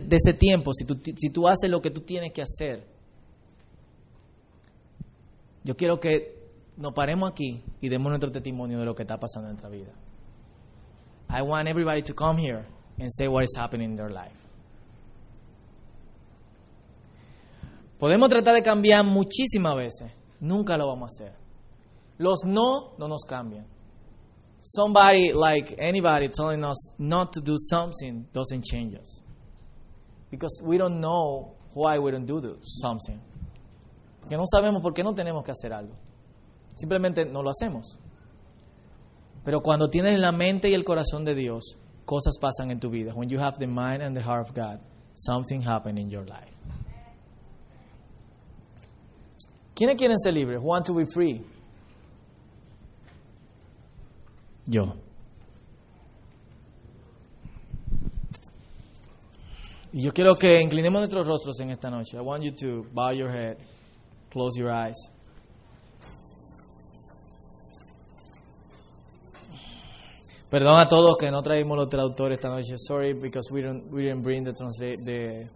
de 0.00 0.16
ese 0.16 0.34
tiempo, 0.34 0.72
si 0.72 0.84
tú, 0.84 0.98
si 1.16 1.30
tú 1.30 1.46
haces 1.46 1.70
lo 1.70 1.80
que 1.80 1.90
tú 1.90 2.00
tienes 2.00 2.32
que 2.32 2.42
hacer, 2.42 2.86
yo 5.64 5.76
quiero 5.76 5.98
que 6.00 6.40
nos 6.76 6.92
paremos 6.92 7.30
aquí 7.30 7.62
y 7.80 7.88
demos 7.88 8.10
nuestro 8.10 8.30
testimonio 8.30 8.78
de 8.78 8.84
lo 8.84 8.94
que 8.94 9.02
está 9.02 9.18
pasando 9.18 9.48
en 9.48 9.54
nuestra 9.54 9.70
vida. 9.70 9.92
I 11.28 11.42
want 11.42 11.68
everybody 11.68 12.02
to 12.02 12.14
come 12.14 12.40
here 12.40 12.64
and 12.98 13.10
say 13.10 13.28
what 13.28 13.44
is 13.44 13.54
happening 13.56 13.90
in 13.90 13.96
their 13.96 14.10
life. 14.10 14.36
Podemos 17.98 18.28
tratar 18.28 18.54
de 18.54 18.62
cambiar 18.62 19.04
muchísimas 19.04 19.76
veces, 19.76 20.12
nunca 20.40 20.76
lo 20.76 20.88
vamos 20.88 21.10
a 21.10 21.24
hacer. 21.24 21.36
Los 22.18 22.44
no 22.44 22.94
no 22.98 23.08
nos 23.08 23.22
cambian. 23.24 23.66
somebody 24.62 25.32
like 25.32 25.74
anybody 25.78 26.28
telling 26.28 26.64
us 26.64 26.90
not 26.98 27.32
to 27.32 27.40
do 27.40 27.56
something 27.58 28.26
doesn't 28.32 28.64
change 28.64 28.94
us. 28.94 29.22
Because 30.32 30.62
we 30.64 30.78
don't 30.78 30.98
know 30.98 31.52
why 31.74 31.98
we 31.98 32.10
don't 32.10 32.26
do 32.26 32.40
something. 32.62 33.20
Porque 34.22 34.34
no 34.34 34.44
sabemos 34.46 34.80
por 34.80 34.94
qué 34.94 35.04
no 35.04 35.14
tenemos 35.14 35.44
que 35.44 35.52
hacer 35.52 35.74
algo. 35.74 35.94
Simplemente 36.74 37.26
no 37.26 37.42
lo 37.42 37.50
hacemos. 37.50 37.98
Pero 39.44 39.60
cuando 39.60 39.90
tienes 39.90 40.18
la 40.18 40.32
mente 40.32 40.70
y 40.70 40.74
el 40.74 40.84
corazón 40.84 41.26
de 41.26 41.34
Dios, 41.34 41.76
cosas 42.06 42.38
pasan 42.40 42.70
en 42.70 42.80
tu 42.80 42.88
vida. 42.88 43.12
When 43.14 43.28
you 43.28 43.38
have 43.38 43.58
the 43.58 43.66
mind 43.66 44.00
and 44.00 44.16
the 44.16 44.22
heart 44.22 44.48
of 44.48 44.54
God, 44.54 44.80
something 45.14 45.60
happens 45.60 45.98
in 45.98 46.08
your 46.08 46.24
life. 46.24 46.48
¿Quiénes 49.74 49.96
quieren 49.96 50.16
ser 50.18 50.32
libres? 50.32 50.60
Want 50.62 50.86
to 50.86 50.94
be. 50.94 51.44
Yo. 54.66 54.94
Y 59.92 60.04
yo 60.04 60.12
quiero 60.12 60.36
que 60.36 60.60
inclinemos 60.60 61.00
nuestros 61.00 61.26
rostros 61.26 61.60
en 61.60 61.70
esta 61.70 61.90
noche. 61.90 62.16
I 62.16 62.20
want 62.20 62.42
you 62.42 62.52
to 62.52 62.88
bow 62.92 63.12
your 63.12 63.30
head, 63.30 63.58
close 64.30 64.58
your 64.58 64.70
eyes. 64.70 64.96
Perdón 70.48 70.78
a 70.78 70.88
todos 70.88 71.16
que 71.18 71.30
no 71.30 71.42
traímos 71.42 71.76
los 71.76 71.88
traductores 71.88 72.38
esta 72.38 72.48
noche. 72.48 72.74
Sorry 72.78 73.12
because 73.14 73.50
we 73.52 73.62
don't 73.62 73.90
we 73.92 74.02
didn't 74.02 74.22
bring 74.22 74.44
the 74.44 74.52
translate 74.52 75.02
the 75.04 75.48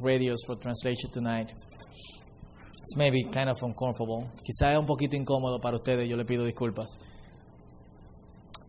radios 0.00 0.42
for 0.46 0.56
translation 0.58 1.10
tonight. 1.10 1.52
It's 1.52 2.96
maybe 2.96 3.24
kind 3.24 3.50
of 3.50 3.62
uncomfortable. 3.62 4.30
Quizá 4.42 4.72
es 4.72 4.78
un 4.78 4.86
poquito 4.86 5.16
incómodo 5.16 5.58
para 5.60 5.76
ustedes. 5.76 6.08
Yo 6.08 6.16
le 6.16 6.24
pido 6.24 6.44
disculpas. 6.44 6.98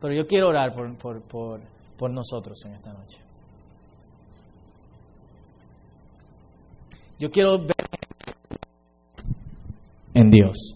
Pero 0.01 0.13
yo 0.13 0.26
quiero 0.28 0.49
orar 0.49 0.73
por, 0.73 0.97
por, 0.97 1.21
por, 1.28 1.61
por 1.97 2.11
nosotros 2.11 2.57
en 2.65 2.73
esta 2.73 2.93
noche. 2.93 3.24
Yo 7.20 7.30
quiero 7.30 7.59
ver 7.59 7.76
en 10.13 10.30
Dios. 10.30 10.76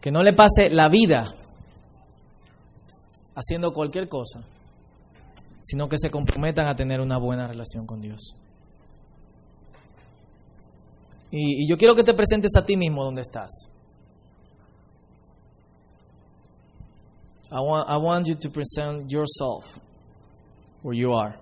Que 0.00 0.10
no 0.10 0.22
le 0.22 0.32
pase 0.32 0.70
la 0.70 0.88
vida 0.88 1.24
haciendo 3.34 3.72
cualquier 3.72 4.08
cosa, 4.08 4.40
sino 5.62 5.88
que 5.88 5.96
se 5.98 6.10
comprometan 6.10 6.66
a 6.66 6.74
tener 6.74 7.00
una 7.00 7.18
buena 7.18 7.46
relación 7.46 7.86
con 7.86 8.00
Dios. 8.00 8.36
Y, 11.30 11.64
y 11.64 11.68
yo 11.68 11.76
quiero 11.76 11.94
que 11.94 12.04
te 12.04 12.14
presentes 12.14 12.52
a 12.56 12.64
ti 12.64 12.76
mismo 12.76 13.04
donde 13.04 13.22
estás. 13.22 13.70
I 17.50 17.60
want, 17.60 17.88
I 17.88 17.96
want 17.96 18.26
you 18.26 18.34
to 18.34 18.50
present 18.50 19.10
yourself 19.10 19.78
where 20.82 20.94
you 20.94 21.12
are. 21.12 21.34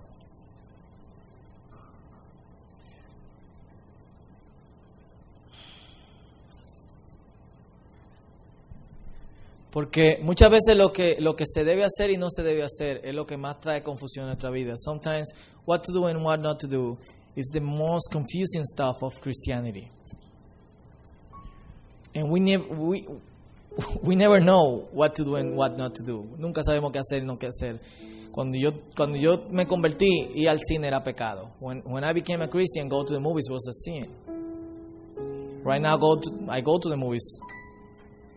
Porque 9.77 10.17
muchas 10.23 10.49
veces 10.49 10.75
lo 10.75 10.91
que, 10.91 11.17
lo 11.19 11.35
que 11.35 11.45
se 11.45 11.63
debe 11.63 11.83
hacer 11.83 12.09
y 12.09 12.17
no 12.17 12.31
se 12.31 12.41
debe 12.41 12.63
hacer 12.63 12.99
es 13.03 13.13
lo 13.13 13.27
que 13.27 13.37
más 13.37 13.59
trae 13.59 13.83
confusión 13.83 14.23
en 14.23 14.29
nuestra 14.29 14.49
vida. 14.49 14.73
Sometimes 14.75 15.31
what 15.67 15.83
to 15.83 15.93
do 15.93 16.07
and 16.07 16.23
what 16.25 16.39
not 16.39 16.59
to 16.61 16.67
do 16.67 16.97
is 17.35 17.49
the 17.53 17.61
most 17.61 18.11
confusing 18.11 18.65
stuff 18.65 19.03
of 19.03 19.21
Christianity. 19.21 19.91
And 22.15 22.31
we, 22.31 22.39
never 22.39 22.63
we, 22.73 23.07
we 24.01 24.15
never 24.15 24.39
know 24.39 24.87
what 24.91 25.13
to 25.15 25.23
do 25.23 25.35
and 25.35 25.55
what 25.55 25.77
not 25.77 25.93
to 25.93 26.03
do. 26.03 26.27
Nunca 26.39 26.63
sabemos 26.63 26.91
qué 26.91 26.97
hacer 26.97 27.21
y 27.21 27.27
no 27.27 27.37
qué 27.37 27.45
hacer. 27.45 27.79
Cuando 28.37 28.53
yo, 28.55 28.69
cuando 28.95 29.17
yo 29.17 29.47
me 29.49 29.65
convertí, 29.65 30.29
ir 30.35 30.47
al 30.47 30.59
cine 30.59 30.85
era 30.87 31.03
pecado. 31.03 31.49
When, 31.59 31.81
when 31.87 32.03
I 32.03 32.13
became 32.13 32.43
a 32.43 32.47
Christian, 32.47 32.87
go 32.87 33.03
to 33.03 33.11
the 33.15 33.19
movies 33.19 33.49
was 33.49 33.67
a 33.67 33.73
sin. 33.73 34.05
Right 35.63 35.81
now, 35.81 35.97
go 35.97 36.19
to, 36.19 36.29
I 36.47 36.61
go 36.61 36.77
to 36.77 36.87
the 36.87 36.95
movies 36.95 37.41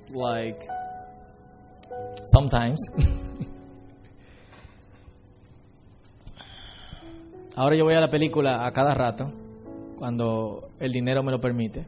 like 0.08 0.66
sometimes. 2.32 2.80
Ahora 7.54 7.76
yo 7.76 7.84
voy 7.84 7.92
a 7.92 8.00
la 8.00 8.08
película 8.08 8.64
a 8.64 8.72
cada 8.72 8.94
rato, 8.94 9.30
cuando 9.98 10.70
el 10.78 10.92
dinero 10.92 11.22
me 11.22 11.30
lo 11.30 11.42
permite. 11.42 11.84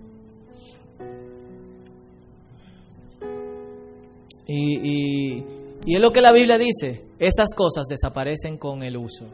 Y, 4.46 5.38
y, 5.38 5.61
y 5.84 5.96
es 5.96 6.00
lo 6.00 6.12
que 6.12 6.20
la 6.20 6.32
Biblia 6.32 6.58
dice, 6.58 7.04
esas 7.18 7.54
cosas 7.54 7.86
desaparecen 7.88 8.56
con 8.58 8.82
el 8.82 8.96
uso. 8.96 9.26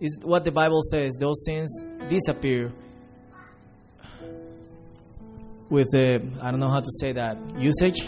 Is 0.00 0.18
what 0.24 0.42
the 0.42 0.50
Bible 0.50 0.80
says, 0.82 1.12
those 1.20 1.44
sins 1.44 1.86
disappear 2.08 2.72
with 5.70 5.86
the, 5.92 6.20
I 6.40 6.50
don't 6.50 6.58
know 6.58 6.70
how 6.70 6.80
to 6.80 6.90
say 7.00 7.12
that, 7.12 7.36
usage. 7.58 8.02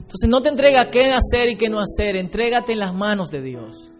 Entonces 0.00 0.28
no 0.28 0.42
te 0.42 0.48
entrega 0.50 0.90
qué 0.90 1.12
hacer 1.12 1.48
y 1.48 1.56
qué 1.56 1.68
no 1.68 1.80
hacer, 1.80 2.16
entrégate 2.16 2.72
en 2.72 2.80
las 2.80 2.94
manos 2.94 3.30
de 3.30 3.42
Dios. 3.42 3.90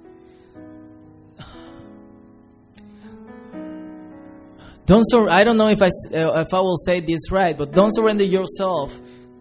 Don't 4.86 5.02
sur- 5.08 5.30
I 5.30 5.44
don't 5.44 5.56
know 5.56 5.70
if 5.70 5.80
I, 5.80 5.88
uh, 6.14 6.42
if 6.42 6.52
I 6.52 6.60
will 6.60 6.76
say 6.76 7.00
this 7.00 7.30
right, 7.30 7.56
but 7.56 7.72
don't 7.72 7.90
surrender 7.94 8.24
yourself 8.24 8.92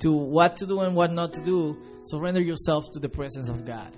to 0.03 0.11
what 0.11 0.55
to 0.57 0.65
do 0.65 0.79
and 0.81 0.95
what 0.95 1.11
not 1.11 1.33
to 1.33 1.41
do. 1.41 1.75
Surrender 2.03 2.41
yourself 2.41 2.85
to 2.93 2.99
the 2.99 3.09
presence 3.09 3.49
of 3.49 3.65
God. 3.65 3.91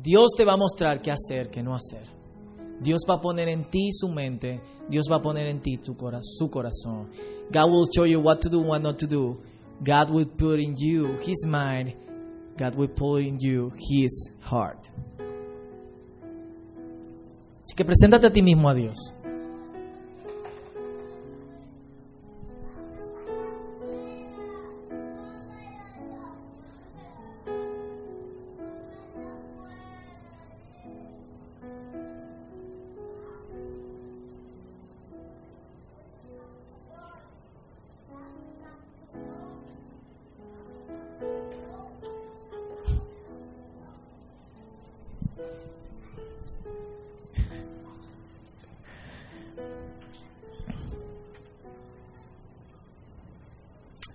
Dios 0.00 0.30
te 0.36 0.44
va 0.44 0.54
a 0.54 0.56
mostrar 0.56 1.00
qué 1.00 1.12
hacer, 1.12 1.50
qué 1.50 1.62
no 1.62 1.74
hacer. 1.74 2.08
Dios 2.80 3.02
va 3.08 3.14
a 3.14 3.20
poner 3.20 3.48
en 3.48 3.64
ti 3.70 3.90
su 3.92 4.08
mente. 4.08 4.60
Dios 4.88 5.06
va 5.08 5.16
a 5.16 5.22
poner 5.22 5.46
en 5.46 5.60
ti 5.60 5.76
tu 5.76 5.94
cora- 5.94 6.20
su 6.22 6.48
corazón. 6.48 7.10
God 7.52 7.70
will 7.70 7.86
show 7.94 8.04
you 8.04 8.20
what 8.20 8.40
to 8.40 8.48
do, 8.48 8.60
what 8.60 8.82
not 8.82 8.98
to 8.98 9.06
do. 9.06 9.38
God 9.84 10.10
will 10.10 10.26
put 10.26 10.58
in 10.58 10.74
you 10.76 11.16
His 11.22 11.46
mind. 11.46 11.94
God 12.56 12.74
will 12.74 12.88
put 12.88 13.22
in 13.22 13.38
you 13.40 13.70
His 13.76 14.32
heart. 14.40 14.88
Así 17.62 17.74
que 17.76 17.84
preséntate 17.84 18.26
a 18.26 18.30
ti 18.30 18.42
mismo 18.42 18.68
a 18.68 18.74
Dios. 18.74 19.14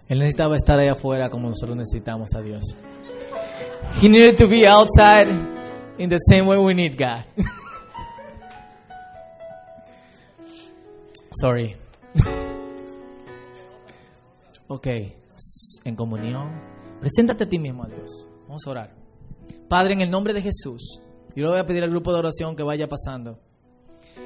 Él 0.08 0.20
necesitaba 0.20 0.56
estar 0.56 0.80
allá 0.80 0.94
afuera 0.94 1.30
como 1.30 1.50
nosotros 1.50 1.76
necesitamos 1.76 2.34
a 2.36 2.42
Dios. 2.42 2.64
He 4.02 4.08
needed 4.08 4.38
to 4.38 4.48
be 4.48 4.66
outside 4.68 5.28
in 5.98 6.10
the 6.10 6.18
same 6.30 6.48
way 6.48 6.58
we 6.58 6.74
need 6.74 6.98
God. 6.98 7.26
Sorry. 11.42 11.76
ok, 14.68 14.88
en 15.84 15.96
comunión, 15.96 16.50
preséntate 17.00 17.44
a 17.44 17.48
ti 17.48 17.60
mismo 17.60 17.84
a 17.84 17.88
Dios. 17.88 18.28
Vamos 18.48 18.66
a 18.66 18.70
orar. 18.70 18.96
Padre, 19.68 19.94
en 19.94 20.02
el 20.02 20.10
nombre 20.10 20.34
de 20.34 20.42
Jesús, 20.42 21.02
yo 21.36 21.44
le 21.44 21.50
voy 21.50 21.60
a 21.60 21.66
pedir 21.66 21.84
al 21.84 21.90
grupo 21.90 22.14
de 22.14 22.20
oración 22.20 22.56
que 22.56 22.64
vaya 22.64 22.88
pasando. 22.88 23.40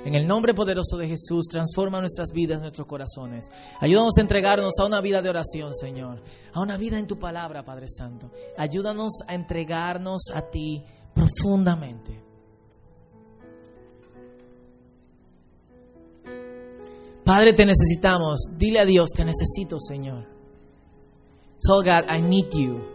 En 0.04 0.16
el 0.16 0.28
nombre 0.28 0.54
poderoso 0.54 0.98
de 0.98 1.08
Jesús, 1.08 1.46
transforma 1.50 2.00
nuestras 2.00 2.32
vidas, 2.34 2.62
nuestros 2.62 2.88
corazones. 2.88 3.52
Ayúdanos 3.80 4.18
a 4.18 4.22
entregarnos 4.22 4.74
a 4.80 4.86
una 4.86 5.00
vida 5.00 5.22
de 5.22 5.30
oración, 5.30 5.76
Señor. 5.76 6.22
A 6.54 6.62
una 6.62 6.78
vida 6.78 6.98
en 6.98 7.08
tu 7.08 7.20
palabra, 7.20 7.64
Padre 7.64 7.88
Santo. 7.88 8.32
Ayúdanos 8.58 9.20
a 9.28 9.36
entregarnos 9.36 10.24
a 10.34 10.50
ti 10.50 10.84
profundamente. 11.14 12.32
Padre, 17.24 17.54
te 17.54 17.66
necesitamos. 17.66 18.50
Dile 18.58 18.80
a 18.80 18.86
Dios, 18.86 19.10
te 19.16 19.24
necesito, 19.24 19.78
Señor. 19.80 20.26
Tell 21.62 21.84
God, 21.84 22.10
I 22.10 22.22
need 22.22 22.50
you. 22.54 22.91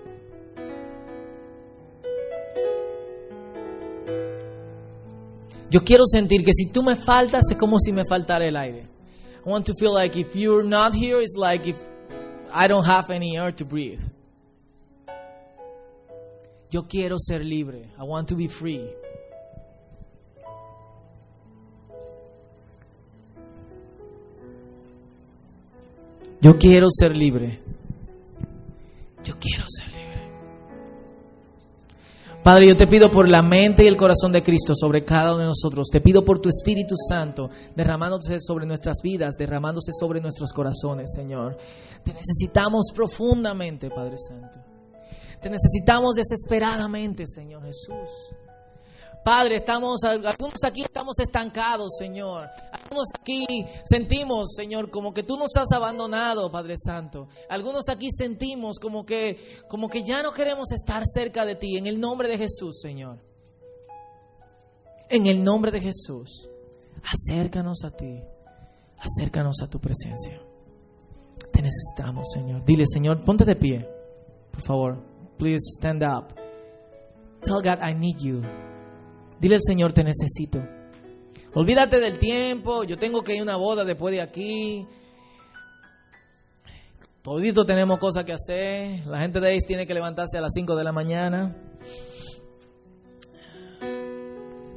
Yo 5.70 5.80
quiero 5.80 6.04
sentir 6.06 6.42
que 6.42 6.52
si 6.52 6.70
tú 6.70 6.82
me 6.82 6.96
faltas 6.96 7.42
es 7.50 7.58
como 7.58 7.78
si 7.78 7.92
me 7.92 8.04
faltara 8.08 8.46
el 8.46 8.56
aire. 8.56 8.88
I 9.44 9.48
want 9.48 9.66
to 9.66 9.74
feel 9.78 9.92
like 9.92 10.18
if 10.18 10.34
you're 10.34 10.64
not 10.64 10.94
here, 10.94 11.20
it's 11.20 11.36
like 11.36 11.68
if 11.68 11.76
I 12.52 12.68
don't 12.68 12.84
have 12.84 13.10
any 13.10 13.36
air 13.36 13.52
to 13.52 13.64
breathe. 13.64 14.00
Yo 16.70 16.82
quiero 16.88 17.16
ser 17.18 17.44
libre. 17.44 17.90
I 17.98 18.04
want 18.04 18.28
to 18.28 18.36
be 18.36 18.48
free. 18.48 18.90
Yo 26.40 26.56
quiero 26.58 26.88
ser 26.90 27.16
libre. 27.16 27.60
Yo 29.24 29.34
quiero 29.38 29.64
ser 29.68 29.86
libre. 29.86 29.95
Padre, 32.46 32.68
yo 32.68 32.76
te 32.76 32.86
pido 32.86 33.10
por 33.10 33.28
la 33.28 33.42
mente 33.42 33.82
y 33.82 33.88
el 33.88 33.96
corazón 33.96 34.30
de 34.30 34.40
Cristo 34.40 34.72
sobre 34.76 35.04
cada 35.04 35.34
uno 35.34 35.40
de 35.40 35.46
nosotros. 35.46 35.88
Te 35.90 36.00
pido 36.00 36.24
por 36.24 36.38
tu 36.38 36.48
Espíritu 36.48 36.94
Santo 36.96 37.50
derramándose 37.74 38.38
sobre 38.40 38.64
nuestras 38.64 38.98
vidas, 39.02 39.34
derramándose 39.36 39.90
sobre 39.90 40.20
nuestros 40.20 40.52
corazones, 40.52 41.12
Señor. 41.12 41.58
Te 42.04 42.14
necesitamos 42.14 42.92
profundamente, 42.94 43.90
Padre 43.90 44.14
Santo. 44.16 44.60
Te 45.42 45.50
necesitamos 45.50 46.14
desesperadamente, 46.14 47.26
Señor 47.26 47.64
Jesús. 47.64 48.36
Padre, 49.26 49.56
estamos, 49.56 50.04
algunos 50.04 50.62
aquí 50.64 50.82
estamos 50.82 51.18
estancados, 51.18 51.96
Señor. 51.98 52.48
Algunos 52.70 53.08
aquí 53.20 53.44
sentimos, 53.84 54.54
Señor, 54.54 54.88
como 54.88 55.12
que 55.12 55.24
tú 55.24 55.36
nos 55.36 55.50
has 55.56 55.72
abandonado, 55.72 56.48
Padre 56.48 56.76
Santo. 56.78 57.26
Algunos 57.48 57.88
aquí 57.88 58.06
sentimos 58.16 58.78
como 58.78 59.04
que, 59.04 59.64
como 59.68 59.88
que 59.88 60.04
ya 60.04 60.22
no 60.22 60.32
queremos 60.32 60.70
estar 60.70 61.02
cerca 61.12 61.44
de 61.44 61.56
ti. 61.56 61.76
En 61.76 61.88
el 61.88 61.98
nombre 61.98 62.28
de 62.28 62.38
Jesús, 62.38 62.78
Señor. 62.80 63.18
En 65.08 65.26
el 65.26 65.42
nombre 65.42 65.72
de 65.72 65.80
Jesús, 65.80 66.48
acércanos 67.02 67.82
a 67.82 67.90
ti. 67.90 68.22
Acércanos 68.96 69.56
a 69.60 69.66
tu 69.68 69.80
presencia. 69.80 70.40
Te 71.50 71.62
necesitamos, 71.62 72.30
Señor. 72.32 72.64
Dile, 72.64 72.84
Señor, 72.86 73.24
ponte 73.24 73.44
de 73.44 73.56
pie. 73.56 73.88
Por 74.52 74.62
favor, 74.62 75.02
please 75.36 75.64
stand 75.76 76.04
up. 76.04 76.32
Tell 77.40 77.60
God 77.60 77.82
I 77.82 77.92
need 77.92 78.18
you. 78.20 78.65
Dile 79.40 79.56
al 79.56 79.62
Señor, 79.62 79.92
te 79.92 80.02
necesito. 80.02 80.62
Olvídate 81.54 82.00
del 82.00 82.18
tiempo, 82.18 82.84
yo 82.84 82.98
tengo 82.98 83.22
que 83.22 83.34
ir 83.34 83.40
a 83.40 83.42
una 83.44 83.56
boda 83.56 83.84
después 83.84 84.12
de 84.12 84.20
aquí. 84.20 84.86
Todito 87.22 87.64
tenemos 87.64 87.98
cosas 87.98 88.24
que 88.24 88.32
hacer. 88.32 89.06
La 89.06 89.20
gente 89.20 89.40
de 89.40 89.48
ahí 89.48 89.58
tiene 89.66 89.86
que 89.86 89.94
levantarse 89.94 90.38
a 90.38 90.40
las 90.40 90.52
5 90.54 90.76
de 90.76 90.84
la 90.84 90.92
mañana. 90.92 91.56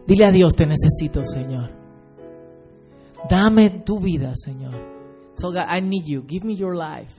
Dile 0.07 0.25
a 0.25 0.31
Dios, 0.31 0.55
te 0.55 0.65
necesito, 0.65 1.23
Señor. 1.23 1.69
Dame 3.29 3.69
tu 3.85 3.99
vida, 3.99 4.33
Señor. 4.35 4.73
Tell 5.35 5.51
God, 5.51 5.67
I 5.69 5.81
need 5.81 6.05
you. 6.05 6.25
Give 6.27 6.45
me 6.45 6.55
your 6.55 6.75
life. 6.75 7.13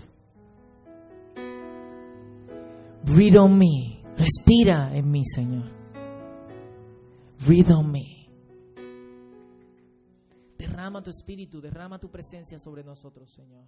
Breathe 3.05 3.39
on 3.39 3.57
me. 3.57 4.03
Respira 4.17 4.91
en 4.95 5.11
mí, 5.11 5.25
Señor. 5.25 5.80
On 7.49 7.83
me. 7.91 8.29
Derrama 10.59 11.03
tu 11.03 11.11
espíritu, 11.11 11.61
derrama 11.61 11.99
tu 11.99 12.11
presencia 12.11 12.59
sobre 12.59 12.85
nosotros, 12.85 13.31
Señor. 13.31 13.65